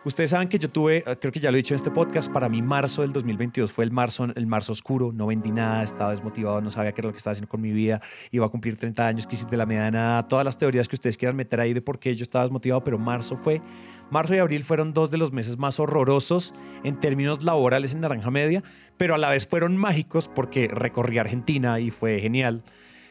Ustedes 0.04 0.30
saben 0.30 0.48
que 0.48 0.58
yo 0.58 0.68
tuve, 0.68 1.04
eh, 1.06 1.16
creo 1.20 1.30
que 1.30 1.38
ya 1.38 1.52
lo 1.52 1.56
he 1.56 1.62
dicho 1.62 1.74
en 1.74 1.76
este 1.76 1.92
podcast, 1.92 2.32
para 2.32 2.48
mí 2.48 2.60
marzo 2.60 3.02
del 3.02 3.12
2022 3.12 3.70
fue 3.70 3.84
el 3.84 3.92
marzo, 3.92 4.26
el 4.34 4.48
marzo 4.48 4.72
oscuro, 4.72 5.12
no 5.12 5.28
vendí 5.28 5.52
nada, 5.52 5.84
estaba 5.84 6.10
desmotivado, 6.10 6.60
no 6.60 6.70
sabía 6.70 6.90
qué 6.90 7.02
era 7.02 7.08
lo 7.08 7.12
que 7.12 7.18
estaba 7.18 7.32
haciendo 7.32 7.48
con 7.48 7.60
mi 7.60 7.70
vida, 7.70 8.02
iba 8.32 8.44
a 8.44 8.48
cumplir 8.48 8.76
30 8.76 9.06
años, 9.06 9.28
quise 9.28 9.46
de 9.46 9.56
la 9.56 9.64
media 9.64 9.92
nada, 9.92 10.26
todas 10.26 10.44
las 10.44 10.58
teorías 10.58 10.88
que 10.88 10.96
ustedes 10.96 11.16
quieran 11.16 11.36
meter 11.36 11.60
ahí 11.60 11.72
de 11.72 11.82
por 11.82 12.00
qué 12.00 12.16
yo 12.16 12.24
estaba 12.24 12.44
desmotivado, 12.44 12.82
pero 12.82 12.98
marzo 12.98 13.36
fue, 13.36 13.62
marzo 14.10 14.34
y 14.34 14.38
abril 14.38 14.64
fueron 14.64 14.92
dos 14.92 15.12
de 15.12 15.18
los 15.18 15.30
meses 15.30 15.56
más 15.56 15.78
horrorosos 15.78 16.52
en 16.82 16.98
términos 16.98 17.44
laborales 17.44 17.94
en 17.94 18.00
Naranja 18.00 18.32
Media, 18.32 18.60
pero 18.96 19.14
a 19.14 19.18
la 19.18 19.30
vez 19.30 19.46
fueron 19.46 19.76
mágicos 19.76 20.26
porque 20.26 20.66
recorrí 20.66 21.18
Argentina 21.18 21.78
y 21.78 21.92
fue 21.92 22.18
genial, 22.18 22.64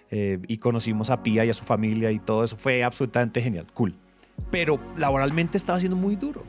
eh, 0.09 0.39
y 0.45 0.57
conocimos 0.57 1.09
a 1.09 1.23
Pía 1.23 1.45
y 1.45 1.49
a 1.49 1.53
su 1.53 1.63
familia 1.63 2.11
y 2.11 2.19
todo 2.19 2.43
eso 2.43 2.57
fue 2.57 2.83
absolutamente 2.83 3.41
genial, 3.41 3.67
cool. 3.73 3.95
Pero 4.49 4.77
laboralmente 4.97 5.55
estaba 5.55 5.79
siendo 5.79 5.95
muy 5.95 6.17
duro. 6.17 6.43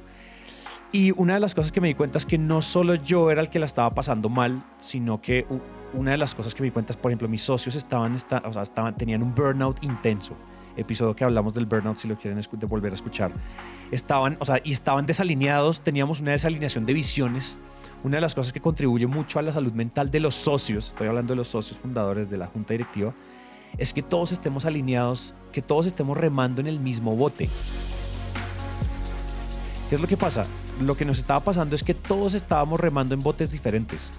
Y 0.95 1.11
una 1.13 1.35
de 1.35 1.41
las 1.41 1.55
cosas 1.55 1.73
que 1.73 1.81
me 1.81 1.89
di 1.89 1.95
cuenta 1.95 2.19
es 2.19 2.27
que 2.27 2.37
no 2.37 2.61
solo 2.61 2.95
yo 2.95 3.31
era 3.31 3.41
el 3.41 3.49
que 3.49 3.59
la 3.59 3.65
estaba 3.65 3.95
pasando 3.95 4.29
mal, 4.29 4.63
sino 4.77 5.23
que 5.23 5.47
una 5.95 6.11
de 6.11 6.19
las 6.19 6.35
cosas 6.35 6.55
que 6.55 6.61
me 6.61 6.67
di 6.67 6.71
cuenta 6.71 6.93
es, 6.93 6.99
por 6.99 7.11
ejemplo, 7.11 7.29
mis 7.29 7.43
socios 7.43 7.75
estaban, 7.77 8.15
estaban 8.15 8.97
tenían 8.99 9.23
un 9.23 9.35
burnout 9.35 9.83
intenso. 9.83 10.37
Episodio 10.77 11.17
que 11.17 11.25
hablamos 11.25 11.55
del 11.55 11.65
burnout, 11.65 11.97
si 11.97 12.09
lo 12.09 12.17
quieren 12.17 12.39
volver 12.69 12.93
a 12.93 12.95
escuchar. 12.95 13.33
Estaban, 13.91 14.37
o 14.39 14.45
sea, 14.45 14.61
y 14.63 14.73
estaban 14.73 15.07
desalineados, 15.07 15.81
teníamos 15.81 16.21
una 16.21 16.33
desalineación 16.33 16.85
de 16.85 16.93
visiones. 16.93 17.59
Una 18.05 18.19
de 18.19 18.21
las 18.21 18.35
cosas 18.35 18.53
que 18.53 18.61
contribuye 18.61 19.07
mucho 19.07 19.39
a 19.39 19.43
la 19.43 19.53
salud 19.53 19.73
mental 19.73 20.11
de 20.11 20.21
los 20.21 20.35
socios, 20.35 20.89
estoy 20.89 21.09
hablando 21.09 21.33
de 21.33 21.37
los 21.37 21.49
socios 21.49 21.79
fundadores 21.79 22.29
de 22.29 22.37
la 22.37 22.49
junta 22.49 22.75
directiva, 22.75 23.15
es 23.79 23.95
que 23.95 24.03
todos 24.03 24.33
estemos 24.33 24.67
alineados, 24.67 25.35
que 25.53 25.63
todos 25.63 25.87
estemos 25.87 26.19
remando 26.19 26.61
en 26.61 26.67
el 26.67 26.81
mismo 26.81 27.17
bote. 27.17 27.49
¿Qué 29.93 29.97
es 29.97 30.01
lo 30.01 30.09
que 30.09 30.17
pasa? 30.17 30.47
Lo 30.81 30.97
que 30.97 31.05
nos 31.05 31.19
estaba 31.19 31.41
pasando 31.41 31.77
es 31.77 31.83
que 31.83 31.93
todos 31.93 32.33
estábamos 32.33 32.81
remando 32.81 33.15
en 33.15 33.23
botes 33.23 33.51
diferentes. 33.51 34.11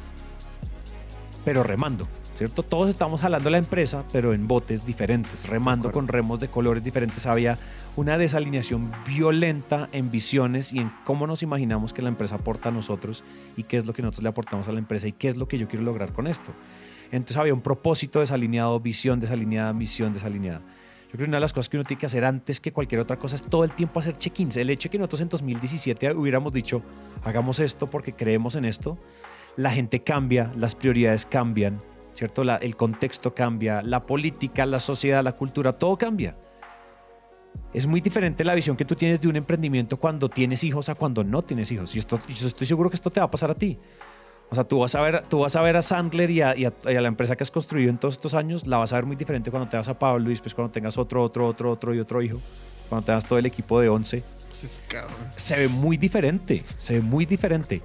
Pero 1.43 1.63
remando, 1.63 2.07
¿cierto? 2.35 2.61
Todos 2.61 2.89
estábamos 2.89 3.21
jalando 3.21 3.49
la 3.49 3.57
empresa, 3.57 4.03
pero 4.11 4.35
en 4.35 4.47
botes 4.47 4.85
diferentes, 4.85 5.49
remando 5.49 5.91
con 5.91 6.07
remos 6.07 6.39
de 6.39 6.47
colores 6.47 6.83
diferentes. 6.83 7.25
Había 7.25 7.57
una 7.95 8.19
desalineación 8.19 8.91
violenta 9.07 9.89
en 9.93 10.11
visiones 10.11 10.71
y 10.73 10.77
en 10.77 10.91
cómo 11.05 11.25
nos 11.25 11.41
imaginamos 11.41 11.91
que 11.91 12.03
la 12.03 12.09
empresa 12.09 12.35
aporta 12.35 12.69
a 12.69 12.71
nosotros 12.71 13.23
y 13.57 13.63
qué 13.63 13.77
es 13.77 13.87
lo 13.87 13.93
que 13.93 14.03
nosotros 14.03 14.21
le 14.21 14.29
aportamos 14.29 14.67
a 14.67 14.73
la 14.73 14.77
empresa 14.77 15.07
y 15.07 15.11
qué 15.11 15.29
es 15.29 15.37
lo 15.37 15.47
que 15.47 15.57
yo 15.57 15.67
quiero 15.67 15.83
lograr 15.83 16.13
con 16.13 16.27
esto. 16.27 16.53
Entonces 17.11 17.37
había 17.37 17.55
un 17.55 17.61
propósito 17.61 18.19
desalineado, 18.19 18.79
visión 18.79 19.19
desalineada, 19.19 19.73
misión 19.73 20.13
desalineada. 20.13 20.61
Yo 21.13 21.17
creo 21.17 21.25
que 21.25 21.29
una 21.29 21.37
de 21.37 21.41
las 21.41 21.53
cosas 21.53 21.69
que 21.69 21.77
uno 21.77 21.83
tiene 21.83 21.99
que 21.99 22.07
hacer 22.07 22.25
antes 22.25 22.59
que 22.59 22.71
cualquier 22.71 22.99
otra 22.99 23.19
cosa 23.19 23.35
es 23.35 23.43
todo 23.43 23.63
el 23.63 23.71
tiempo 23.73 23.99
hacer 23.99 24.17
check-ins. 24.17 24.57
El 24.57 24.71
hecho 24.71 24.89
de 24.89 24.93
que 24.93 24.97
nosotros 24.97 25.21
en 25.21 25.29
2017 25.29 26.11
hubiéramos 26.15 26.51
dicho, 26.51 26.81
hagamos 27.23 27.59
esto 27.59 27.87
porque 27.87 28.13
creemos 28.13 28.55
en 28.55 28.65
esto, 28.65 28.97
la 29.55 29.69
gente 29.69 30.01
cambia, 30.01 30.51
las 30.57 30.73
prioridades 30.73 31.27
cambian, 31.27 31.79
¿cierto? 32.15 32.43
La- 32.43 32.55
el 32.55 32.75
contexto 32.75 33.35
cambia, 33.35 33.83
la 33.83 34.07
política, 34.07 34.65
la 34.65 34.79
sociedad, 34.79 35.23
la 35.23 35.33
cultura, 35.33 35.73
todo 35.73 35.95
cambia. 35.97 36.35
Es 37.75 37.85
muy 37.85 38.01
diferente 38.01 38.43
la 38.43 38.55
visión 38.55 38.75
que 38.75 38.83
tú 38.83 38.95
tienes 38.95 39.21
de 39.21 39.27
un 39.27 39.35
emprendimiento 39.35 39.97
cuando 39.97 40.29
tienes 40.29 40.63
hijos 40.63 40.89
a 40.89 40.95
cuando 40.95 41.23
no 41.23 41.43
tienes 41.43 41.71
hijos. 41.71 41.95
Y 41.95 41.99
esto, 41.99 42.19
estoy 42.27 42.65
seguro 42.65 42.89
que 42.89 42.95
esto 42.95 43.11
te 43.11 43.19
va 43.19 43.27
a 43.27 43.31
pasar 43.31 43.51
a 43.51 43.55
ti. 43.55 43.77
O 44.53 44.55
sea, 44.55 44.63
tú 44.65 44.77
vas 44.77 44.93
a 44.93 45.01
ver, 45.01 45.23
tú 45.29 45.39
vas 45.39 45.55
a, 45.55 45.63
ver 45.63 45.75
a 45.77 45.81
Sandler 45.81 46.29
y 46.29 46.41
a, 46.41 46.55
y 46.55 46.65
a- 46.65 46.73
y 46.85 46.95
a 46.95 47.01
la 47.01 47.07
empresa 47.07 47.35
que 47.35 47.41
has 47.41 47.49
construido 47.49 47.89
en 47.89 47.97
todos 47.97 48.13
estos 48.13 48.35
años, 48.35 48.67
la 48.67 48.77
vas 48.77 48.93
a 48.93 48.97
ver 48.97 49.05
muy 49.07 49.15
diferente 49.15 49.49
cuando 49.49 49.67
tengas 49.67 49.87
a 49.87 49.97
Pablo 49.97 50.27
y 50.29 50.33
después 50.33 50.53
cuando 50.53 50.71
tengas 50.71 50.95
otro, 50.95 51.23
otro, 51.23 51.47
otro, 51.47 51.71
otro 51.71 51.91
y 51.95 51.99
otro 51.99 52.21
hijo, 52.21 52.39
cuando 52.87 53.03
tengas 53.03 53.25
todo 53.25 53.39
el 53.39 53.47
equipo 53.47 53.79
de 53.81 53.89
11 53.89 54.23
Cabrón. 54.87 55.17
se 55.35 55.57
ve 55.57 55.67
muy 55.69 55.97
diferente, 55.97 56.63
se 56.77 56.93
ve 56.93 57.01
muy 57.01 57.25
diferente. 57.25 57.81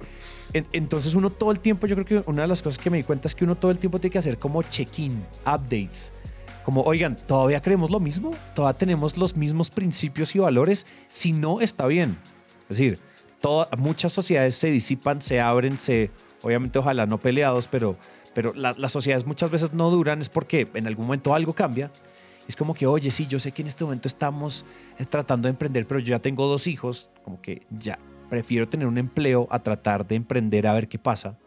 En- 0.53 0.67
entonces 0.71 1.15
uno 1.15 1.31
todo 1.31 1.51
el 1.51 1.59
tiempo, 1.59 1.87
yo 1.87 1.95
creo 1.95 2.05
que 2.23 2.29
una 2.29 2.43
de 2.43 2.47
las 2.47 2.61
cosas 2.61 2.77
que 2.77 2.91
me 2.91 2.97
di 2.97 3.03
cuenta 3.03 3.27
es 3.27 3.33
que 3.33 3.45
uno 3.45 3.55
todo 3.55 3.71
el 3.71 3.79
tiempo 3.79 3.97
tiene 3.99 4.11
que 4.11 4.19
hacer 4.19 4.37
como 4.37 4.61
check-in, 4.61 5.25
updates. 5.47 6.11
Como, 6.65 6.83
oigan, 6.83 7.15
¿todavía 7.15 7.63
creemos 7.63 7.89
lo 7.89 7.99
mismo? 7.99 8.29
¿Todavía 8.53 8.77
tenemos 8.77 9.17
los 9.17 9.35
mismos 9.35 9.71
principios 9.71 10.35
y 10.35 10.39
valores? 10.39 10.85
Si 11.07 11.31
no, 11.31 11.61
está 11.61 11.87
bien. 11.87 12.15
Es 12.69 12.77
decir, 12.77 12.99
toda- 13.41 13.67
muchas 13.75 14.13
sociedades 14.13 14.53
se 14.53 14.69
disipan, 14.69 15.19
se 15.19 15.41
abren, 15.41 15.79
se, 15.79 16.11
obviamente 16.41 16.79
ojalá 16.79 17.05
no 17.05 17.17
peleados, 17.19 17.67
pero, 17.67 17.95
pero 18.33 18.53
la- 18.53 18.75
las 18.77 18.91
sociedades 18.91 19.25
muchas 19.25 19.49
veces 19.51 19.73
no 19.73 19.89
duran, 19.89 20.21
es 20.21 20.29
porque 20.29 20.67
en 20.73 20.87
algún 20.87 21.05
momento 21.07 21.33
algo 21.33 21.53
cambia. 21.53 21.91
Es 22.47 22.55
como 22.55 22.73
que, 22.73 22.87
oye, 22.87 23.11
sí, 23.11 23.27
yo 23.27 23.39
sé 23.39 23.51
que 23.51 23.61
en 23.61 23.67
este 23.67 23.83
momento 23.83 24.07
estamos 24.07 24.65
eh, 24.97 25.05
tratando 25.05 25.45
de 25.47 25.51
emprender, 25.51 25.85
pero 25.85 25.99
yo 25.99 26.07
ya 26.07 26.19
tengo 26.19 26.47
dos 26.47 26.65
hijos, 26.67 27.09
como 27.23 27.39
que 27.41 27.61
ya 27.69 27.99
prefiero 28.29 28.67
tener 28.67 28.87
un 28.87 28.97
empleo 28.97 29.47
a 29.51 29.59
tratar 29.59 30.07
de 30.07 30.15
emprender 30.15 30.65
a 30.67 30.73
ver 30.73 30.87
qué 30.87 30.97
pasa. 30.97 31.37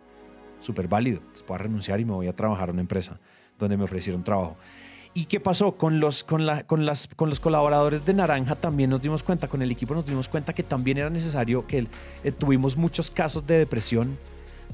Súper 0.61 0.87
válido. 0.87 1.21
Pues 1.33 1.43
puedo 1.43 1.59
renunciar 1.59 1.99
y 1.99 2.05
me 2.05 2.13
voy 2.13 2.29
a 2.29 2.33
trabajar 2.33 2.69
a 2.69 2.73
una 2.73 2.83
empresa 2.83 3.19
donde 3.59 3.77
me 3.77 3.83
ofrecieron 3.85 4.23
trabajo. 4.23 4.57
¿Y 5.15 5.25
qué 5.27 5.41
pasó? 5.41 5.73
Con 5.77 5.99
los, 6.01 6.23
con, 6.25 6.47
la- 6.47 6.63
con, 6.65 6.87
las, 6.87 7.09
con 7.09 7.29
los 7.29 7.41
colaboradores 7.41 8.07
de 8.07 8.15
Naranja 8.15 8.55
también 8.55 8.89
nos 8.89 9.03
dimos 9.03 9.23
cuenta, 9.25 9.49
con 9.49 9.61
el 9.61 9.71
equipo 9.73 9.95
nos 9.95 10.07
dimos 10.07 10.29
cuenta 10.29 10.53
que 10.53 10.63
también 10.63 10.99
era 10.99 11.11
necesario 11.11 11.67
que 11.67 11.87
eh, 12.25 12.33
tuvimos 12.33 12.77
muchos 12.77 13.11
casos 13.11 13.45
de 13.47 13.59
depresión, 13.59 14.17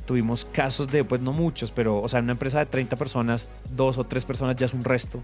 tuvimos 0.06 0.44
casos 0.44 0.88
de, 0.88 1.04
pues 1.04 1.20
no 1.20 1.32
muchos, 1.32 1.70
pero, 1.70 2.00
o 2.00 2.08
sea, 2.08 2.18
en 2.18 2.24
una 2.26 2.32
empresa 2.32 2.58
de 2.60 2.66
30 2.66 2.96
personas, 2.96 3.48
dos 3.70 3.98
o 3.98 4.04
tres 4.04 4.24
personas 4.24 4.56
ya 4.56 4.66
es 4.66 4.74
un 4.74 4.84
resto, 4.84 5.20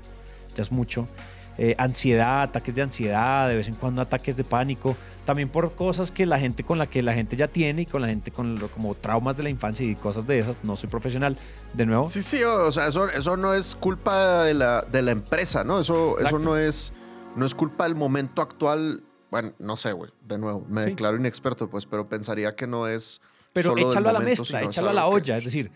ya 0.54 0.62
es 0.62 0.70
mucho. 0.72 1.08
Eh, 1.56 1.76
ansiedad, 1.78 2.42
ataques 2.42 2.74
de 2.74 2.82
ansiedad, 2.82 3.48
de 3.48 3.54
vez 3.54 3.68
en 3.68 3.76
cuando 3.76 4.02
ataques 4.02 4.36
de 4.36 4.42
pánico, 4.42 4.96
también 5.24 5.48
por 5.48 5.72
cosas 5.76 6.10
que 6.10 6.26
la 6.26 6.36
gente 6.40 6.64
con 6.64 6.78
la 6.78 6.88
que 6.88 7.00
la 7.00 7.14
gente 7.14 7.36
ya 7.36 7.46
tiene 7.46 7.82
y 7.82 7.86
con 7.86 8.02
la 8.02 8.08
gente 8.08 8.32
con 8.32 8.56
lo- 8.58 8.68
como 8.72 8.96
traumas 8.96 9.36
de 9.36 9.44
la 9.44 9.50
infancia 9.50 9.86
y 9.86 9.94
cosas 9.94 10.26
de 10.26 10.40
esas, 10.40 10.58
no 10.64 10.76
soy 10.76 10.88
profesional, 10.88 11.36
de 11.72 11.86
nuevo. 11.86 12.10
Sí, 12.10 12.22
sí, 12.24 12.42
o 12.42 12.72
sea, 12.72 12.88
eso, 12.88 13.06
eso 13.08 13.36
no 13.36 13.54
es 13.54 13.76
culpa 13.76 14.42
de 14.42 14.54
la, 14.54 14.82
de 14.82 15.02
la 15.02 15.12
empresa, 15.12 15.62
¿no? 15.62 15.78
Eso, 15.78 16.18
eso 16.18 16.40
no 16.40 16.56
es, 16.56 16.92
no 17.36 17.46
es 17.46 17.54
culpa 17.54 17.84
del 17.84 17.94
momento 17.94 18.42
actual. 18.42 19.04
Bueno, 19.30 19.52
no 19.60 19.76
sé, 19.76 19.92
güey. 19.92 20.10
De 20.26 20.38
nuevo, 20.38 20.66
me 20.68 20.82
Sí. 20.84 20.90
declaro 20.90 21.16
inexperto, 21.16 21.70
pues, 21.70 21.86
pero 21.86 22.04
pensaría 22.04 22.56
que 22.56 22.66
no 22.66 22.88
es. 22.88 23.20
Pero 23.54 23.74
échalo 23.78 24.08
a 24.10 24.12
la 24.12 24.18
momento, 24.20 24.42
mezcla, 24.42 24.62
échalo 24.62 24.90
a 24.90 24.92
la 24.92 25.02
que- 25.02 25.08
olla, 25.08 25.36
es 25.38 25.44
decir. 25.44 25.70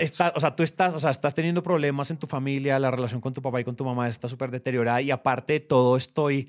Está- 0.00 0.32
o 0.36 0.40
sea, 0.40 0.54
tú 0.54 0.62
estás, 0.62 0.92
o 0.94 1.00
sea, 1.00 1.10
estás 1.10 1.34
teniendo 1.34 1.62
problemas 1.62 2.10
en 2.10 2.16
tu 2.18 2.26
familia, 2.26 2.78
la 2.78 2.90
relación 2.90 3.20
con 3.20 3.32
tu 3.32 3.40
papá 3.42 3.60
y 3.60 3.64
con 3.64 3.74
tu 3.74 3.84
mamá 3.84 4.08
está 4.08 4.28
súper 4.28 4.50
deteriorada 4.50 5.00
y 5.00 5.10
aparte 5.10 5.54
de 5.54 5.60
todo 5.60 5.96
estoy 5.96 6.48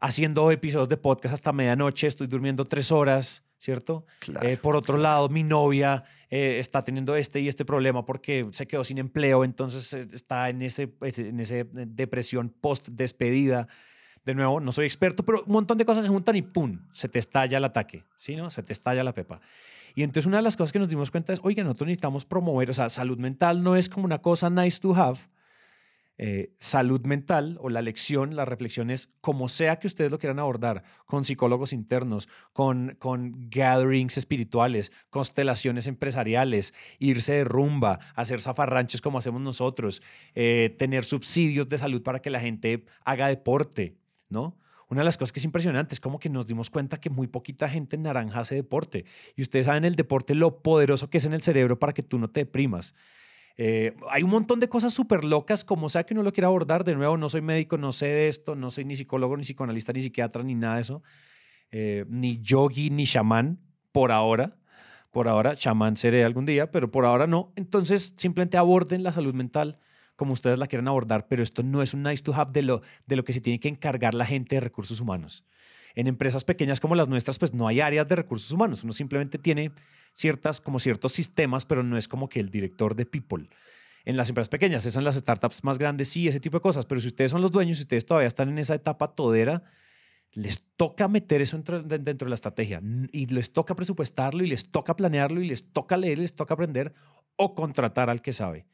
haciendo 0.00 0.50
episodios 0.50 0.88
de 0.88 0.96
podcast 0.96 1.34
hasta 1.34 1.52
medianoche, 1.52 2.06
estoy 2.06 2.26
durmiendo 2.26 2.64
tres 2.64 2.90
horas, 2.92 3.44
¿cierto? 3.58 4.06
Claro. 4.18 4.46
Eh, 4.48 4.56
por 4.56 4.76
otro 4.76 4.96
lado, 4.98 5.28
mi 5.28 5.42
novia 5.42 6.04
eh, 6.30 6.56
está 6.58 6.82
teniendo 6.82 7.16
este 7.16 7.40
y 7.40 7.48
este 7.48 7.64
problema 7.64 8.04
porque 8.04 8.46
se 8.52 8.66
quedó 8.66 8.82
sin 8.84 8.98
empleo, 8.98 9.44
entonces 9.44 9.92
eh, 9.92 10.08
está 10.12 10.48
en 10.50 10.62
ese, 10.62 10.94
en 11.00 11.40
ese 11.40 11.66
depresión 11.70 12.48
post 12.48 12.88
despedida. 12.88 13.68
De 14.24 14.34
nuevo, 14.34 14.58
no 14.60 14.72
soy 14.72 14.86
experto, 14.86 15.22
pero 15.22 15.44
un 15.44 15.52
montón 15.52 15.76
de 15.76 15.84
cosas 15.84 16.02
se 16.02 16.08
juntan 16.08 16.36
y 16.36 16.42
¡pum! 16.42 16.80
Se 16.92 17.08
te 17.08 17.18
estalla 17.18 17.58
el 17.58 17.64
ataque, 17.64 18.04
¿sí? 18.16 18.36
¿No? 18.36 18.50
Se 18.50 18.62
te 18.62 18.72
estalla 18.72 19.04
la 19.04 19.12
pepa. 19.12 19.40
Y 19.94 20.02
entonces 20.02 20.26
una 20.26 20.38
de 20.38 20.42
las 20.42 20.56
cosas 20.56 20.72
que 20.72 20.78
nos 20.78 20.88
dimos 20.88 21.10
cuenta 21.10 21.32
es, 21.32 21.40
oiga, 21.42 21.62
nosotros 21.62 21.88
necesitamos 21.88 22.24
promover, 22.24 22.70
o 22.70 22.74
sea, 22.74 22.88
salud 22.88 23.18
mental 23.18 23.62
no 23.62 23.76
es 23.76 23.88
como 23.88 24.06
una 24.06 24.18
cosa 24.18 24.50
nice 24.50 24.80
to 24.80 24.94
have. 24.94 25.18
Eh, 26.16 26.54
salud 26.60 27.00
mental 27.04 27.58
o 27.60 27.68
la 27.68 27.82
lección, 27.82 28.36
la 28.36 28.44
reflexión 28.44 28.90
es 28.90 29.08
como 29.20 29.48
sea 29.48 29.80
que 29.80 29.88
ustedes 29.88 30.12
lo 30.12 30.20
quieran 30.20 30.38
abordar, 30.38 30.84
con 31.06 31.24
psicólogos 31.24 31.72
internos, 31.72 32.28
con, 32.52 32.96
con 33.00 33.50
gatherings 33.50 34.16
espirituales, 34.16 34.92
constelaciones 35.10 35.88
empresariales, 35.88 36.72
irse 37.00 37.32
de 37.32 37.44
rumba, 37.44 37.98
hacer 38.14 38.40
zafarranches 38.40 39.00
como 39.00 39.18
hacemos 39.18 39.42
nosotros, 39.42 40.02
eh, 40.36 40.74
tener 40.78 41.04
subsidios 41.04 41.68
de 41.68 41.78
salud 41.78 42.02
para 42.02 42.20
que 42.20 42.30
la 42.30 42.38
gente 42.38 42.84
haga 43.04 43.26
deporte, 43.26 43.96
¿no? 44.28 44.56
Una 44.88 45.00
de 45.00 45.04
las 45.06 45.16
cosas 45.16 45.32
que 45.32 45.40
es 45.40 45.44
impresionante 45.44 45.94
es 45.94 46.00
como 46.00 46.18
que 46.18 46.28
nos 46.28 46.46
dimos 46.46 46.70
cuenta 46.70 47.00
que 47.00 47.10
muy 47.10 47.26
poquita 47.26 47.68
gente 47.68 47.96
en 47.96 48.02
naranja 48.02 48.40
hace 48.40 48.54
deporte. 48.54 49.04
Y 49.34 49.42
ustedes 49.42 49.66
saben 49.66 49.84
el 49.84 49.96
deporte, 49.96 50.34
lo 50.34 50.62
poderoso 50.62 51.10
que 51.10 51.18
es 51.18 51.24
en 51.24 51.32
el 51.32 51.42
cerebro 51.42 51.78
para 51.78 51.92
que 51.94 52.02
tú 52.02 52.18
no 52.18 52.28
te 52.28 52.40
deprimas. 52.40 52.94
Eh, 53.56 53.96
hay 54.10 54.22
un 54.22 54.30
montón 54.30 54.60
de 54.60 54.68
cosas 54.68 54.92
súper 54.92 55.24
locas, 55.24 55.64
como 55.64 55.88
sea 55.88 56.04
que 56.04 56.14
uno 56.14 56.22
lo 56.22 56.32
quiera 56.32 56.48
abordar. 56.48 56.84
De 56.84 56.94
nuevo, 56.94 57.16
no 57.16 57.28
soy 57.28 57.40
médico, 57.40 57.78
no 57.78 57.92
sé 57.92 58.06
de 58.06 58.28
esto, 58.28 58.54
no 58.54 58.70
soy 58.70 58.84
ni 58.84 58.96
psicólogo, 58.96 59.36
ni 59.36 59.44
psicoanalista, 59.44 59.92
ni 59.92 60.02
psiquiatra, 60.02 60.42
ni 60.42 60.54
nada 60.54 60.76
de 60.76 60.82
eso. 60.82 61.02
Eh, 61.70 62.04
ni 62.08 62.40
yogi, 62.40 62.90
ni 62.90 63.06
chamán, 63.06 63.60
por 63.92 64.12
ahora. 64.12 64.56
Por 65.12 65.28
ahora, 65.28 65.54
chamán 65.54 65.96
seré 65.96 66.24
algún 66.24 66.44
día, 66.44 66.70
pero 66.70 66.90
por 66.90 67.04
ahora 67.04 67.26
no. 67.26 67.52
Entonces, 67.56 68.14
simplemente 68.16 68.56
aborden 68.56 69.02
la 69.02 69.12
salud 69.12 69.32
mental 69.32 69.78
como 70.16 70.32
ustedes 70.32 70.58
la 70.58 70.66
quieran 70.66 70.88
abordar, 70.88 71.26
pero 71.28 71.42
esto 71.42 71.62
no 71.62 71.82
es 71.82 71.94
un 71.94 72.02
nice 72.02 72.22
to 72.22 72.34
have 72.34 72.52
de 72.52 72.62
lo, 72.62 72.82
de 73.06 73.16
lo 73.16 73.24
que 73.24 73.32
se 73.32 73.40
tiene 73.40 73.60
que 73.60 73.68
encargar 73.68 74.14
la 74.14 74.26
gente 74.26 74.56
de 74.56 74.60
recursos 74.60 75.00
humanos. 75.00 75.44
En 75.94 76.06
empresas 76.06 76.44
pequeñas 76.44 76.80
como 76.80 76.94
las 76.94 77.08
nuestras, 77.08 77.38
pues 77.38 77.54
no 77.54 77.68
hay 77.68 77.80
áreas 77.80 78.08
de 78.08 78.16
recursos 78.16 78.50
humanos. 78.50 78.82
Uno 78.82 78.92
simplemente 78.92 79.38
tiene 79.38 79.70
ciertas, 80.12 80.60
como 80.60 80.80
ciertos 80.80 81.12
sistemas, 81.12 81.66
pero 81.66 81.82
no 81.82 81.96
es 81.96 82.08
como 82.08 82.28
que 82.28 82.40
el 82.40 82.50
director 82.50 82.96
de 82.96 83.06
people. 83.06 83.48
En 84.04 84.16
las 84.16 84.28
empresas 84.28 84.48
pequeñas, 84.48 84.84
eso 84.86 84.98
en 84.98 85.04
las 85.04 85.16
startups 85.16 85.62
más 85.64 85.78
grandes, 85.78 86.08
sí, 86.08 86.26
ese 86.28 86.40
tipo 86.40 86.58
de 86.58 86.62
cosas. 86.62 86.84
Pero 86.84 87.00
si 87.00 87.06
ustedes 87.06 87.30
son 87.30 87.42
los 87.42 87.52
dueños, 87.52 87.78
si 87.78 87.84
ustedes 87.84 88.04
todavía 88.04 88.26
están 88.26 88.48
en 88.48 88.58
esa 88.58 88.74
etapa 88.74 89.14
todera, 89.14 89.62
les 90.32 90.64
toca 90.76 91.06
meter 91.06 91.40
eso 91.40 91.56
dentro, 91.56 91.82
dentro 91.82 92.26
de 92.26 92.30
la 92.30 92.34
estrategia 92.34 92.82
y 93.12 93.26
les 93.26 93.52
toca 93.52 93.76
presupuestarlo 93.76 94.42
y 94.42 94.48
les 94.48 94.70
toca 94.70 94.96
planearlo 94.96 95.40
y 95.40 95.46
les 95.46 95.72
toca 95.72 95.96
leer, 95.96 96.18
les 96.18 96.34
toca 96.34 96.54
aprender 96.54 96.92
o 97.36 97.54
contratar 97.54 98.10
al 98.10 98.20
que 98.20 98.32
sabe. 98.32 98.66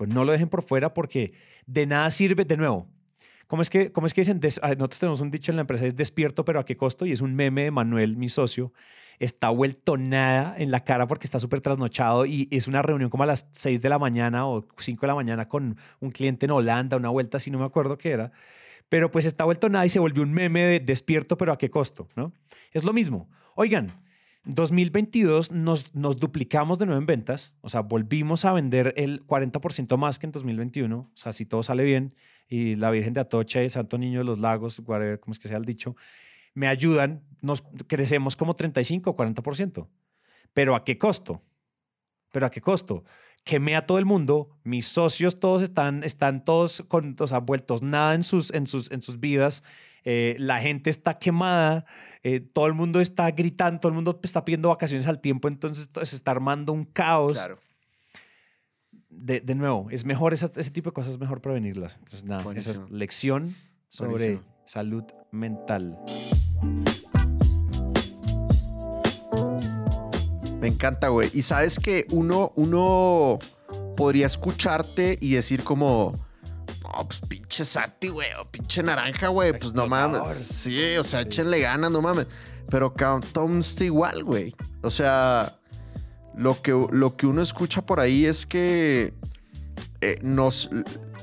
Pues 0.00 0.14
no 0.14 0.24
lo 0.24 0.32
dejen 0.32 0.48
por 0.48 0.62
fuera 0.62 0.94
porque 0.94 1.34
de 1.66 1.84
nada 1.84 2.10
sirve, 2.10 2.46
de 2.46 2.56
nuevo, 2.56 2.88
¿Cómo 3.46 3.60
es 3.60 3.68
que, 3.68 3.92
cómo 3.92 4.06
es 4.06 4.14
que 4.14 4.22
dicen? 4.22 4.40
Des, 4.40 4.58
ah, 4.62 4.68
nosotros 4.68 4.98
tenemos 4.98 5.20
un 5.20 5.30
dicho 5.30 5.52
en 5.52 5.56
la 5.56 5.60
empresa, 5.60 5.84
es 5.84 5.94
despierto, 5.94 6.42
pero 6.42 6.58
¿a 6.58 6.64
qué 6.64 6.74
costo? 6.74 7.04
Y 7.04 7.12
es 7.12 7.20
un 7.20 7.34
meme 7.34 7.64
de 7.64 7.70
Manuel, 7.70 8.16
mi 8.16 8.30
socio. 8.30 8.72
Está 9.18 9.50
vuelto 9.50 9.98
nada 9.98 10.54
en 10.56 10.70
la 10.70 10.84
cara 10.84 11.06
porque 11.06 11.26
está 11.26 11.38
súper 11.38 11.60
trasnochado 11.60 12.24
y 12.24 12.48
es 12.50 12.66
una 12.66 12.80
reunión 12.80 13.10
como 13.10 13.24
a 13.24 13.26
las 13.26 13.46
6 13.52 13.82
de 13.82 13.90
la 13.90 13.98
mañana 13.98 14.46
o 14.46 14.66
5 14.78 15.02
de 15.02 15.06
la 15.06 15.14
mañana 15.14 15.48
con 15.48 15.76
un 15.98 16.10
cliente 16.12 16.46
en 16.46 16.52
Holanda, 16.52 16.96
una 16.96 17.10
vuelta 17.10 17.36
así, 17.36 17.50
no 17.50 17.58
me 17.58 17.66
acuerdo 17.66 17.98
qué 17.98 18.12
era. 18.12 18.32
Pero 18.88 19.10
pues 19.10 19.26
está 19.26 19.44
vuelto 19.44 19.68
nada 19.68 19.84
y 19.84 19.90
se 19.90 19.98
volvió 19.98 20.22
un 20.22 20.32
meme 20.32 20.64
de 20.64 20.80
despierto, 20.80 21.36
pero 21.36 21.52
¿a 21.52 21.58
qué 21.58 21.68
costo? 21.68 22.08
¿no? 22.16 22.32
Es 22.72 22.84
lo 22.84 22.94
mismo. 22.94 23.28
Oigan, 23.54 23.88
2022 24.44 25.52
nos, 25.52 25.94
nos 25.94 26.18
duplicamos 26.18 26.78
de 26.78 26.86
nuevo 26.86 27.00
en 27.00 27.06
ventas, 27.06 27.54
o 27.60 27.68
sea, 27.68 27.80
volvimos 27.80 28.44
a 28.44 28.52
vender 28.52 28.94
el 28.96 29.26
40% 29.26 29.96
más 29.98 30.18
que 30.18 30.26
en 30.26 30.32
2021, 30.32 30.96
o 30.98 31.10
sea, 31.14 31.32
si 31.32 31.44
todo 31.44 31.62
sale 31.62 31.84
bien 31.84 32.14
y 32.48 32.74
la 32.76 32.90
Virgen 32.90 33.12
de 33.12 33.20
Atocha 33.20 33.60
y 33.60 33.66
el 33.66 33.70
Santo 33.70 33.98
Niño 33.98 34.20
de 34.20 34.24
los 34.24 34.40
Lagos, 34.40 34.80
whatever, 34.86 35.20
como 35.20 35.32
es 35.32 35.38
que 35.38 35.48
sea 35.48 35.58
el 35.58 35.64
dicho, 35.64 35.94
me 36.54 36.68
ayudan, 36.68 37.22
nos 37.42 37.62
crecemos 37.86 38.36
como 38.36 38.54
35 38.54 39.10
o 39.10 39.16
40%. 39.16 39.88
¿Pero 40.52 40.74
a 40.74 40.84
qué 40.84 40.98
costo? 40.98 41.42
¿Pero 42.32 42.46
a 42.46 42.50
qué 42.50 42.60
costo? 42.60 43.04
Quemé 43.44 43.74
a 43.74 43.86
todo 43.86 43.98
el 43.98 44.04
mundo, 44.04 44.50
mis 44.64 44.86
socios 44.86 45.40
todos 45.40 45.62
están, 45.62 46.04
están 46.04 46.44
todos 46.44 46.82
con, 46.88 47.16
o 47.18 47.26
sea, 47.26 47.38
vueltos 47.38 47.82
nada 47.82 48.14
en 48.14 48.22
sus, 48.22 48.52
en 48.52 48.66
sus, 48.66 48.90
en 48.90 49.02
sus 49.02 49.18
vidas, 49.18 49.62
eh, 50.04 50.36
la 50.38 50.60
gente 50.60 50.90
está 50.90 51.18
quemada, 51.18 51.84
eh, 52.22 52.40
todo 52.40 52.66
el 52.66 52.74
mundo 52.74 53.00
está 53.00 53.30
gritando, 53.30 53.80
todo 53.80 53.88
el 53.90 53.94
mundo 53.96 54.20
está 54.22 54.44
pidiendo 54.44 54.68
vacaciones 54.68 55.06
al 55.06 55.20
tiempo, 55.20 55.48
entonces 55.48 55.88
se 56.02 56.16
está 56.16 56.30
armando 56.30 56.72
un 56.72 56.84
caos. 56.84 57.32
Claro. 57.34 57.58
De, 59.08 59.40
de 59.40 59.54
nuevo, 59.54 59.88
es 59.90 60.04
mejor 60.04 60.32
esa- 60.32 60.50
ese 60.56 60.70
tipo 60.70 60.90
de 60.90 60.94
cosas, 60.94 61.12
es 61.14 61.18
mejor 61.18 61.40
prevenirlas. 61.40 61.94
Entonces, 61.94 62.24
nada, 62.24 62.44
esa 62.56 62.70
es 62.70 62.82
lección 62.90 63.56
sobre 63.88 64.10
Buenísimo. 64.10 64.42
salud 64.66 65.04
mental. 65.32 65.98
Me 70.60 70.68
encanta, 70.68 71.08
güey. 71.08 71.30
Y 71.32 71.42
sabes 71.42 71.78
que 71.78 72.06
uno, 72.10 72.52
uno 72.56 73.38
podría 73.96 74.26
escucharte 74.26 75.16
y 75.20 75.34
decir 75.34 75.64
como, 75.64 76.14
no, 76.82 77.06
pues 77.06 77.20
pinche 77.28 77.64
Sati, 77.64 78.08
güey, 78.08 78.28
o 78.40 78.50
pinche 78.50 78.82
naranja, 78.82 79.28
güey. 79.28 79.58
Pues 79.58 79.72
no 79.72 79.86
mames. 79.86 80.28
Sí, 80.28 80.96
o 80.98 81.04
sea, 81.04 81.22
échenle 81.22 81.60
ganas, 81.60 81.90
no 81.90 82.02
mames. 82.02 82.26
Pero 82.68 82.94
Tom 83.32 83.60
está 83.60 83.84
igual, 83.84 84.22
güey. 84.22 84.54
O 84.82 84.90
sea, 84.90 85.58
lo 86.36 86.60
que, 86.60 86.72
lo 86.90 87.16
que 87.16 87.26
uno 87.26 87.42
escucha 87.42 87.82
por 87.82 87.98
ahí 87.98 88.26
es 88.26 88.44
que 88.44 89.14
eh, 90.02 90.18
nos 90.22 90.70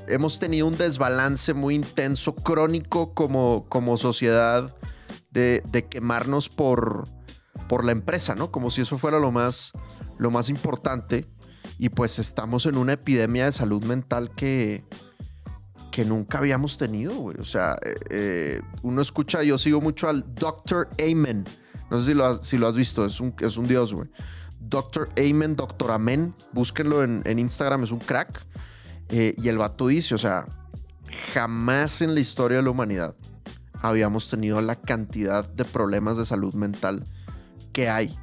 hemos 0.08 0.38
tenido 0.38 0.66
un 0.66 0.76
desbalance 0.76 1.54
muy 1.54 1.74
intenso, 1.74 2.34
crónico 2.34 3.14
como, 3.14 3.66
como 3.68 3.96
sociedad 3.96 4.74
de, 5.30 5.62
de 5.70 5.86
quemarnos 5.86 6.48
por, 6.48 7.08
por 7.68 7.84
la 7.84 7.92
empresa, 7.92 8.34
¿no? 8.34 8.50
Como 8.50 8.70
si 8.70 8.80
eso 8.80 8.98
fuera 8.98 9.18
lo 9.18 9.30
más, 9.32 9.72
lo 10.18 10.30
más 10.30 10.48
importante. 10.48 11.26
Y 11.78 11.90
pues 11.90 12.18
estamos 12.18 12.66
en 12.66 12.76
una 12.76 12.94
epidemia 12.94 13.44
de 13.44 13.52
salud 13.52 13.84
mental 13.84 14.30
que, 14.34 14.84
que 15.90 16.04
nunca 16.04 16.38
habíamos 16.38 16.78
tenido, 16.78 17.14
güey. 17.14 17.36
O 17.38 17.44
sea, 17.44 17.76
eh, 17.84 17.94
eh, 18.10 18.60
uno 18.82 19.00
escucha, 19.02 19.42
yo 19.42 19.58
sigo 19.58 19.80
mucho 19.80 20.08
al 20.08 20.34
Dr. 20.34 20.88
Amen. 21.00 21.44
No 21.90 22.00
sé 22.00 22.06
si 22.42 22.58
lo, 22.58 22.66
has- 22.66 22.76
visto, 22.76 23.04
es 23.06 23.20
un, 23.20 23.34
es 23.40 23.56
un 23.56 23.66
dios, 23.68 23.94
güey. 23.94 24.08
Dr. 24.60 25.08
Amen, 25.16 25.56
Dr. 25.56 25.90
Amen, 25.92 26.34
búsquenlo 26.52 27.02
en, 27.02 27.22
en 27.24 27.38
Instagram, 27.38 27.84
es 27.84 27.92
un 27.92 28.00
crack. 28.00 28.44
Eh, 29.08 29.34
y 29.38 29.48
el 29.48 29.56
vato 29.56 29.86
dice, 29.86 30.14
o 30.14 30.18
sea, 30.18 30.46
jamás 31.32 32.02
en 32.02 32.14
la 32.14 32.20
historia 32.20 32.58
de 32.58 32.62
la 32.64 32.70
humanidad 32.70 33.16
habíamos 33.80 34.28
tenido 34.28 34.60
la 34.60 34.76
cantidad 34.76 35.48
de 35.48 35.64
problemas 35.64 36.16
de 36.18 36.24
salud 36.26 36.52
mental 36.54 37.04
que 37.78 37.88
hay. 37.88 38.18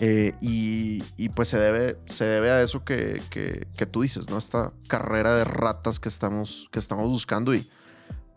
Eh, 0.00 0.34
y, 0.40 1.02
y, 1.16 1.30
pues 1.30 1.48
se 1.48 1.58
debe, 1.58 1.98
se 2.06 2.24
debe 2.24 2.52
a 2.52 2.62
eso 2.62 2.84
que, 2.84 3.20
que- 3.28 3.66
que 3.76 3.86
tú 3.86 4.02
dices, 4.02 4.30
¿no? 4.30 4.38
Esta 4.38 4.72
carrera 4.86 5.34
de 5.34 5.42
ratas 5.42 5.98
que 5.98 6.08
estamos, 6.08 6.68
que 6.70 6.78
estamos 6.78 7.08
buscando. 7.08 7.52
Y 7.56 7.68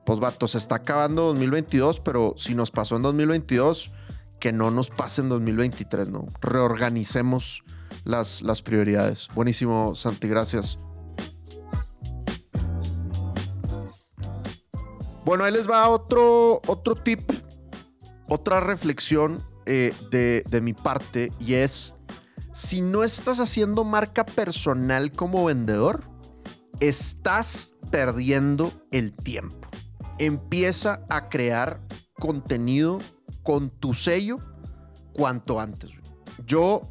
pues, 0.03 0.17
vato, 0.19 0.47
se 0.47 0.57
está 0.57 0.75
acabando 0.77 1.21
2022, 1.27 1.99
pero 1.99 2.33
si 2.37 2.55
nos 2.55 2.71
pasó 2.71 2.95
en 2.95 3.03
2022, 3.03 3.91
que 4.39 4.51
no 4.51 4.71
nos 4.71 4.89
pase 4.89 5.21
en 5.21 5.29
2023, 5.29 6.09
¿no? 6.09 6.25
Reorganicemos 6.41 7.61
las, 8.03 8.41
las 8.41 8.63
prioridades. 8.63 9.27
Buenísimo, 9.35 9.93
Santi, 9.93 10.27
gracias. 10.27 10.79
Bueno, 15.23 15.43
ahí 15.43 15.51
les 15.51 15.69
va 15.69 15.87
otro, 15.87 16.61
otro 16.65 16.95
tip, 16.95 17.29
otra 18.27 18.59
reflexión 18.59 19.43
eh, 19.65 19.93
de, 20.09 20.43
de 20.49 20.61
mi 20.61 20.73
parte 20.73 21.31
y 21.39 21.55
es, 21.55 21.93
si 22.53 22.81
no 22.81 23.03
estás 23.03 23.39
haciendo 23.39 23.83
marca 23.83 24.25
personal 24.25 25.11
como 25.11 25.45
vendedor, 25.45 26.03
estás 26.79 27.73
perdiendo 27.91 28.71
el 28.91 29.13
tiempo. 29.13 29.69
Empieza 30.17 31.05
a 31.09 31.29
crear 31.29 31.81
contenido 32.19 32.99
con 33.43 33.69
tu 33.69 33.93
sello 33.93 34.37
cuanto 35.13 35.59
antes. 35.59 35.91
Yo, 36.45 36.81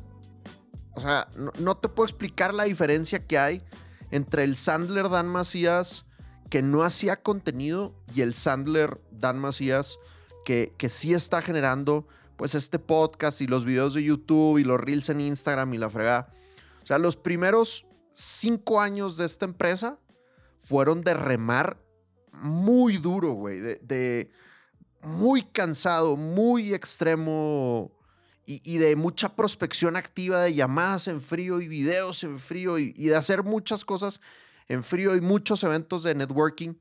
o 0.95 1.01
sea, 1.01 1.29
no, 1.37 1.53
no 1.59 1.77
te 1.77 1.89
puedo 1.89 2.07
explicar 2.07 2.55
la 2.55 2.65
diferencia 2.65 3.27
que 3.27 3.39
hay 3.39 3.63
entre 4.11 4.45
el 4.45 4.57
Sandler 4.57 5.09
Dan 5.09 5.29
Macías 5.29 6.07
que 6.51 6.63
no 6.63 6.83
hacía 6.83 7.17
contenido 7.17 7.95
y 8.15 8.23
el 8.23 8.35
Sandler 8.35 9.01
Dan 9.13 9.39
Macías 9.39 9.99
que, 10.45 10.75
que 10.77 10.89
sí 10.89 11.15
está 11.15 11.43
generando 11.43 12.09
pues 12.41 12.55
este 12.55 12.79
podcast 12.79 13.43
y 13.43 13.47
los 13.47 13.67
videos 13.67 13.93
de 13.93 14.03
YouTube 14.03 14.57
y 14.57 14.65
los 14.65 14.81
reels 14.81 15.11
en 15.11 15.21
Instagram 15.21 15.75
y 15.75 15.77
la 15.77 15.91
fregada. 15.91 16.33
O 16.83 16.87
sea, 16.87 16.97
los 16.97 17.15
primeros 17.15 17.85
cinco 18.15 18.81
años 18.81 19.19
de 19.19 19.27
esta 19.27 19.45
empresa 19.45 19.99
fueron 20.57 21.03
de 21.03 21.13
remar 21.13 21.77
muy 22.33 22.97
duro, 22.97 23.33
güey. 23.33 23.61
De, 23.61 24.31
muy 25.03 25.43
cansado, 25.43 26.17
muy 26.17 26.73
extremo 26.73 27.93
y, 28.47 28.63
y 28.65 28.79
de 28.79 28.97
mucha 28.97 29.37
prospección 29.37 29.95
activa 29.95 30.41
de 30.41 30.55
llamadas 30.55 31.09
en 31.09 31.21
frío 31.21 31.61
y 31.61 31.69
videos 31.69 32.25
en 32.25 32.39
frío 32.39 32.79
y, 32.79 32.95
y 32.97 33.09
de 33.09 33.17
hacer 33.17 33.43
muchas 33.43 33.85
cosas 33.85 34.19
en 34.67 34.83
frío 34.83 35.15
y 35.15 35.21
muchos 35.21 35.63
eventos 35.63 36.05
de 36.05 36.15
networking. 36.15 36.73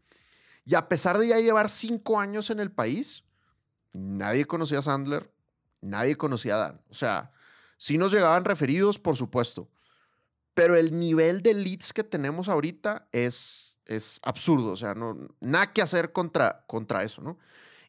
Y 0.63 0.75
a 0.75 0.87
pesar 0.87 1.17
de 1.17 1.27
ya 1.27 1.37
llevar 1.37 1.69
cinco 1.69 2.17
años 2.17 2.49
en 2.49 2.61
el 2.61 2.71
país, 2.71 3.25
nadie 3.91 4.45
conocía 4.45 4.79
a 4.79 4.83
Sandler, 4.83 5.29
nadie 5.81 6.17
conocía 6.17 6.55
a 6.55 6.59
Dan. 6.59 6.81
O 6.89 6.93
sea, 6.93 7.31
sí 7.77 7.97
nos 7.97 8.11
llegaban 8.11 8.45
referidos, 8.45 8.99
por 8.99 9.15
supuesto, 9.15 9.69
pero 10.53 10.75
el 10.75 10.97
nivel 10.99 11.41
de 11.41 11.53
leads 11.53 11.93
que 11.93 12.03
tenemos 12.03 12.49
ahorita 12.49 13.07
es, 13.11 13.79
es 13.85 14.19
absurdo. 14.23 14.71
O 14.71 14.75
sea, 14.75 14.93
no, 14.93 15.17
nada 15.39 15.73
que 15.73 15.81
hacer 15.81 16.11
contra, 16.11 16.65
contra 16.67 17.03
eso, 17.03 17.21
¿no? 17.21 17.37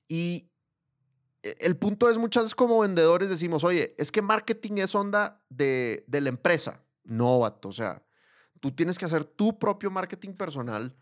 Y 0.09 0.51
e- 1.43 1.57
el 1.61 1.77
punto 1.77 2.09
es 2.09 2.19
muchas 2.19 2.45
veces 2.45 2.55
como 2.55 2.81
vendedores 2.81 3.31
decimos, 3.31 3.65
oye, 3.65 3.95
es 3.99 4.13
que 4.13 4.23
marketing 4.23 4.79
es 4.79 4.95
onda 4.95 5.43
de, 5.49 6.05
de 6.07 6.21
la 6.21 6.29
empresa. 6.29 6.83
No, 7.05 7.41
vato, 7.41 7.69
o 7.69 7.73
sea, 7.73 8.05
tú 8.61 8.71
tienes 8.73 8.99
que 8.99 9.05
hacer 9.07 9.25
tu 9.25 9.59
propio 9.59 9.91
marketing 9.91 10.35
personal, 10.35 10.95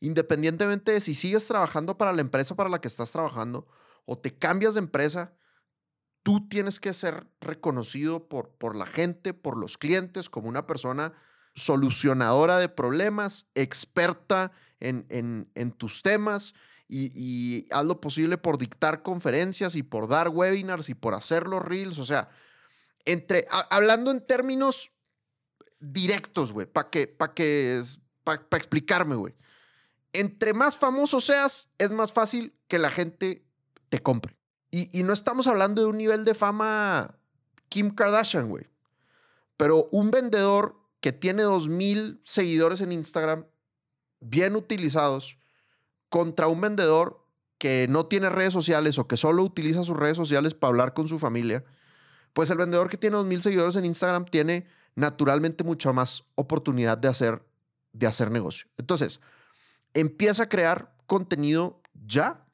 independientemente 0.00 0.92
de 0.92 1.00
si 1.00 1.14
sigues 1.14 1.46
trabajando 1.46 1.96
para 1.96 2.12
la 2.12 2.20
empresa 2.20 2.54
para 2.54 2.68
la 2.68 2.80
que 2.80 2.88
estás 2.88 3.10
trabajando 3.10 3.66
o 4.04 4.18
te 4.18 4.36
cambias 4.36 4.74
de 4.74 4.80
empresa, 4.80 5.34
tú 6.26 6.48
tienes 6.48 6.80
que 6.80 6.92
ser 6.92 7.28
reconocido 7.40 8.28
por, 8.28 8.50
por 8.50 8.74
la 8.74 8.86
gente, 8.86 9.32
por 9.32 9.56
los 9.56 9.78
clientes, 9.78 10.28
como 10.28 10.48
una 10.48 10.66
persona 10.66 11.12
solucionadora 11.54 12.58
de 12.58 12.68
problemas, 12.68 13.46
experta 13.54 14.50
en, 14.80 15.06
en- 15.08 15.70
tus 15.70 16.02
temas 16.02 16.52
y, 16.88 17.68
haz 17.70 17.84
lo 17.84 18.00
posible 18.00 18.38
por 18.38 18.58
dictar 18.58 19.04
conferencias 19.04 19.76
y 19.76 19.84
por 19.84 20.08
dar 20.08 20.30
webinars 20.30 20.88
y 20.88 20.94
por 20.94 21.14
hacer 21.14 21.46
los 21.46 21.62
reels. 21.62 21.98
O 21.98 22.04
sea, 22.04 22.28
entre, 23.04 23.46
hablando 23.70 24.10
en 24.10 24.20
términos 24.26 24.90
directos, 25.78 26.50
güey, 26.50 26.66
para 26.66 26.90
que, 26.90 27.06
para 27.06 27.34
que, 27.34 27.84
explicarme, 28.50 29.14
güey. 29.14 29.36
Entre 30.12 30.52
más 30.54 30.76
famoso 30.76 31.20
seas, 31.20 31.68
es 31.78 31.92
más 31.92 32.12
fácil 32.12 32.52
que 32.66 32.80
la 32.80 32.90
gente 32.90 33.46
te 33.90 34.02
compre. 34.02 34.36
Y, 34.70 35.02
no 35.04 35.12
estamos 35.12 35.46
hablando 35.46 35.82
de 35.82 35.88
un 35.88 35.96
nivel 35.96 36.24
de 36.24 36.34
fama 36.34 37.18
Kim 37.68 37.94
Kardashian, 37.94 38.48
güey. 38.48 38.66
Pero 39.56 39.88
un 39.90 40.10
vendedor 40.10 40.76
que 41.00 41.12
tiene 41.12 41.44
2.000 41.44 42.20
seguidores 42.24 42.80
en 42.80 42.92
Instagram, 42.92 43.46
bien 44.20 44.54
utilizados, 44.56 45.38
contra 46.08 46.48
un 46.48 46.60
vendedor 46.60 47.24
que 47.58 47.86
no 47.88 48.06
tiene 48.06 48.28
redes 48.28 48.52
sociales 48.52 48.98
o 48.98 49.08
que 49.08 49.16
solo 49.16 49.42
utiliza 49.42 49.84
sus 49.84 49.96
redes 49.96 50.16
sociales 50.16 50.54
para 50.54 50.70
hablar 50.70 50.94
con 50.94 51.08
su 51.08 51.18
familia, 51.18 51.64
pues 52.32 52.50
el 52.50 52.58
vendedor 52.58 52.90
que 52.90 52.98
tiene 52.98 53.16
2.000 53.16 53.40
seguidores 53.40 53.76
en 53.76 53.86
Instagram 53.86 54.26
tiene 54.26 54.66
naturalmente 54.94 55.64
mucha 55.64 55.92
más 55.92 56.24
oportunidad 56.34 56.98
de 56.98 57.08
hacer, 57.08 57.42
de 57.92 58.06
hacer 58.06 58.30
negocio. 58.30 58.68
Entonces, 58.76 59.20
empieza 59.94 60.44
a 60.44 60.48
crear 60.48 60.94
contenido 61.06 61.80
ya. 61.94 62.45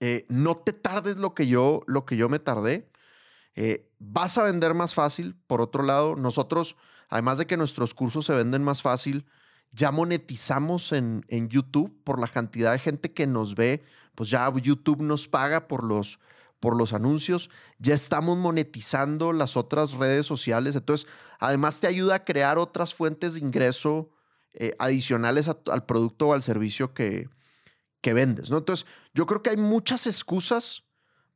Eh, 0.00 0.24
no 0.28 0.54
te 0.54 0.72
tardes 0.72 1.18
lo 1.18 1.34
que 1.34 1.46
yo, 1.46 1.82
lo 1.86 2.06
que 2.06 2.16
yo 2.16 2.28
me 2.28 2.38
tardé. 2.38 2.90
Eh, 3.54 3.90
vas 3.98 4.38
a 4.38 4.42
vender 4.42 4.74
más 4.74 4.94
fácil. 4.94 5.36
Por 5.46 5.60
otro 5.60 5.82
lado, 5.82 6.16
nosotros, 6.16 6.76
además 7.08 7.38
de 7.38 7.46
que 7.46 7.58
nuestros 7.58 7.94
cursos 7.94 8.24
se 8.26 8.34
venden 8.34 8.64
más 8.64 8.80
fácil, 8.80 9.26
ya 9.72 9.92
monetizamos 9.92 10.92
en, 10.92 11.24
en 11.28 11.48
YouTube 11.48 12.02
por 12.02 12.18
la 12.18 12.26
cantidad 12.26 12.72
de 12.72 12.78
gente 12.78 13.12
que 13.12 13.26
nos 13.26 13.54
ve. 13.54 13.84
Pues 14.14 14.30
ya 14.30 14.50
YouTube 14.54 15.02
nos 15.02 15.28
paga 15.28 15.68
por 15.68 15.84
los, 15.84 16.18
por 16.60 16.76
los 16.76 16.94
anuncios. 16.94 17.50
Ya 17.78 17.94
estamos 17.94 18.38
monetizando 18.38 19.32
las 19.34 19.56
otras 19.56 19.92
redes 19.92 20.24
sociales. 20.24 20.74
Entonces, 20.76 21.06
además 21.38 21.80
te 21.80 21.86
ayuda 21.86 22.16
a 22.16 22.24
crear 22.24 22.56
otras 22.56 22.94
fuentes 22.94 23.34
de 23.34 23.40
ingreso 23.40 24.10
eh, 24.54 24.74
adicionales 24.78 25.48
al 25.48 25.84
producto 25.84 26.28
o 26.28 26.32
al 26.32 26.42
servicio 26.42 26.94
que, 26.94 27.28
que 28.00 28.14
vendes. 28.14 28.50
¿no? 28.50 28.58
Entonces, 28.58 28.86
yo 29.14 29.26
creo 29.26 29.42
que 29.42 29.50
hay 29.50 29.56
muchas 29.56 30.06
excusas 30.06 30.84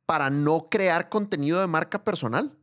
para 0.07 0.31
no 0.31 0.69
crear 0.71 1.09
contenido 1.09 1.61
de 1.61 1.67
marca 1.67 2.05
personal. 2.05 2.57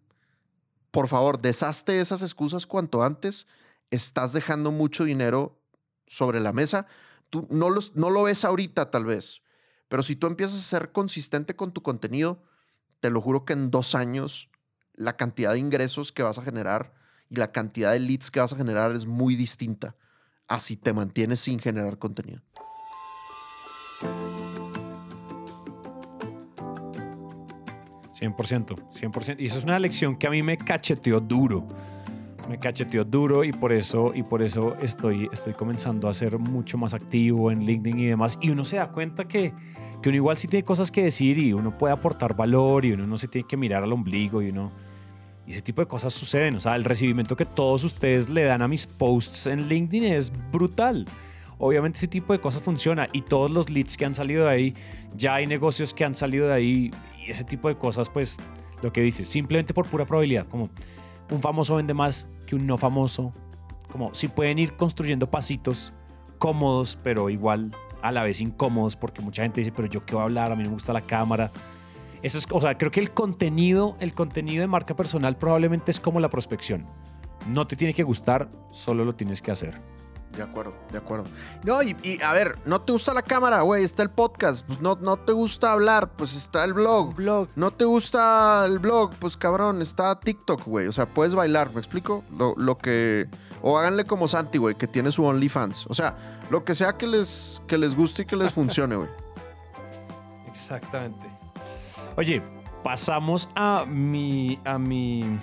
Por 0.92 1.08
favor, 1.08 1.42
deshazte 1.42 1.94
de 1.94 2.02
esas 2.02 2.22
excusas 2.22 2.66
cuanto 2.66 3.04
antes. 3.04 3.48
Estás 3.90 4.34
dejando 4.34 4.72
mucho 4.72 5.04
dinero 5.04 5.60
sobre 6.08 6.40
la 6.40 6.54
mesa. 6.54 6.88
Tú 7.30 7.48
no, 7.50 7.70
los, 7.70 7.96
no 7.96 8.10
lo 8.10 8.24
ves 8.24 8.44
ahorita, 8.44 8.92
tal 8.92 9.06
vez, 9.06 9.42
pero 9.88 10.04
si 10.04 10.16
tú 10.16 10.28
empiezas 10.28 10.60
a 10.60 10.64
ser 10.64 10.92
consistente 10.92 11.56
con 11.56 11.72
tu 11.72 11.82
contenido, 11.82 12.44
te 13.00 13.10
lo 13.10 13.22
juro 13.22 13.46
que 13.46 13.54
en 13.54 13.72
dos 13.72 13.96
años 13.96 14.50
la 14.94 15.18
cantidad 15.18 15.54
de 15.54 15.60
ingresos 15.60 16.12
que 16.12 16.24
vas 16.24 16.38
a 16.38 16.44
generar 16.44 16.94
y 17.30 17.36
la 17.38 17.52
cantidad 17.52 17.94
de 17.94 18.00
leads 18.00 18.30
que 18.30 18.42
vas 18.42 18.54
a 18.54 18.58
generar 18.58 18.92
es 18.92 19.06
muy 19.06 19.36
distinta 19.36 19.96
a 20.48 20.60
si 20.60 20.76
te 20.76 20.94
mantienes 20.94 21.40
sin 21.40 21.60
generar 21.60 21.98
contenido. 21.98 22.42
100%, 28.22 28.76
100%. 28.94 29.36
Y 29.40 29.48
eso 29.48 29.58
es 29.58 29.64
una 29.64 29.80
lección 29.80 30.16
que 30.16 30.28
a 30.28 30.30
mí 30.30 30.44
me 30.44 30.58
cacheteó 30.58 31.20
duro. 31.20 31.68
Me 32.48 32.60
cacheteó 32.60 33.04
duro 33.04 33.44
y 33.44 33.52
por 33.52 33.72
eso, 33.72 34.12
y 34.14 34.24
por 34.24 34.42
eso 34.42 34.76
estoy, 34.82 35.30
estoy 35.32 35.54
comenzando 35.54 36.08
a 36.08 36.14
ser 36.14 36.38
mucho 36.38 36.78
más 36.78 36.94
activo 36.94 37.52
en 37.52 37.66
LinkedIn 37.66 38.00
y 38.00 38.06
demás. 38.08 38.38
Y 38.42 38.50
uno 38.50 38.64
se 38.66 38.78
da 38.78 38.92
cuenta 38.92 39.28
que, 39.28 39.54
que 40.02 40.10
uno 40.10 40.16
igual 40.16 40.38
sí 40.38 40.48
tiene 40.48 40.64
cosas 40.64 40.92
que 40.92 41.04
decir 41.04 41.38
y 41.38 41.54
uno 41.54 41.72
puede 41.72 41.94
aportar 41.94 42.36
valor 42.36 42.86
y 42.86 42.92
uno 42.92 43.08
no 43.08 43.18
se 43.18 43.28
tiene 43.28 43.48
que 43.48 43.58
mirar 43.58 43.84
al 43.84 43.94
ombligo 43.94 44.42
y 44.42 44.50
uno... 44.50 44.72
Y 45.48 45.54
ese 45.54 45.64
tipo 45.64 45.82
de 45.82 45.88
cosas 45.88 46.14
suceden. 46.14 46.56
O 46.56 46.60
sea, 46.60 46.76
el 46.76 46.84
recibimiento 46.84 47.36
que 47.36 47.46
todos 47.46 47.84
ustedes 47.84 48.30
le 48.30 48.44
dan 48.44 48.62
a 48.62 48.68
mis 48.68 48.86
posts 48.86 49.48
en 49.48 49.68
LinkedIn 49.68 50.04
es 50.04 50.32
brutal. 50.52 51.08
Obviamente 51.64 52.00
ese 52.00 52.08
tipo 52.08 52.34
de 52.34 52.42
cosas 52.42 52.64
funciona 52.64 53.08
y 53.14 53.22
todos 53.22 53.52
los 53.52 53.70
leads 53.70 53.96
que 53.96 54.04
han 54.04 54.16
salido 54.16 54.46
de 54.46 54.52
ahí, 54.52 54.76
ya 55.16 55.36
hay 55.36 55.46
negocios 55.46 55.94
que 55.94 56.04
han 56.04 56.16
salido 56.16 56.48
de 56.48 56.54
ahí 56.56 56.92
y 57.24 57.30
ese 57.30 57.44
tipo 57.44 57.68
de 57.68 57.78
cosas, 57.78 58.10
pues 58.10 58.40
lo 58.82 58.92
que 58.92 59.02
dices, 59.02 59.28
simplemente 59.28 59.72
por 59.72 59.86
pura 59.86 60.06
probabilidad, 60.06 60.48
como 60.48 60.72
un 61.30 61.40
famoso 61.40 61.76
vende 61.76 61.94
más 61.94 62.28
que 62.48 62.56
un 62.56 62.66
no 62.66 62.80
famoso, 62.80 63.32
como 63.92 64.12
si 64.16 64.28
pueden 64.28 64.58
ir 64.58 64.76
construyendo 64.76 65.30
pasitos 65.30 65.94
cómodos, 66.40 66.98
pero 67.04 67.30
igual 67.30 67.70
a 68.02 68.12
la 68.12 68.24
vez 68.24 68.42
incómodos, 68.42 68.96
porque 68.96 69.22
mucha 69.22 69.44
gente 69.44 69.62
dice, 69.62 69.72
pero 69.72 69.88
yo 69.88 70.04
qué 70.04 70.16
voy 70.16 70.22
a 70.22 70.26
hablar, 70.26 70.52
a 70.52 70.56
mí 70.56 70.64
no 70.64 70.70
me 70.70 70.74
gusta 70.74 70.94
la 70.94 71.02
cámara. 71.02 71.52
Eso 72.24 72.40
es, 72.40 72.48
o 72.50 72.60
sea, 72.60 72.76
creo 72.80 72.90
que 72.90 73.02
el 73.02 73.12
contenido, 73.12 73.98
el 74.00 74.16
contenido 74.16 74.62
de 74.62 74.68
marca 74.68 74.96
personal 74.96 75.38
probablemente 75.38 75.92
es 75.92 76.00
como 76.00 76.20
la 76.20 76.30
prospección. 76.32 76.88
No 77.48 77.68
te 77.68 77.76
tiene 77.76 77.94
que 77.94 78.02
gustar, 78.02 78.50
solo 78.72 79.06
lo 79.06 79.14
tienes 79.14 79.44
que 79.44 79.52
hacer. 79.52 79.91
De 80.36 80.44
acuerdo, 80.44 80.74
de 80.92 80.98
acuerdo. 80.98 81.26
No, 81.64 81.84
y, 81.84 81.96
y, 82.04 82.22
a 82.22 82.32
ver, 82.32 82.58
no 82.66 82.82
te 82.82 82.94
gusta 82.94 83.14
la 83.14 83.22
cámara, 83.22 83.62
güey, 83.62 83.84
está 83.84 84.02
el 84.02 84.10
podcast. 84.10 84.66
Pues 84.66 84.80
no, 84.80 84.98
no 85.02 85.18
te 85.18 85.34
gusta 85.34 85.74
hablar, 85.74 86.12
pues 86.16 86.36
está 86.36 86.64
el 86.64 86.74
blog. 86.74 87.16
Blog. 87.16 87.50
No 87.56 87.72
te 87.72 87.84
gusta 87.84 88.64
el 88.66 88.80
blog, 88.80 89.12
pues 89.20 89.36
cabrón, 89.36 89.82
está 89.82 90.18
TikTok, 90.20 90.66
güey. 90.66 90.88
O 90.88 90.94
sea, 90.94 91.14
puedes 91.14 91.36
bailar, 91.36 91.74
¿me 91.74 91.80
explico? 91.80 92.24
Lo, 92.32 92.56
lo 92.56 92.78
que. 92.78 93.28
O 93.62 93.78
háganle 93.78 94.06
como 94.06 94.28
Santi, 94.28 94.58
güey, 94.58 94.76
que 94.76 94.88
tiene 94.88 95.12
su 95.12 95.26
OnlyFans. 95.26 95.86
O 95.88 95.94
sea, 95.94 96.16
lo 96.50 96.64
que 96.64 96.76
sea 96.76 96.94
que 96.94 97.08
les, 97.08 97.62
que 97.68 97.78
les 97.78 97.96
guste 97.96 98.22
y 98.22 98.26
que 98.26 98.38
les 98.38 98.54
funcione, 98.54 98.96
güey. 98.96 99.10
Exactamente. 100.48 101.28
Oye, 102.16 102.42
pasamos 102.84 103.50
a 103.56 103.86
mi, 103.86 104.60
a 104.66 104.78
mi, 104.78 105.38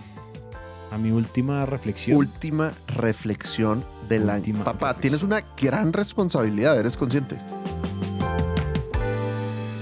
a 0.90 0.98
mi 0.98 1.10
última 1.10 1.66
reflexión. 1.66 2.16
Última 2.16 2.72
reflexión 2.86 3.84
del 4.08 4.22
Última 4.22 4.34
año. 4.34 4.64
Papá, 4.64 4.92
reflexión. 4.92 5.00
tienes 5.00 5.22
una 5.22 5.44
gran 5.56 5.92
responsabilidad, 5.92 6.78
eres 6.78 6.96
consciente. 6.96 7.38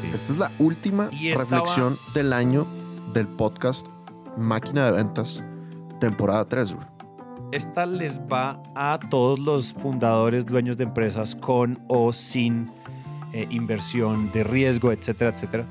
Sí. 0.00 0.10
Esta 0.12 0.32
es 0.32 0.38
la 0.38 0.52
última 0.58 1.10
reflexión 1.10 1.98
del 2.14 2.32
año 2.32 2.66
del 3.12 3.26
podcast 3.28 3.86
Máquina 4.36 4.86
de 4.86 4.92
Ventas, 4.92 5.42
temporada 6.00 6.44
3, 6.44 6.74
güey. 6.74 6.86
Esta 7.52 7.86
les 7.86 8.18
va 8.20 8.60
a 8.74 8.98
todos 9.08 9.38
los 9.38 9.72
fundadores, 9.72 10.44
dueños 10.46 10.76
de 10.76 10.84
empresas 10.84 11.34
con 11.34 11.78
o 11.86 12.12
sin 12.12 12.68
eh, 13.32 13.46
inversión 13.50 14.32
de 14.32 14.42
riesgo, 14.44 14.90
etcétera, 14.92 15.30
etcétera. 15.30 15.66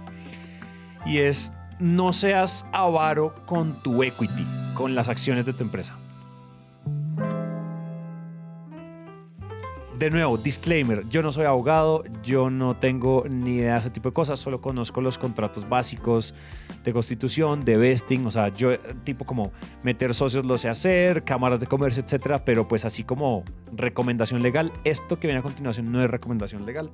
Y 1.06 1.17
es, 1.17 1.52
no 1.80 2.13
seas 2.13 2.65
avaro 2.71 3.36
con 3.45 3.82
tu 3.84 4.04
equity, 4.04 4.45
con 4.75 4.93
las 4.93 5.09
acciones 5.09 5.45
de 5.45 5.53
tu 5.53 5.63
empresa. 5.63 5.97
De 9.97 10.09
nuevo, 10.09 10.38
disclaimer, 10.38 11.07
yo 11.07 11.21
no 11.21 11.31
soy 11.31 11.45
abogado, 11.45 12.03
yo 12.21 12.49
no 12.49 12.75
tengo 12.75 13.23
ni 13.29 13.55
idea 13.55 13.75
de 13.75 13.79
ese 13.79 13.89
tipo 13.89 14.09
de 14.09 14.13
cosas, 14.13 14.41
solo 14.41 14.59
conozco 14.59 14.99
los 14.99 15.17
contratos 15.17 15.69
básicos 15.69 16.33
de 16.83 16.91
constitución, 16.91 17.63
de 17.63 17.77
vesting, 17.77 18.25
o 18.25 18.31
sea, 18.31 18.49
yo 18.49 18.77
tipo 19.05 19.23
como 19.23 19.53
meter 19.83 20.13
socios 20.13 20.45
lo 20.45 20.57
sé 20.57 20.67
hacer, 20.67 21.23
cámaras 21.23 21.61
de 21.61 21.67
comercio, 21.67 22.03
etcétera, 22.03 22.43
pero 22.43 22.67
pues 22.67 22.83
así 22.83 23.05
como 23.05 23.45
recomendación 23.73 24.43
legal, 24.43 24.73
esto 24.83 25.17
que 25.17 25.27
viene 25.27 25.39
a 25.39 25.43
continuación 25.43 25.89
no 25.89 26.03
es 26.03 26.09
recomendación 26.09 26.65
legal. 26.65 26.89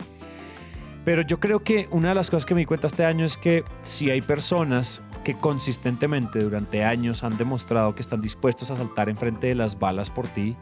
Pero 1.04 1.24
yo 1.24 1.40
creo 1.40 1.64
que 1.64 1.88
una 1.90 2.10
de 2.10 2.16
las 2.16 2.30
cosas 2.30 2.46
que 2.46 2.54
me 2.54 2.60
di 2.60 2.66
cuenta 2.68 2.86
este 2.86 3.04
año 3.04 3.26
es 3.26 3.36
que 3.36 3.64
si 3.82 4.12
hay 4.12 4.22
personas 4.22 5.02
que 5.24 5.36
consistentemente 5.36 6.40
durante 6.40 6.84
años 6.84 7.24
han 7.24 7.38
demostrado 7.38 7.96
que 7.96 8.02
están 8.02 8.22
dispuestos 8.22 8.72
a 8.72 8.76
saltar 8.76 9.10
enfrente 9.10 9.48
de 9.48 9.56
las 9.56 9.80
balas 9.80 10.10
por 10.10 10.28
ti 10.28 10.56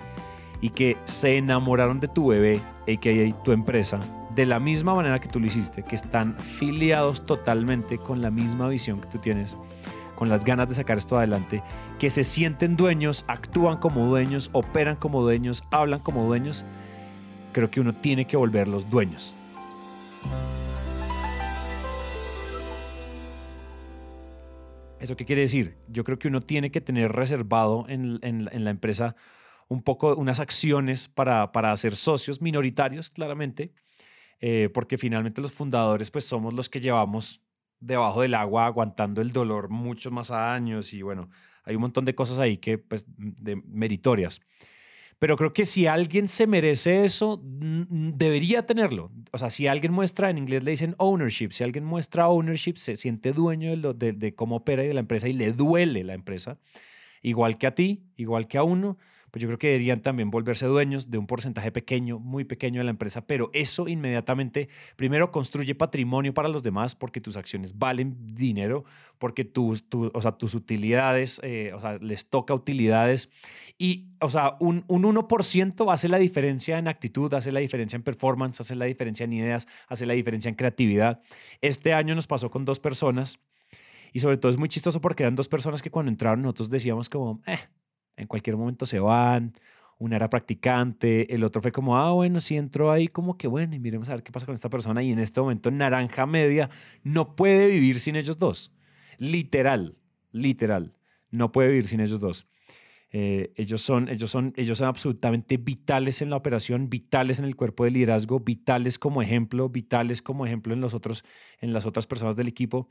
y 0.61 0.69
que 0.69 0.97
se 1.05 1.37
enamoraron 1.37 1.99
de 1.99 2.07
tu 2.07 2.27
bebé, 2.27 2.61
a.k.a. 2.81 3.43
tu 3.43 3.51
empresa, 3.51 3.99
de 4.35 4.45
la 4.45 4.59
misma 4.59 4.93
manera 4.93 5.19
que 5.19 5.29
tú 5.29 5.39
lo 5.39 5.47
hiciste, 5.47 5.83
que 5.83 5.95
están 5.95 6.35
filiados 6.37 7.25
totalmente 7.25 7.97
con 7.97 8.21
la 8.21 8.29
misma 8.29 8.67
visión 8.67 8.99
que 8.99 9.07
tú 9.07 9.19
tienes, 9.19 9.55
con 10.15 10.27
las 10.27 10.43
ganas 10.43 10.67
de 10.67 10.75
sacar 10.75 10.97
esto 10.97 11.17
adelante, 11.17 11.63
que 11.97 12.09
se 12.09 12.25
sienten 12.25 12.75
dueños, 12.75 13.23
actúan 13.27 13.77
como 13.77 14.05
dueños, 14.07 14.49
operan 14.51 14.97
como 14.97 15.21
dueños, 15.21 15.63
hablan 15.71 15.99
como 15.99 16.25
dueños, 16.25 16.65
creo 17.53 17.71
que 17.71 17.79
uno 17.79 17.93
tiene 17.93 18.25
que 18.25 18.35
volverlos 18.35 18.89
dueños. 18.89 19.33
¿Eso 24.99 25.15
qué 25.15 25.25
quiere 25.25 25.41
decir? 25.41 25.77
Yo 25.87 26.03
creo 26.03 26.19
que 26.19 26.27
uno 26.27 26.41
tiene 26.41 26.71
que 26.71 26.81
tener 26.81 27.11
reservado 27.11 27.85
en, 27.87 28.19
en- 28.21 28.63
la 28.63 28.69
empresa 28.69 29.15
un 29.69 29.81
poco 29.81 30.15
unas 30.15 30.39
acciones 30.39 31.07
para, 31.07 31.51
para 31.51 31.71
hacer 31.71 31.95
socios 31.95 32.41
minoritarios, 32.41 33.09
claramente, 33.09 33.71
eh, 34.41 34.69
porque 34.73 34.97
finalmente 34.97 35.41
los 35.41 35.51
fundadores 35.53 36.11
pues 36.11 36.25
somos 36.25 36.53
los 36.53 36.69
que 36.69 36.79
llevamos 36.81 37.41
debajo 37.79 38.21
del 38.21 38.33
agua 38.35 38.65
aguantando 38.65 39.21
el 39.21 39.31
dolor 39.31 39.69
muchos 39.69 40.11
más 40.11 40.31
años 40.31 40.93
y 40.93 41.01
bueno, 41.01 41.29
hay 41.63 41.75
un 41.75 41.81
montón 41.81 42.03
de 42.03 42.15
cosas 42.15 42.39
ahí 42.39 42.57
que 42.57 42.77
pues 42.77 43.05
meritorias. 43.65 44.41
Pero 45.19 45.35
creo 45.35 45.51
que 45.53 45.65
si 45.65 45.85
alguien 45.85 46.29
se 46.29 46.47
merece 46.47 47.03
eso, 47.03 47.41
debería 47.43 48.65
tenerlo. 48.65 49.11
O 49.33 49.37
sea, 49.37 49.49
si 49.49 49.67
alguien 49.67 49.91
muestra, 49.91 50.29
en 50.29 50.37
inglés 50.37 50.63
le 50.63 50.71
dicen 50.71 50.95
ownership, 50.97 51.49
si 51.51 51.63
alguien 51.65 51.83
muestra 51.83 52.29
ownership, 52.29 52.75
se 52.77 52.95
siente 52.95 53.33
dueño 53.33 53.69
de, 53.69 53.77
lo- 53.77 54.35
cómo 54.35 54.55
opera 54.57 54.83
y 54.83 54.87
de 54.87 54.93
la 54.93 55.01
empresa 55.01 55.27
y 55.27 55.33
le 55.33 55.51
duele 55.51 56.05
la 56.05 56.13
empresa, 56.13 56.57
igual 57.21 57.57
que 57.57 57.67
a 57.67 57.75
ti, 57.75 58.03
igual 58.15 58.47
que 58.47 58.57
a 58.57 58.63
uno, 58.63 58.97
pues 59.31 59.41
yo 59.41 59.47
creo 59.47 59.59
que 59.59 59.67
deberían 59.67 60.01
también 60.01 60.31
volverse 60.31 60.65
dueños 60.65 61.09
de 61.09 61.17
un 61.17 61.27
porcentaje 61.27 61.71
pequeño, 61.71 62.19
muy 62.19 62.43
pequeño 62.43 62.79
de 62.79 62.85
la 62.85 62.91
empresa, 62.91 63.25
pero 63.25 63.49
eso 63.53 63.87
inmediatamente, 63.87 64.69
primero, 64.95 65.31
construye 65.31 65.75
patrimonio 65.75 66.33
para 66.33 66.49
los 66.49 66.63
demás 66.63 66.95
porque 66.95 67.21
tus 67.21 67.37
acciones 67.37 67.77
valen 67.77 68.17
dinero, 68.35 68.85
porque 69.17 69.45
tus, 69.45 69.83
o 69.91 70.21
sea, 70.21 70.33
tus 70.33 70.53
utilidades, 70.53 71.39
eh, 71.43 71.71
o 71.73 71.81
sea, 71.81 71.97
les 71.97 72.29
toca 72.29 72.53
utilidades 72.53 73.31
y, 73.77 74.09
o 74.19 74.29
sea, 74.29 74.55
un, 74.59 74.83
un 74.87 75.03
1% 75.03 75.93
hace 75.93 76.09
la 76.09 76.17
diferencia 76.17 76.77
en 76.77 76.87
actitud, 76.87 77.33
hace 77.33 77.51
la 77.51 77.59
diferencia 77.59 77.95
en 77.95 78.03
performance, 78.03 78.59
hace 78.59 78.75
la 78.75 78.85
diferencia 78.85 79.23
en 79.23 79.33
ideas, 79.33 79.67
hace 79.87 80.05
la 80.05 80.13
diferencia 80.13 80.49
en 80.49 80.55
creatividad. 80.55 81.21
Este 81.61 81.93
año 81.93 82.15
nos 82.15 82.27
pasó 82.27 82.49
con 82.51 82.65
dos 82.65 82.79
personas. 82.79 83.39
Y 84.11 84.21
sobre 84.21 84.37
todo 84.37 84.51
es 84.51 84.57
muy 84.57 84.69
chistoso 84.69 85.01
porque 85.01 85.23
eran 85.23 85.35
dos 85.35 85.47
personas 85.47 85.81
que 85.81 85.91
cuando 85.91 86.11
entraron 86.11 86.41
nosotros 86.41 86.69
decíamos 86.69 87.09
como, 87.09 87.41
eh, 87.45 87.59
en 88.19 88.27
cualquier 88.27 88.57
momento 88.57 88.85
se 88.85 88.99
van, 88.99 89.53
una 89.97 90.15
era 90.15 90.29
practicante, 90.29 91.33
el 91.33 91.43
otro 91.43 91.61
fue 91.61 91.71
como, 91.71 91.97
ah, 91.97 92.13
bueno, 92.13 92.39
sí 92.39 92.55
entró 92.57 92.91
ahí 92.91 93.07
como 93.07 93.37
que 93.37 93.47
bueno, 93.47 93.75
y 93.75 93.79
miremos 93.79 94.07
a 94.09 94.13
ver 94.13 94.23
qué 94.23 94.31
pasa 94.31 94.45
con 94.45 94.55
esta 94.55 94.69
persona. 94.69 95.03
Y 95.03 95.11
en 95.11 95.19
este 95.19 95.41
momento 95.41 95.71
Naranja 95.71 96.25
Media 96.25 96.69
no 97.03 97.35
puede 97.35 97.67
vivir 97.67 97.99
sin 97.99 98.15
ellos 98.15 98.37
dos. 98.37 98.71
Literal, 99.17 99.95
literal, 100.31 100.95
no 101.31 101.51
puede 101.51 101.69
vivir 101.69 101.87
sin 101.87 101.99
ellos 101.99 102.21
dos. 102.21 102.47
Eh, 103.11 103.51
ellos, 103.55 103.81
son, 103.81 104.07
ellos, 104.07 104.29
son, 104.29 104.53
ellos 104.55 104.77
son 104.77 104.87
absolutamente 104.87 105.57
vitales 105.57 106.21
en 106.21 106.29
la 106.29 106.35
operación, 106.35 106.89
vitales 106.89 107.39
en 107.39 107.45
el 107.45 107.55
cuerpo 107.55 107.83
de 107.83 107.91
liderazgo, 107.91 108.39
vitales 108.39 108.99
como 108.99 109.21
ejemplo, 109.21 109.67
vitales 109.67 110.21
como 110.21 110.45
ejemplo 110.45 110.73
en, 110.73 110.81
los 110.81 110.93
otros, 110.93 111.25
en 111.59 111.73
las 111.73 111.85
otras 111.85 112.07
personas 112.07 112.35
del 112.35 112.47
equipo. 112.47 112.87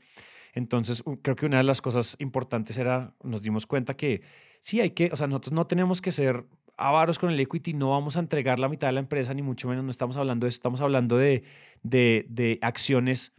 Entonces, 0.53 1.03
creo 1.21 1.35
que 1.35 1.45
una 1.45 1.57
de 1.57 1.63
las 1.63 1.81
cosas 1.81 2.17
importantes 2.19 2.77
era, 2.77 3.15
nos 3.23 3.41
dimos 3.41 3.65
cuenta 3.65 3.95
que 3.95 4.21
sí 4.59 4.81
hay 4.81 4.91
que, 4.91 5.09
o 5.11 5.15
sea, 5.15 5.27
nosotros 5.27 5.53
no 5.53 5.67
tenemos 5.67 6.01
que 6.01 6.11
ser 6.11 6.45
avaros 6.79 7.19
con 7.19 7.29
el 7.29 7.39
equity, 7.39 7.73
no 7.73 7.91
vamos 7.91 8.15
a 8.15 8.19
entregar 8.19 8.57
la 8.57 8.69
mitad 8.69 8.87
de 8.87 8.93
la 8.93 8.99
empresa, 9.01 9.33
ni 9.33 9.41
mucho 9.41 9.67
menos, 9.67 9.83
no 9.83 9.91
estamos 9.91 10.17
hablando 10.17 10.45
de 10.45 10.49
eso, 10.49 10.55
estamos 10.55 10.81
hablando 10.81 11.17
de, 11.17 11.43
de, 11.83 12.57
acciones 12.61 13.33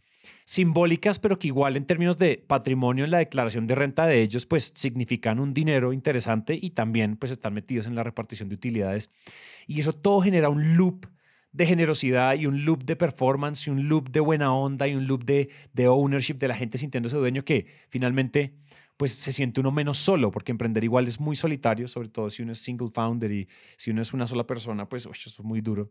simbólicas, 0.44 1.18
pero 1.18 1.38
que 1.38 1.46
igual 1.46 1.76
en 1.76 1.86
términos 1.86 2.18
de 2.18 2.42
patrimonio 2.46 3.04
en 3.04 3.10
la 3.10 3.18
declaración 3.18 3.66
de 3.66 3.74
renta 3.74 4.06
de 4.06 4.20
ellos, 4.20 4.44
pues 4.44 4.72
significan 4.74 5.40
un 5.40 5.54
dinero 5.54 5.92
interesante 5.92 6.58
y 6.60 6.70
también 6.70 7.16
pues 7.16 7.32
están 7.32 7.54
metidos 7.54 7.86
en 7.86 7.94
la 7.94 8.02
repartición 8.02 8.48
de 8.48 8.56
utilidades. 8.56 9.08
Y 9.66 9.80
eso 9.80 9.94
todo 9.94 10.20
genera 10.20 10.48
un 10.48 10.76
loop 10.76 11.06
de 11.52 11.66
generosidad 11.66 12.34
y 12.34 12.46
un 12.46 12.64
loop 12.64 12.84
de 12.84 12.96
performance 12.96 13.66
y 13.66 13.70
un 13.70 13.88
loop 13.88 14.10
de 14.10 14.20
buena 14.20 14.52
onda 14.52 14.86
y 14.86 14.94
un 14.94 15.06
loop 15.06 15.24
de, 15.24 15.48
de 15.72 15.88
ownership 15.88 16.34
de 16.34 16.48
la 16.48 16.54
gente 16.54 16.78
sintiéndose 16.78 17.16
dueño 17.16 17.44
que 17.44 17.66
finalmente 17.88 18.52
pues 19.00 19.12
se 19.12 19.32
siente 19.32 19.62
uno 19.62 19.72
menos 19.72 19.96
solo, 19.96 20.30
porque 20.30 20.52
emprender 20.52 20.84
igual 20.84 21.08
es 21.08 21.18
muy 21.18 21.34
solitario, 21.34 21.88
sobre 21.88 22.10
todo 22.10 22.28
si 22.28 22.42
uno 22.42 22.52
es 22.52 22.58
single 22.58 22.90
founder 22.92 23.32
y 23.32 23.48
si 23.78 23.92
uno 23.92 24.02
es 24.02 24.12
una 24.12 24.26
sola 24.26 24.46
persona, 24.46 24.90
pues 24.90 25.06
eso 25.06 25.30
es 25.30 25.40
muy 25.40 25.62
duro. 25.62 25.90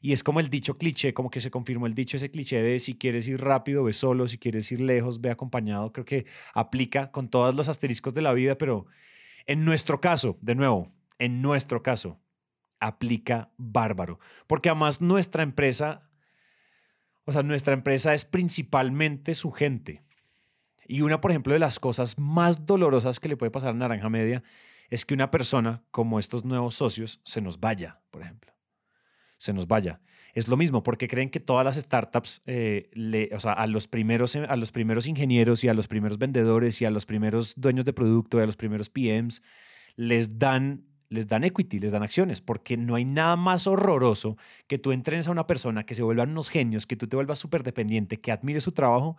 Y 0.00 0.12
es 0.12 0.22
como 0.22 0.38
el 0.38 0.48
dicho 0.48 0.78
cliché, 0.78 1.12
como 1.14 1.30
que 1.30 1.40
se 1.40 1.50
confirmó 1.50 1.88
el 1.88 1.94
dicho, 1.94 2.16
ese 2.16 2.30
cliché 2.30 2.62
de 2.62 2.78
si 2.78 2.94
quieres 2.94 3.26
ir 3.26 3.40
rápido, 3.40 3.82
ve 3.82 3.92
solo, 3.92 4.28
si 4.28 4.38
quieres 4.38 4.70
ir 4.70 4.80
lejos, 4.80 5.20
ve 5.20 5.32
acompañado. 5.32 5.92
Creo 5.92 6.04
que 6.04 6.26
aplica 6.52 7.10
con 7.10 7.26
todos 7.26 7.56
los 7.56 7.68
asteriscos 7.68 8.14
de 8.14 8.22
la 8.22 8.32
vida, 8.32 8.56
pero 8.56 8.86
en 9.46 9.64
nuestro 9.64 10.00
caso, 10.00 10.38
de 10.40 10.54
nuevo, 10.54 10.92
en 11.18 11.42
nuestro 11.42 11.82
caso, 11.82 12.20
aplica 12.78 13.50
bárbaro. 13.56 14.20
Porque 14.46 14.68
además 14.68 15.00
nuestra 15.00 15.42
empresa, 15.42 16.08
o 17.24 17.32
sea, 17.32 17.42
nuestra 17.42 17.74
empresa 17.74 18.14
es 18.14 18.24
principalmente 18.24 19.34
su 19.34 19.50
gente. 19.50 20.03
Y 20.86 21.02
una, 21.02 21.20
por 21.20 21.30
ejemplo, 21.30 21.52
de 21.52 21.58
las 21.58 21.78
cosas 21.78 22.18
más 22.18 22.66
dolorosas 22.66 23.20
que 23.20 23.28
le 23.28 23.36
puede 23.36 23.50
pasar 23.50 23.70
a 23.70 23.74
Naranja 23.74 24.08
Media 24.08 24.42
es 24.90 25.04
que 25.04 25.14
una 25.14 25.30
persona 25.30 25.82
como 25.90 26.18
estos 26.18 26.44
nuevos 26.44 26.74
socios 26.74 27.20
se 27.24 27.40
nos 27.40 27.60
vaya, 27.60 28.00
por 28.10 28.22
ejemplo. 28.22 28.52
Se 29.38 29.52
nos 29.52 29.66
vaya. 29.66 30.00
Es 30.34 30.48
lo 30.48 30.56
mismo, 30.56 30.82
porque 30.82 31.08
creen 31.08 31.30
que 31.30 31.40
todas 31.40 31.64
las 31.64 31.76
startups, 31.76 32.42
eh, 32.46 33.30
o 33.34 33.40
sea, 33.40 33.52
a 33.52 33.66
los, 33.66 33.88
primeros, 33.88 34.34
a 34.36 34.56
los 34.56 34.72
primeros 34.72 35.06
ingenieros 35.06 35.62
y 35.64 35.68
a 35.68 35.74
los 35.74 35.88
primeros 35.88 36.18
vendedores 36.18 36.80
y 36.82 36.84
a 36.84 36.90
los 36.90 37.06
primeros 37.06 37.54
dueños 37.56 37.84
de 37.84 37.92
producto 37.92 38.38
y 38.38 38.42
a 38.42 38.46
los 38.46 38.56
primeros 38.56 38.88
PMs, 38.88 39.42
les 39.96 40.38
dan 40.38 40.84
les 41.08 41.28
dan 41.28 41.44
equity, 41.44 41.78
les 41.78 41.92
dan 41.92 42.02
acciones, 42.02 42.40
porque 42.40 42.76
no 42.76 42.96
hay 42.96 43.04
nada 43.04 43.36
más 43.36 43.66
horroroso 43.66 44.36
que 44.66 44.78
tú 44.78 44.90
entrenes 44.90 45.28
a 45.28 45.30
una 45.30 45.46
persona 45.46 45.84
que 45.84 45.94
se 45.94 46.02
vuelvan 46.02 46.30
unos 46.30 46.50
genios, 46.50 46.86
que 46.86 46.96
tú 46.96 47.06
te 47.06 47.14
vuelvas 47.16 47.38
súper 47.38 47.62
dependiente, 47.62 48.20
que 48.20 48.32
admire 48.32 48.60
su 48.60 48.72
trabajo 48.72 49.16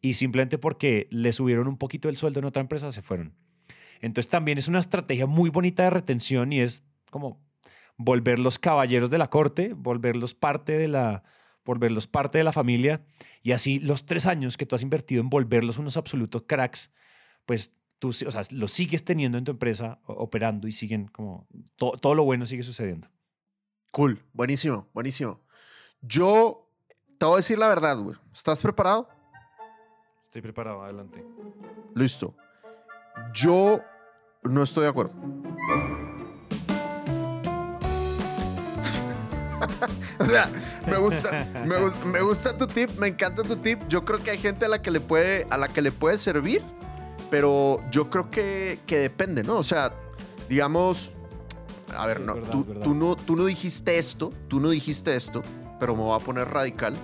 y 0.00 0.14
simplemente 0.14 0.58
porque 0.58 1.08
le 1.10 1.32
subieron 1.32 1.68
un 1.68 1.78
poquito 1.78 2.08
el 2.08 2.16
sueldo 2.16 2.40
en 2.40 2.46
otra 2.46 2.60
empresa 2.60 2.90
se 2.92 3.02
fueron. 3.02 3.34
Entonces 4.00 4.30
también 4.30 4.58
es 4.58 4.68
una 4.68 4.80
estrategia 4.80 5.26
muy 5.26 5.50
bonita 5.50 5.84
de 5.84 5.90
retención 5.90 6.52
y 6.52 6.60
es 6.60 6.82
como 7.10 7.40
volverlos 7.96 8.58
caballeros 8.58 9.10
de 9.10 9.18
la 9.18 9.30
corte, 9.30 9.72
volverlos 9.74 10.34
parte 10.34 10.76
de 10.76 10.88
la, 10.88 11.24
volverlos 11.64 12.06
parte 12.06 12.38
de 12.38 12.44
la 12.44 12.52
familia 12.52 13.04
y 13.42 13.52
así 13.52 13.78
los 13.80 14.06
tres 14.06 14.26
años 14.26 14.56
que 14.56 14.66
tú 14.66 14.74
has 14.74 14.82
invertido 14.82 15.20
en 15.20 15.30
volverlos 15.30 15.78
unos 15.78 15.96
absolutos 15.96 16.44
cracks, 16.46 16.92
pues 17.46 17.74
tú, 17.98 18.08
o 18.08 18.12
sea, 18.12 18.42
los 18.50 18.72
sigues 18.72 19.04
teniendo 19.04 19.38
en 19.38 19.44
tu 19.44 19.52
empresa 19.52 19.98
operando 20.06 20.68
y 20.68 20.72
siguen 20.72 21.08
como, 21.08 21.48
todo 21.76 22.14
lo 22.14 22.24
bueno 22.24 22.46
sigue 22.46 22.62
sucediendo. 22.62 23.08
Cool, 23.90 24.22
buenísimo, 24.32 24.88
buenísimo. 24.92 25.40
Yo 26.02 26.70
te 27.18 27.24
voy 27.24 27.34
a 27.34 27.36
decir 27.36 27.58
la 27.58 27.68
verdad, 27.68 27.98
güey. 27.98 28.16
¿Estás 28.34 28.60
preparado? 28.60 29.08
Estoy 30.26 30.42
preparado, 30.42 30.82
adelante. 30.82 31.24
Listo. 31.94 32.34
Yo 33.32 33.80
no 34.42 34.62
estoy 34.62 34.82
de 34.82 34.88
acuerdo. 34.88 35.14
o 40.18 40.26
sea, 40.26 40.50
me 40.86 40.98
gusta, 40.98 41.46
me, 41.64 42.20
gusta, 42.20 42.54
tu 42.56 42.66
tip, 42.66 42.90
me 42.98 43.08
encanta 43.08 43.42
tu 43.42 43.56
tip. 43.56 43.80
Yo 43.88 44.04
creo 44.04 44.22
que 44.22 44.32
hay 44.32 44.38
gente 44.38 44.66
a 44.66 44.68
la 44.68 44.82
que 44.82 44.90
le 44.90 45.00
puede, 45.00 45.46
a 45.50 45.56
la 45.56 45.68
que 45.68 45.80
le 45.80 45.92
puede 45.92 46.18
servir, 46.18 46.62
pero 47.30 47.80
yo 47.90 48.10
creo 48.10 48.30
que, 48.30 48.80
que 48.86 48.98
depende, 48.98 49.42
¿no? 49.42 49.56
O 49.56 49.62
sea, 49.62 49.94
digamos, 50.48 51.12
a 51.96 52.06
ver, 52.06 52.20
no, 52.20 52.34
tú, 52.34 52.64
tú, 52.64 52.94
no, 52.94 53.16
tú 53.16 53.36
no 53.36 53.46
dijiste 53.46 53.98
esto, 53.98 54.32
tú 54.48 54.60
no 54.60 54.70
dijiste 54.70 55.16
esto, 55.16 55.42
pero 55.80 55.94
me 55.94 56.02
voy 56.02 56.20
a 56.20 56.24
poner 56.24 56.48
radical. 56.48 56.96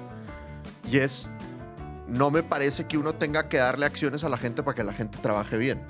Y 0.91 0.99
es, 0.99 1.31
no 2.09 2.31
me 2.31 2.43
parece 2.43 2.87
que 2.87 2.99
uno 2.99 3.15
tenga 3.15 3.49
que 3.49 3.59
darle 3.59 3.87
acciones 3.87 4.25
a 4.25 4.29
la 4.29 4.37
gente 4.37 4.63
para 4.63 4.75
que 4.75 4.85
la 4.85 4.93
gente 4.93 5.19
trabaje 5.19 5.57
bien. 5.57 5.81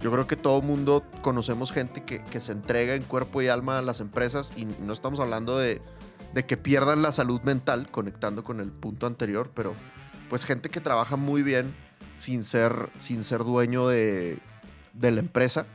Yo 0.00 0.12
creo 0.12 0.26
que 0.26 0.36
todo 0.36 0.62
mundo 0.62 1.04
conocemos 1.22 1.72
gente 1.72 2.04
que, 2.04 2.40
se 2.40 2.52
entrega 2.52 2.94
en 2.94 3.02
cuerpo 3.02 3.42
y 3.42 3.48
alma 3.48 3.78
a 3.78 3.82
las 3.82 4.00
empresas 4.00 4.52
y 4.56 4.64
no 4.64 4.92
estamos 4.92 5.18
hablando 5.18 5.58
de, 5.58 5.82
que 6.46 6.56
pierdan 6.56 7.02
la 7.02 7.10
salud 7.10 7.40
mental, 7.42 7.90
conectando 7.90 8.44
con 8.44 8.60
el 8.60 8.70
punto 8.70 9.06
anterior, 9.06 9.50
pero 9.54 9.74
pues 10.30 10.44
gente 10.44 10.68
que 10.68 10.80
trabaja 10.80 11.16
muy 11.16 11.42
bien 11.42 11.74
sin 12.16 12.44
ser, 12.44 12.90
sin 12.96 13.24
ser 13.24 13.42
dueño 13.42 13.88
de, 13.88 14.38
la 15.00 15.08
empresa. 15.08 15.66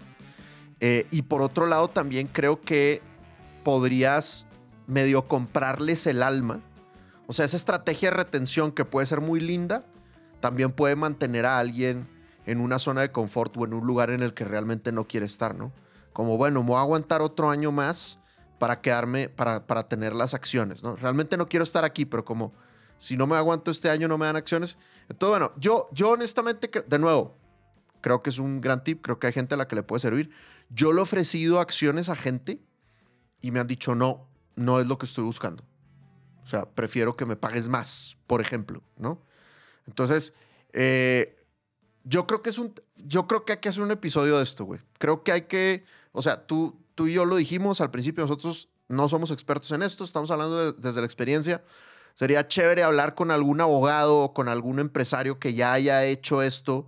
Eh, 0.79 1.05
y 1.11 1.23
por 1.23 1.41
otro 1.41 1.65
lado, 1.65 1.89
también 1.89 2.27
creo 2.27 2.61
que 2.61 3.01
podrías 3.65 4.45
medio 4.87 5.27
comprarles 5.27 6.07
el 6.07 6.23
alma 6.23 6.61
o 7.27 7.33
sea, 7.33 7.45
esa 7.45 7.57
estrategia 7.57 8.09
de 8.09 8.17
retención 8.17 8.71
que 8.71 8.85
puede 8.85 9.05
ser 9.05 9.21
muy 9.21 9.39
linda, 9.39 9.85
también 10.39 10.71
puede 10.71 10.95
mantener 10.95 11.45
a 11.45 11.59
alguien 11.59 12.07
en 12.45 12.59
una 12.59 12.79
zona 12.79 13.01
de 13.01 13.11
confort 13.11 13.55
o 13.57 13.65
en 13.65 13.73
un 13.73 13.87
lugar 13.87 14.09
en 14.09 14.21
el 14.21 14.33
que 14.33 14.43
realmente 14.43 14.91
no 14.91 15.07
quiere 15.07 15.25
estar, 15.25 15.55
¿no? 15.55 15.71
Como, 16.11 16.37
bueno, 16.37 16.61
me 16.61 16.69
voy 16.69 16.77
a 16.77 16.81
aguantar 16.81 17.21
otro 17.21 17.49
año 17.49 17.71
más 17.71 18.19
para 18.59 18.81
quedarme, 18.81 19.29
para, 19.29 19.65
para 19.65 19.87
tener 19.87 20.13
las 20.13 20.33
acciones, 20.33 20.83
¿no? 20.83 20.95
Realmente 20.95 21.37
no 21.37 21.47
quiero 21.47 21.63
estar 21.63 21.85
aquí, 21.85 22.05
pero 22.05 22.25
como 22.25 22.53
si 22.97 23.17
no 23.17 23.27
me 23.27 23.35
aguanto 23.35 23.71
este 23.71 23.89
año 23.89 24.07
no 24.07 24.17
me 24.17 24.25
dan 24.25 24.35
acciones. 24.35 24.77
Entonces, 25.09 25.29
bueno, 25.29 25.51
yo, 25.57 25.89
yo 25.91 26.11
honestamente, 26.11 26.69
de 26.85 26.99
nuevo, 26.99 27.37
creo 28.01 28.21
que 28.21 28.29
es 28.29 28.37
un 28.37 28.61
gran 28.61 28.83
tip, 28.83 29.01
creo 29.01 29.19
que 29.19 29.27
hay 29.27 29.33
gente 29.33 29.55
a 29.55 29.57
la 29.57 29.67
que 29.67 29.75
le 29.75 29.83
puede 29.83 30.01
servir. 30.01 30.29
Yo 30.69 30.93
le 30.93 30.99
he 30.99 31.03
ofrecido 31.03 31.59
acciones 31.59 32.09
a 32.09 32.15
gente 32.15 32.61
y 33.39 33.51
me 33.51 33.59
han 33.59 33.67
dicho, 33.67 33.95
no, 33.95 34.27
no 34.55 34.79
es 34.79 34.87
lo 34.87 34.97
que 34.97 35.05
estoy 35.05 35.23
buscando. 35.23 35.63
O 36.43 36.47
sea, 36.47 36.65
prefiero 36.65 37.15
que 37.15 37.25
me 37.25 37.35
pagues 37.35 37.69
más, 37.69 38.17
por 38.27 38.41
ejemplo, 38.41 38.81
¿no? 38.97 39.21
Entonces, 39.87 40.33
eh, 40.73 41.37
yo 42.03 42.27
creo 42.27 42.41
que 42.41 42.49
es 42.49 42.57
un, 42.57 42.73
yo 42.97 43.27
creo 43.27 43.45
que 43.45 43.53
hay 43.53 43.59
que 43.59 43.69
hacer 43.69 43.83
un 43.83 43.91
episodio 43.91 44.37
de 44.37 44.43
esto, 44.43 44.65
güey. 44.65 44.81
Creo 44.97 45.23
que 45.23 45.31
hay 45.31 45.43
que, 45.43 45.85
o 46.11 46.21
sea, 46.21 46.45
tú, 46.45 46.79
tú 46.95 47.07
y 47.07 47.13
yo 47.13 47.25
lo 47.25 47.35
dijimos 47.35 47.81
al 47.81 47.91
principio, 47.91 48.23
nosotros 48.23 48.69
no 48.87 49.07
somos 49.07 49.31
expertos 49.31 49.71
en 49.71 49.83
esto, 49.83 50.03
estamos 50.03 50.31
hablando 50.31 50.73
desde 50.73 50.99
la 50.99 51.05
experiencia. 51.05 51.63
Sería 52.13 52.47
chévere 52.47 52.83
hablar 52.83 53.15
con 53.15 53.31
algún 53.31 53.59
abogado 53.61 54.17
o 54.19 54.33
con 54.33 54.47
algún 54.47 54.79
empresario 54.79 55.39
que 55.39 55.53
ya 55.53 55.73
haya 55.73 56.05
hecho 56.05 56.41
esto, 56.41 56.85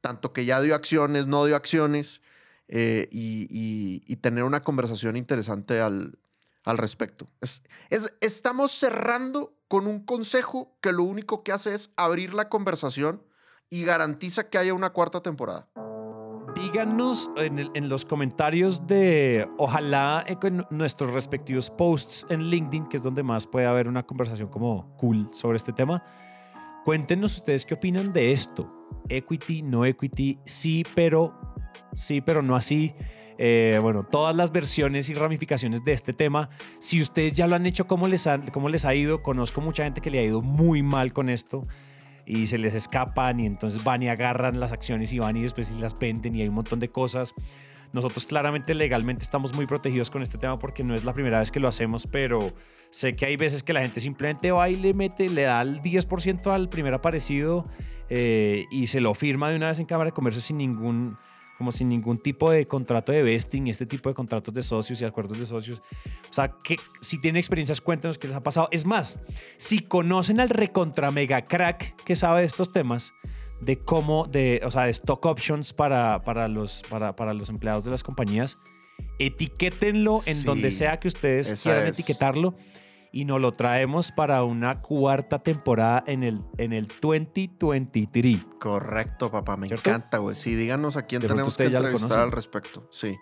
tanto 0.00 0.32
que 0.32 0.44
ya 0.44 0.60
dio 0.60 0.74
acciones, 0.74 1.26
no 1.26 1.44
dio 1.44 1.56
acciones, 1.56 2.22
eh, 2.68 3.08
y, 3.10 4.16
tener 4.16 4.44
una 4.44 4.62
conversación 4.62 5.16
interesante 5.16 5.80
al, 5.80 6.18
al 6.64 6.78
respecto. 6.78 7.28
Es, 7.40 7.62
estamos 8.20 8.72
cerrando 8.72 9.56
con 9.68 9.86
un 9.86 10.04
consejo 10.04 10.76
que 10.80 10.92
lo 10.92 11.04
único 11.04 11.42
que 11.42 11.52
hace 11.52 11.74
es 11.74 11.92
abrir 11.96 12.34
la 12.34 12.48
conversación 12.48 13.22
y 13.70 13.84
garantiza 13.84 14.48
que 14.48 14.58
haya 14.58 14.74
una 14.74 14.90
cuarta 14.90 15.20
temporada. 15.20 15.68
Díganos 16.54 17.30
en, 17.36 17.58
en 17.74 17.88
los 17.88 18.04
comentarios 18.04 18.86
de, 18.86 19.48
ojalá 19.58 20.24
eh, 20.28 20.36
con 20.36 20.64
nuestros 20.70 21.12
respectivos 21.12 21.68
posts 21.70 22.26
en 22.28 22.44
LinkedIn, 22.44 22.86
que 22.86 22.98
es 22.98 23.02
donde 23.02 23.24
más 23.24 23.46
puede 23.46 23.66
haber 23.66 23.88
una 23.88 24.04
conversación 24.04 24.48
como 24.48 24.96
cool 24.96 25.28
sobre 25.34 25.56
este 25.56 25.72
tema. 25.72 26.04
Cuéntenos 26.84 27.36
ustedes 27.36 27.66
qué 27.66 27.74
opinan 27.74 28.12
de 28.12 28.32
esto. 28.32 28.70
Equity, 29.08 29.62
no 29.62 29.84
equity, 29.84 30.38
sí, 30.44 30.84
pero 30.94 31.34
sí, 31.92 32.20
pero 32.20 32.42
no 32.42 32.54
así. 32.54 32.94
Eh, 33.38 33.78
bueno, 33.82 34.04
todas 34.04 34.34
las 34.36 34.52
versiones 34.52 35.10
y 35.10 35.14
ramificaciones 35.14 35.84
de 35.84 35.92
este 35.92 36.12
tema. 36.12 36.48
Si 36.78 37.00
ustedes 37.00 37.32
ya 37.32 37.46
lo 37.46 37.56
han 37.56 37.66
hecho, 37.66 37.86
¿cómo 37.86 38.06
les, 38.08 38.26
han- 38.26 38.46
cómo 38.52 38.68
les 38.68 38.84
ha 38.84 38.94
ido? 38.94 39.22
Conozco 39.22 39.60
mucha 39.60 39.84
gente 39.84 40.00
que 40.00 40.10
le 40.10 40.20
ha 40.20 40.22
ido 40.22 40.40
muy 40.40 40.82
mal 40.82 41.12
con 41.12 41.28
esto 41.28 41.66
y 42.26 42.46
se 42.46 42.58
les 42.58 42.74
escapan 42.74 43.40
y 43.40 43.46
entonces 43.46 43.82
van 43.84 44.02
y 44.02 44.08
agarran 44.08 44.58
las 44.60 44.72
acciones 44.72 45.12
y 45.12 45.18
van 45.18 45.36
y 45.36 45.42
después 45.42 45.70
las 45.72 45.98
venden 45.98 46.34
y 46.36 46.42
hay 46.42 46.48
un 46.48 46.54
montón 46.54 46.80
de 46.80 46.88
cosas. 46.90 47.34
Nosotros 47.92 48.26
claramente 48.26 48.74
legalmente 48.74 49.22
estamos 49.22 49.54
muy 49.54 49.66
protegidos 49.66 50.10
con 50.10 50.22
este 50.22 50.36
tema 50.38 50.58
porque 50.58 50.82
no 50.82 50.94
es 50.94 51.04
la 51.04 51.12
primera 51.12 51.38
vez 51.38 51.50
que 51.52 51.60
lo 51.60 51.68
hacemos, 51.68 52.06
pero 52.08 52.52
sé 52.90 53.14
que 53.14 53.26
hay 53.26 53.36
veces 53.36 53.62
que 53.62 53.72
la 53.72 53.82
gente 53.82 54.00
simplemente 54.00 54.50
va 54.50 54.68
y 54.68 54.74
le 54.76 54.94
mete, 54.94 55.28
le 55.30 55.42
da 55.42 55.60
el 55.62 55.80
10% 55.80 56.52
al 56.52 56.68
primer 56.68 56.94
aparecido 56.94 57.66
eh, 58.08 58.64
y 58.70 58.88
se 58.88 59.00
lo 59.00 59.14
firma 59.14 59.48
de 59.50 59.56
una 59.56 59.68
vez 59.68 59.78
en 59.78 59.86
Cámara 59.86 60.10
de 60.10 60.12
Comercio 60.14 60.42
sin 60.42 60.56
ningún, 60.58 61.16
como 61.56 61.72
sin 61.72 61.88
ningún 61.88 62.18
tipo 62.18 62.50
de 62.50 62.66
contrato 62.66 63.12
de 63.12 63.22
vesting, 63.22 63.68
este 63.68 63.86
tipo 63.86 64.08
de 64.08 64.14
contratos 64.14 64.52
de 64.52 64.62
socios 64.62 65.00
y 65.00 65.04
acuerdos 65.04 65.38
de 65.38 65.46
socios. 65.46 65.82
O 66.28 66.32
sea, 66.32 66.52
que 66.62 66.76
si 67.00 67.20
tienen 67.20 67.38
experiencias, 67.38 67.80
cuéntenos 67.80 68.18
qué 68.18 68.28
les 68.28 68.36
ha 68.36 68.42
pasado. 68.42 68.68
Es 68.70 68.86
más, 68.86 69.18
si 69.56 69.80
conocen 69.80 70.40
al 70.40 70.50
recontra 70.50 71.10
mega 71.10 71.42
crack 71.46 71.94
que 72.04 72.16
sabe 72.16 72.40
de 72.40 72.46
estos 72.46 72.72
temas, 72.72 73.12
de 73.60 73.78
cómo, 73.78 74.26
de, 74.26 74.60
o 74.64 74.70
sea, 74.70 74.84
de 74.84 74.90
stock 74.90 75.24
options 75.26 75.72
para, 75.72 76.22
para, 76.24 76.48
los, 76.48 76.82
para, 76.88 77.16
para 77.16 77.34
los 77.34 77.48
empleados 77.48 77.84
de 77.84 77.90
las 77.90 78.02
compañías, 78.02 78.58
etiquétenlo 79.18 80.20
en 80.26 80.36
Sí, 80.36 80.44
donde 80.44 80.70
sea 80.70 80.98
que 80.98 81.08
ustedes 81.08 81.62
quieran 81.62 81.86
es. 81.86 81.98
etiquetarlo 81.98 82.54
y 83.14 83.24
nos 83.26 83.40
lo 83.40 83.52
traemos 83.52 84.10
para 84.10 84.42
una 84.42 84.74
cuarta 84.74 85.38
temporada 85.38 86.02
en 86.08 86.24
el, 86.24 86.40
en 86.58 86.72
el 86.72 86.88
2023. 87.00 88.38
Correcto, 88.58 89.30
papá. 89.30 89.56
Me 89.56 89.68
¿Cierto? 89.68 89.88
encanta, 89.88 90.18
güey. 90.18 90.34
Sí, 90.34 90.56
díganos 90.56 90.96
a 90.96 91.02
quién 91.02 91.22
De 91.22 91.28
tenemos 91.28 91.56
que 91.56 91.66
entrevistar 91.66 92.18
al 92.18 92.32
respecto. 92.32 92.88
Sí. 92.90 93.16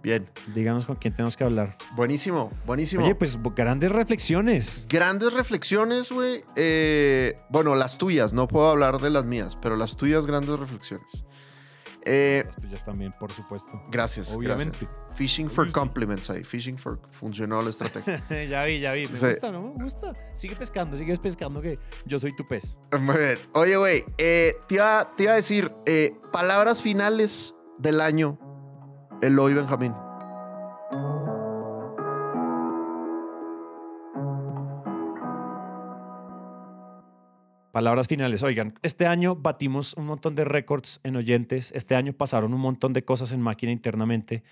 Bien. 0.00 0.30
Díganos 0.54 0.86
con 0.86 0.94
quién 0.94 1.14
tenemos 1.14 1.36
que 1.36 1.42
hablar. 1.42 1.76
Buenísimo, 1.96 2.50
buenísimo. 2.66 3.04
Oye, 3.04 3.16
pues 3.16 3.36
grandes 3.56 3.90
reflexiones. 3.90 4.86
Grandes 4.88 5.32
reflexiones, 5.32 6.12
güey. 6.12 6.44
Eh, 6.54 7.36
bueno, 7.48 7.74
las 7.74 7.98
tuyas, 7.98 8.32
no 8.32 8.46
puedo 8.46 8.70
hablar 8.70 9.00
de 9.00 9.10
las 9.10 9.26
mías, 9.26 9.58
pero 9.60 9.74
las 9.74 9.96
tuyas, 9.96 10.24
grandes 10.24 10.56
reflexiones. 10.56 11.24
Eh, 12.04 12.42
Las 12.46 12.56
tuyas 12.56 12.84
también, 12.84 13.14
por 13.18 13.30
supuesto. 13.32 13.80
gracias, 13.90 14.34
Obviamente. 14.34 14.76
gracias. 14.80 15.16
Fishing 15.16 15.48
for 15.48 15.70
compliments 15.70 16.28
ahí. 16.30 16.42
Fishing 16.44 16.76
for 16.76 16.98
funcionó 17.12 17.62
la 17.62 17.70
estrategia. 17.70 18.22
ya 18.48 18.64
vi, 18.64 18.80
ya 18.80 18.92
vi. 18.92 19.06
Me 19.06 19.16
Sí. 19.16 19.26
gusta, 19.28 19.50
¿no? 19.52 19.74
Me 19.76 19.84
gusta. 19.84 20.12
Sigue 20.34 20.56
pescando, 20.56 20.96
sigue 20.96 21.16
pescando 21.16 21.60
que 21.62 21.78
yo 22.04 22.18
soy 22.18 22.34
tu 22.34 22.46
pez. 22.46 22.78
Muy 23.00 23.16
bien. 23.16 23.38
Oye, 23.54 23.76
güey, 23.76 24.04
eh, 24.18 24.54
te, 24.68 24.74
iba, 24.76 25.12
te 25.16 25.22
iba 25.24 25.32
a 25.32 25.36
decir, 25.36 25.70
eh, 25.86 26.14
palabras 26.32 26.82
finales 26.82 27.54
del 27.78 28.00
año, 28.00 28.38
Eloy 29.22 29.54
Benjamín. 29.54 29.94
Palabras 37.72 38.06
finales. 38.06 38.42
Oigan, 38.42 38.74
este 38.82 39.06
año 39.06 39.34
batimos 39.34 39.94
un 39.94 40.04
montón 40.04 40.34
de 40.34 40.44
récords 40.44 41.00
en 41.04 41.16
oyentes. 41.16 41.72
Este 41.74 41.94
año 41.94 42.12
pasaron 42.12 42.52
un 42.52 42.60
montón 42.60 42.92
de 42.92 43.02
cosas 43.02 43.32
en 43.32 43.40
máquina 43.40 43.72
internamente. 43.72 44.42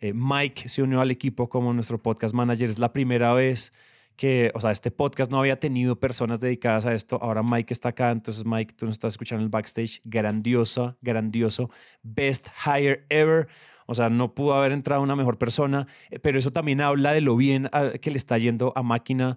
Eh, 0.00 0.14
Mike 0.14 0.70
se 0.70 0.82
unió 0.82 1.02
al 1.02 1.10
equipo 1.10 1.50
como 1.50 1.74
nuestro 1.74 2.02
podcast 2.02 2.34
manager. 2.34 2.70
Es 2.70 2.78
la 2.78 2.94
primera 2.94 3.34
vez 3.34 3.74
que, 4.16 4.50
o 4.54 4.62
sea, 4.62 4.70
este 4.70 4.90
podcast 4.90 5.30
no 5.30 5.38
había 5.38 5.60
tenido 5.60 6.00
personas 6.00 6.40
dedicadas 6.40 6.86
a 6.86 6.94
esto. 6.94 7.18
Ahora 7.20 7.42
Mike 7.42 7.70
está 7.70 7.90
acá. 7.90 8.10
Entonces, 8.10 8.46
Mike, 8.46 8.72
tú 8.78 8.86
nos 8.86 8.94
estás 8.94 9.12
escuchando 9.12 9.42
en 9.42 9.44
el 9.44 9.50
backstage. 9.50 10.00
Grandiosa, 10.04 10.96
grandioso. 11.02 11.68
Best 12.02 12.48
hire 12.64 13.04
ever. 13.10 13.46
O 13.84 13.94
sea, 13.94 14.08
no 14.08 14.34
pudo 14.34 14.54
haber 14.54 14.72
entrado 14.72 15.02
una 15.02 15.16
mejor 15.16 15.36
persona, 15.36 15.86
eh, 16.08 16.18
pero 16.18 16.38
eso 16.38 16.50
también 16.50 16.80
habla 16.80 17.12
de 17.12 17.20
lo 17.20 17.36
bien 17.36 17.68
que 18.00 18.10
le 18.10 18.16
está 18.16 18.38
yendo 18.38 18.72
a 18.74 18.82
máquina. 18.82 19.36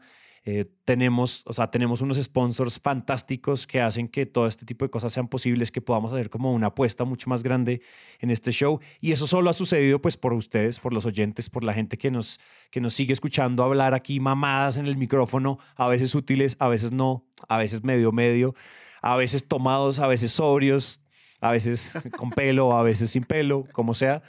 Eh, 0.49 0.63
tenemos, 0.85 1.43
o 1.45 1.51
sea, 1.51 1.69
tenemos 1.69 1.99
unos 1.99 2.15
sponsors 2.15 2.79
fantásticos 2.79 3.67
que 3.67 3.81
hacen 3.81 4.07
que 4.07 4.25
todo 4.25 4.47
este 4.47 4.65
tipo 4.65 4.85
de 4.85 4.89
cosas 4.89 5.11
sean 5.11 5.27
posibles, 5.27 5.73
que 5.73 5.81
podamos 5.81 6.13
hacer 6.13 6.29
como 6.29 6.53
una 6.53 6.67
apuesta 6.67 7.03
mucho 7.03 7.29
más 7.29 7.43
grande 7.43 7.81
en 8.19 8.31
este 8.31 8.53
show. 8.53 8.79
Y 9.01 9.11
eso 9.11 9.27
solo 9.27 9.49
ha 9.49 9.53
sucedido 9.53 10.01
pues 10.01 10.15
por 10.15 10.31
ustedes, 10.31 10.79
por 10.79 10.93
los 10.93 11.05
oyentes, 11.05 11.49
por 11.49 11.65
la 11.65 11.73
gente 11.73 11.97
que 11.97 12.11
nos, 12.11 12.39
que 12.71 12.79
nos 12.79 12.93
sigue 12.93 13.11
escuchando 13.11 13.61
hablar 13.61 13.93
aquí 13.93 14.21
mamadas 14.21 14.77
en 14.77 14.87
el 14.87 14.95
micrófono, 14.95 15.59
a 15.75 15.89
veces 15.89 16.15
útiles, 16.15 16.55
a 16.59 16.69
veces 16.69 16.93
no, 16.93 17.25
a 17.49 17.57
veces 17.57 17.83
medio 17.83 18.13
medio, 18.13 18.55
a 19.01 19.17
veces 19.17 19.45
tomados, 19.49 19.99
a 19.99 20.07
veces 20.07 20.31
sobrios, 20.31 21.01
a 21.41 21.51
veces 21.51 21.93
con 22.17 22.29
pelo, 22.29 22.73
a 22.73 22.83
veces 22.83 23.11
sin 23.11 23.23
pelo, 23.23 23.65
como 23.71 23.93
sea. 23.93 24.21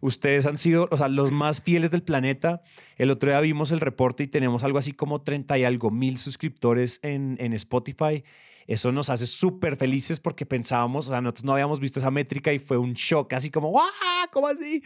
Ustedes 0.00 0.46
han 0.46 0.58
sido, 0.58 0.88
o 0.90 0.96
sea, 0.96 1.08
los 1.08 1.32
más 1.32 1.62
fieles 1.62 1.90
del 1.90 2.02
planeta. 2.02 2.62
El 2.96 3.10
otro 3.10 3.30
día 3.30 3.40
vimos 3.40 3.72
el 3.72 3.80
reporte 3.80 4.24
y 4.24 4.26
tenemos 4.26 4.62
algo 4.64 4.78
así 4.78 4.92
como 4.92 5.22
30 5.22 5.58
y 5.58 5.64
algo 5.64 5.90
mil 5.90 6.18
suscriptores 6.18 7.00
en, 7.02 7.36
en 7.40 7.52
Spotify. 7.54 8.22
Eso 8.66 8.92
nos 8.92 9.10
hace 9.10 9.26
súper 9.26 9.76
felices 9.76 10.20
porque 10.20 10.44
pensábamos, 10.44 11.06
o 11.06 11.10
sea, 11.10 11.20
nosotros 11.20 11.44
no 11.44 11.52
habíamos 11.52 11.80
visto 11.80 12.00
esa 12.00 12.10
métrica 12.10 12.52
y 12.52 12.58
fue 12.58 12.76
un 12.76 12.94
shock, 12.94 13.32
así 13.32 13.50
como, 13.50 13.70
¡guau! 13.70 13.86
¿Cómo 14.32 14.48
así? 14.48 14.82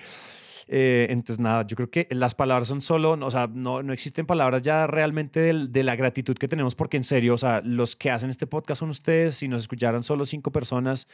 Eh, 0.73 1.09
entonces, 1.11 1.41
nada, 1.41 1.67
yo 1.67 1.75
creo 1.75 1.91
que 1.91 2.07
las 2.11 2.35
palabras 2.35 2.69
son 2.69 2.81
solo, 2.81 3.19
o 3.21 3.31
sea, 3.31 3.49
no, 3.53 3.83
no 3.83 3.93
existen 3.93 4.25
palabras 4.25 4.63
ya 4.63 4.87
realmente 4.87 5.41
de 5.41 5.83
la 5.83 5.97
gratitud 5.97 6.37
que 6.37 6.47
tenemos, 6.47 6.77
porque 6.77 6.97
en 6.97 7.05
serio, 7.05 7.35
o 7.35 7.39
sea, 7.39 7.61
los 7.65 7.97
que 7.97 8.11
hacen 8.11 8.31
este 8.31 8.47
podcast 8.47 8.79
son 8.79 8.91
ustedes. 8.91 9.37
Si 9.37 9.49
nos 9.49 9.63
escucharan 9.63 10.05
solo 10.05 10.25
cinco 10.25 10.53
personas, 10.53 11.09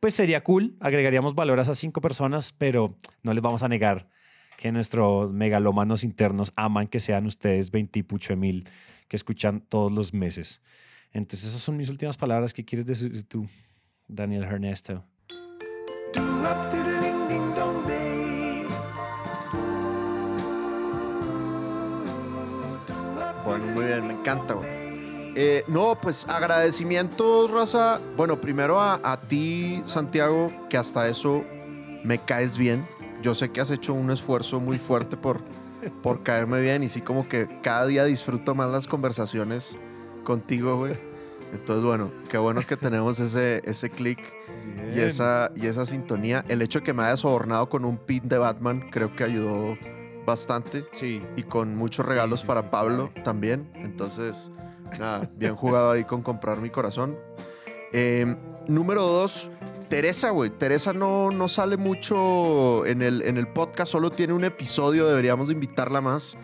pues 0.00 0.14
sería 0.14 0.42
cool, 0.44 0.76
agregaríamos 0.80 1.34
valor 1.34 1.58
a 1.58 1.62
esas 1.62 1.78
cinco 1.78 2.00
personas, 2.00 2.52
pero 2.52 2.96
no 3.22 3.32
les 3.32 3.42
vamos 3.42 3.62
a 3.62 3.68
negar 3.68 4.08
que 4.56 4.72
nuestros 4.72 5.32
megalómanos 5.32 6.04
internos 6.04 6.52
aman 6.56 6.88
que 6.88 7.00
sean 7.00 7.26
ustedes 7.26 7.70
20 7.70 7.98
y 7.98 8.02
pucho 8.02 8.36
mil 8.36 8.68
que 9.08 9.16
escuchan 9.16 9.60
todos 9.60 9.92
los 9.92 10.12
meses. 10.12 10.62
Entonces, 11.12 11.48
esas 11.48 11.60
son 11.60 11.76
mis 11.76 11.88
últimas 11.88 12.16
palabras. 12.16 12.52
¿Qué 12.52 12.64
quieres 12.64 12.86
decir 12.86 13.22
tú, 13.28 13.48
Daniel 14.08 14.44
Ernesto? 14.44 15.04
Muy 23.74 23.84
bien, 23.84 24.06
me 24.06 24.12
encanta, 24.14 24.54
güey. 24.54 24.75
Eh, 25.38 25.64
no, 25.68 25.98
pues 26.00 26.26
agradecimientos, 26.28 27.50
raza. 27.50 28.00
Bueno, 28.16 28.40
primero 28.40 28.80
a, 28.80 28.98
a 29.02 29.20
ti, 29.20 29.82
Santiago, 29.84 30.50
que 30.70 30.78
hasta 30.78 31.06
eso 31.08 31.44
me 32.04 32.18
caes 32.18 32.56
bien. 32.56 32.88
Yo 33.22 33.34
sé 33.34 33.50
que 33.50 33.60
has 33.60 33.70
hecho 33.70 33.92
un 33.92 34.10
esfuerzo 34.10 34.60
muy 34.60 34.78
fuerte 34.78 35.16
por, 35.18 35.40
por 36.02 36.22
caerme 36.22 36.60
bien 36.62 36.82
y 36.82 36.88
sí 36.88 37.02
como 37.02 37.28
que 37.28 37.48
cada 37.62 37.86
día 37.86 38.04
disfruto 38.04 38.54
más 38.54 38.70
las 38.70 38.86
conversaciones 38.86 39.76
contigo, 40.24 40.76
güey. 40.78 40.94
Entonces, 41.52 41.84
bueno, 41.84 42.10
qué 42.30 42.38
bueno 42.38 42.62
que 42.66 42.76
tenemos 42.76 43.20
ese, 43.20 43.60
ese 43.64 43.90
click 43.90 44.18
y 44.94 45.00
esa, 45.00 45.52
y 45.54 45.66
esa 45.66 45.84
sintonía. 45.84 46.44
El 46.48 46.62
hecho 46.62 46.78
de 46.80 46.84
que 46.84 46.92
me 46.94 47.02
hayas 47.04 47.20
sobornado 47.20 47.68
con 47.68 47.84
un 47.84 47.98
pin 47.98 48.26
de 48.26 48.38
Batman 48.38 48.88
creo 48.90 49.14
que 49.14 49.24
ayudó 49.24 49.76
bastante 50.24 50.84
Sí. 50.92 51.20
y 51.36 51.42
con 51.44 51.76
muchos 51.76 52.04
Sí, 52.06 52.10
regalos 52.10 52.40
sí, 52.40 52.46
para 52.46 52.62
sí. 52.62 52.68
Pablo 52.70 53.10
también. 53.22 53.70
Entonces, 53.76 54.50
nada, 54.98 55.30
bien 55.34 55.54
jugado 55.56 55.90
ahí 55.90 56.04
con 56.04 56.22
comprar 56.22 56.60
mi 56.60 56.70
corazón. 56.70 57.16
Eh, 57.92 58.36
número 58.68 59.02
dos, 59.02 59.50
Teresa, 59.88 60.30
güey. 60.30 60.50
Teresa 60.50 60.92
no, 60.92 61.30
no 61.30 61.48
sale 61.48 61.76
mucho 61.76 62.84
en 62.86 63.02
el, 63.02 63.22
en 63.22 63.36
el 63.36 63.46
podcast, 63.48 63.92
solo 63.92 64.10
tiene 64.10 64.32
un 64.32 64.44
episodio, 64.44 65.06
deberíamos 65.06 65.48
de 65.48 65.54
invitarla 65.54 66.00
más. 66.00 66.36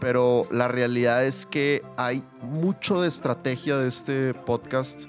Pero 0.00 0.46
la 0.50 0.66
realidad 0.66 1.26
es 1.26 1.44
que 1.44 1.82
hay 1.98 2.24
mucho 2.40 3.02
de 3.02 3.08
estrategia 3.08 3.76
de 3.76 3.86
este 3.88 4.32
podcast 4.32 5.02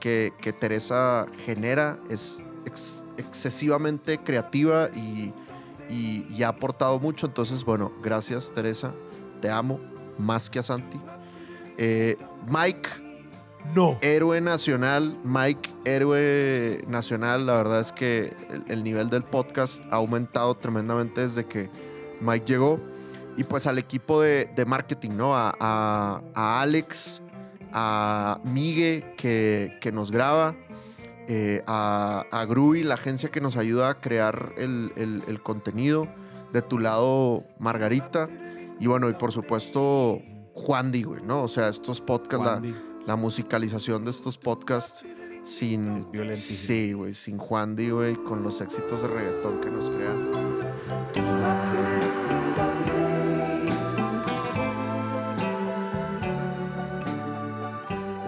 que, 0.00 0.32
Teresa 0.58 1.26
genera. 1.44 1.98
Es 2.08 2.42
ex- 2.64 3.04
excesivamente 3.18 4.16
creativa 4.16 4.88
y, 4.94 5.34
y, 5.90 6.26
y 6.30 6.42
ha 6.42 6.48
aportado 6.48 6.98
mucho. 6.98 7.26
Entonces, 7.26 7.66
bueno, 7.66 7.92
gracias 8.02 8.50
Teresa. 8.54 8.92
Te 9.42 9.50
amo 9.50 9.78
más 10.16 10.48
que 10.48 10.58
a 10.58 10.62
Santi. 10.62 10.98
Eh, 11.82 12.16
Mike, 12.46 12.88
No. 13.74 13.96
héroe 14.02 14.40
nacional. 14.42 15.16
Mike, 15.24 15.70
héroe 15.86 16.84
nacional. 16.86 17.46
La 17.46 17.54
verdad 17.56 17.80
es 17.80 17.90
que 17.92 18.34
el, 18.50 18.64
el 18.68 18.84
nivel 18.84 19.08
del 19.08 19.22
podcast 19.22 19.82
ha 19.90 19.96
aumentado 19.96 20.54
tremendamente 20.54 21.22
desde 21.26 21.46
que 21.46 21.70
Mike 22.20 22.44
llegó. 22.46 22.78
Y 23.38 23.44
pues 23.44 23.66
al 23.66 23.78
equipo 23.78 24.20
de, 24.20 24.50
de 24.54 24.64
marketing, 24.66 25.12
¿no? 25.16 25.34
A, 25.34 25.54
a- 25.58 26.20
a 26.34 26.60
Alex, 26.60 27.22
a 27.72 28.40
Migue 28.44 29.14
que, 29.16 29.78
que 29.80 29.90
nos 29.92 30.10
graba 30.10 30.54
eh, 31.28 31.62
a, 31.66 32.26
a 32.30 32.44
Groovy, 32.44 32.82
la 32.82 32.94
agencia 32.96 33.30
que 33.30 33.40
nos 33.40 33.56
ayuda 33.56 33.88
a 33.88 34.00
crear 34.00 34.52
el, 34.58 34.92
el- 34.96 35.22
el 35.28 35.42
contenido. 35.42 36.06
De 36.52 36.60
tu 36.60 36.78
lado, 36.80 37.44
Margarita. 37.60 38.28
Y 38.80 38.88
bueno, 38.88 39.08
y 39.08 39.12
por 39.14 39.30
supuesto, 39.30 40.20
Juan 40.60 40.92
Di, 40.92 41.02
güey, 41.02 41.22
¿no? 41.22 41.42
O 41.42 41.48
sea, 41.48 41.68
estos 41.68 42.00
podcasts, 42.00 42.66
la, 43.06 43.16
musicalización 43.16 44.04
de 44.04 44.10
estos 44.10 44.36
podcasts 44.36 45.04
sin... 45.44 45.96
Es 45.96 46.10
violentísimo. 46.10 46.58
Sí, 46.58 46.92
güey, 46.92 47.14
sin 47.14 47.38
Juan 47.38 47.76
Di, 47.76 47.90
güey, 47.90 48.14
con 48.14 48.42
los 48.42 48.60
éxitos 48.60 49.00
de 49.00 49.08
reggaetón 49.08 49.60
que 49.60 49.70
nos 49.70 49.90
crean. 49.90 50.40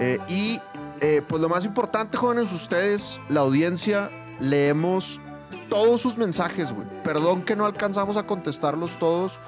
Eh, 0.00 0.18
y 0.26 0.60
eh, 1.00 1.22
pues 1.28 1.40
lo 1.40 1.48
más 1.48 1.64
importante, 1.64 2.16
jóvenes, 2.16 2.50
ustedes, 2.52 3.20
la 3.28 3.40
audiencia, 3.40 4.10
leemos 4.40 5.20
todos 5.68 6.00
sus 6.00 6.16
mensajes, 6.16 6.72
güey. 6.72 6.86
Perdón 7.04 7.42
que 7.42 7.56
no 7.56 7.66
alcanzamos 7.66 8.16
a 8.16 8.26
contestarlos 8.26 8.98
todos, 8.98 9.38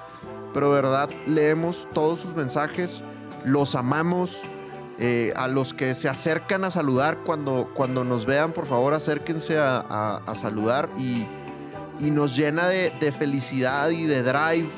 pero 0.55 0.69
de 0.75 0.81
verdad 0.81 1.11
leemos 1.27 1.87
todos 1.93 2.21
sus 2.21 2.35
mensajes, 2.35 3.03
los 3.45 3.75
amamos. 3.75 4.41
Eh, 5.01 5.33
a 5.35 5.49
los 5.49 5.75
que 5.75 5.93
se 5.93 6.09
acercan 6.09 6.63
a 6.63 6.71
saludar, 6.71 7.19
cuando, 7.27 7.69
cuando 7.75 8.05
nos 8.05 8.27
vean, 8.27 8.53
por 8.53 8.65
favor, 8.65 8.95
acérquense 8.95 9.59
a, 9.59 9.79
a- 9.79 10.19
a 10.25 10.35
saludar 10.37 10.89
y, 10.97 11.27
y 11.99 12.13
nos 12.13 12.37
llena 12.37 12.69
de, 12.69 12.93
de 13.01 13.11
felicidad 13.11 13.91
y 13.91 14.05
de 14.05 14.23
drive. 14.23 14.69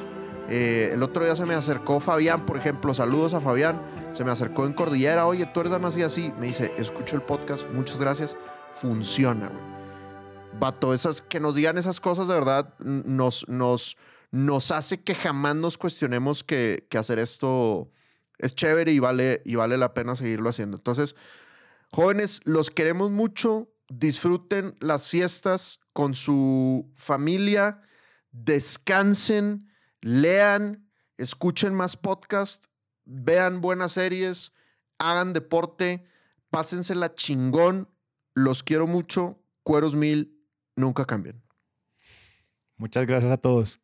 Eh, 0.49 0.93
el 0.95 1.03
otro 1.03 1.22
día 1.22 1.37
se 1.37 1.45
me 1.45 1.53
acercó 1.53 2.01
Fabián, 2.01 2.47
por 2.47 2.57
ejemplo, 2.57 2.95
saludos 2.95 3.35
a 3.35 3.43
Fabián. 3.43 3.79
Se 4.14 4.24
me 4.24 4.31
acercó 4.31 4.64
en 4.64 4.72
Cordillera, 4.72 5.27
oye, 5.27 5.45
tú 5.53 5.61
eres 5.61 5.72
tan 5.72 5.85
así, 5.85 6.03
así. 6.03 6.33
Me 6.41 6.47
dice, 6.47 6.72
escucho 6.79 7.14
el 7.14 7.20
podcast, 7.20 7.68
muchas 7.74 8.01
gracias. 8.01 8.37
Funciona, 8.81 9.49
güey. 9.49 9.61
Vato, 10.59 10.95
esas, 10.95 11.20
que 11.20 11.41
nos 11.41 11.57
digan 11.57 11.77
esas 11.77 12.01
cosas 12.01 12.27
de 12.29 12.33
verdad 12.35 12.72
nos, 12.79 13.47
nos, 13.49 13.99
nos 14.31 14.70
hace 14.70 15.03
que 15.03 15.14
jamás 15.14 15.57
nos 15.57 15.79
cuestionemos 15.79 16.45
que, 16.45 16.87
que 16.91 16.99
hacer 16.99 17.18
esto 17.18 17.91
es 18.39 18.55
chévere 18.55 18.93
y 18.93 18.99
vale, 18.99 19.43
y 19.45 19.55
vale 19.55 19.79
la 19.79 19.95
pena 19.95 20.14
seguirlo 20.14 20.51
haciendo. 20.51 20.77
Entonces, 20.77 21.16
jóvenes, 21.91 22.41
los 22.45 22.70
queremos 22.70 23.11
mucho. 23.11 23.72
Disfruten 23.89 24.77
las 24.81 25.09
fiestas 25.09 25.81
con 25.93 26.14
su 26.14 26.93
familia. 26.97 27.81
Descansen, 28.33 29.70
lean, 30.01 30.91
escuchen 31.16 31.72
más 31.72 31.97
podcasts, 31.97 32.68
vean 33.05 33.62
buenas 33.62 33.93
series, 33.93 34.53
hagan 34.99 35.33
deporte, 35.33 36.05
pásensela 36.51 37.14
chingón. 37.14 37.89
Los 38.35 38.62
quiero 38.62 38.87
mucho. 38.87 39.43
Cueros 39.62 39.95
mil, 39.95 40.39
nunca 40.74 41.07
cambien. 41.07 41.43
Muchas 42.77 43.07
gracias 43.07 43.33
a 43.33 43.39
todos. 43.39 43.81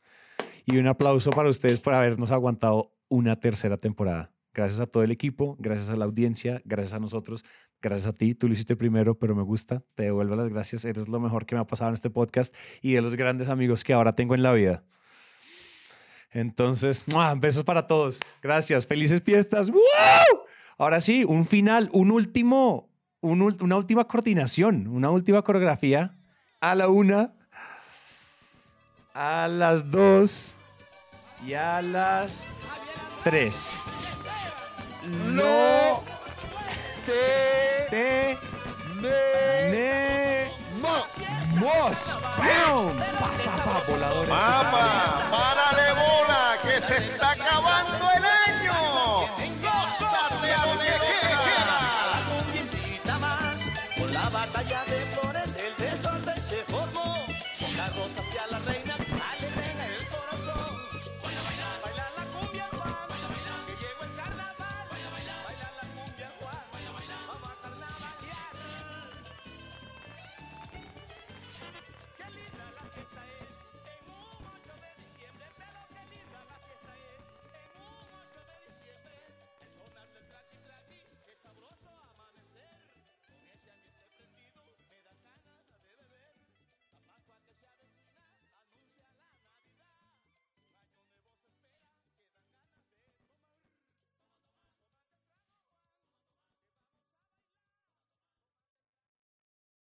Y 0.64 0.76
un 0.76 0.86
aplauso 0.86 1.30
para 1.30 1.48
ustedes 1.48 1.80
por 1.80 1.94
habernos 1.94 2.30
aguantado 2.30 2.94
una 3.08 3.38
tercera 3.38 3.76
temporada. 3.76 4.32
Gracias 4.54 4.80
a 4.80 4.86
todo 4.86 5.02
el 5.02 5.10
equipo, 5.10 5.56
gracias 5.58 5.88
a 5.88 5.96
la 5.96 6.04
audiencia, 6.04 6.60
gracias 6.66 6.92
a 6.92 6.98
nosotros, 6.98 7.42
gracias 7.80 8.06
a 8.06 8.12
ti. 8.12 8.34
Tú 8.34 8.48
lo 8.48 8.52
hiciste 8.52 8.76
primero, 8.76 9.18
pero 9.18 9.34
me 9.34 9.42
gusta. 9.42 9.82
Te 9.94 10.04
devuelvo 10.04 10.36
las 10.36 10.50
gracias. 10.50 10.84
Eres 10.84 11.08
lo 11.08 11.20
mejor 11.20 11.46
que 11.46 11.54
me 11.54 11.62
ha 11.62 11.66
pasado 11.66 11.88
en 11.88 11.94
este 11.94 12.10
podcast 12.10 12.54
y 12.82 12.92
de 12.92 13.00
los 13.00 13.14
grandes 13.14 13.48
amigos 13.48 13.82
que 13.82 13.94
ahora 13.94 14.14
tengo 14.14 14.34
en 14.34 14.42
la 14.42 14.52
vida. 14.52 14.84
Entonces, 16.30 17.04
¡mua! 17.12 17.34
besos 17.34 17.64
para 17.64 17.86
todos. 17.86 18.20
Gracias. 18.42 18.86
Felices 18.86 19.22
fiestas. 19.22 19.72
Ahora 20.76 21.00
sí, 21.00 21.24
un 21.24 21.46
final, 21.46 21.88
un 21.92 22.10
último, 22.10 22.90
una 23.20 23.76
última 23.76 24.06
coordinación, 24.06 24.86
una 24.86 25.10
última 25.10 25.42
coreografía 25.42 26.18
a 26.60 26.74
la 26.74 26.88
una, 26.88 27.34
a 29.14 29.48
las 29.48 29.90
dos 29.90 30.54
y 31.44 31.54
a 31.54 31.82
las 31.82 32.46
tres. 33.24 33.70
No 35.28 36.02
te 37.06 37.86
te 37.90 38.38
ne- 39.00 40.50
mos. 40.78 42.18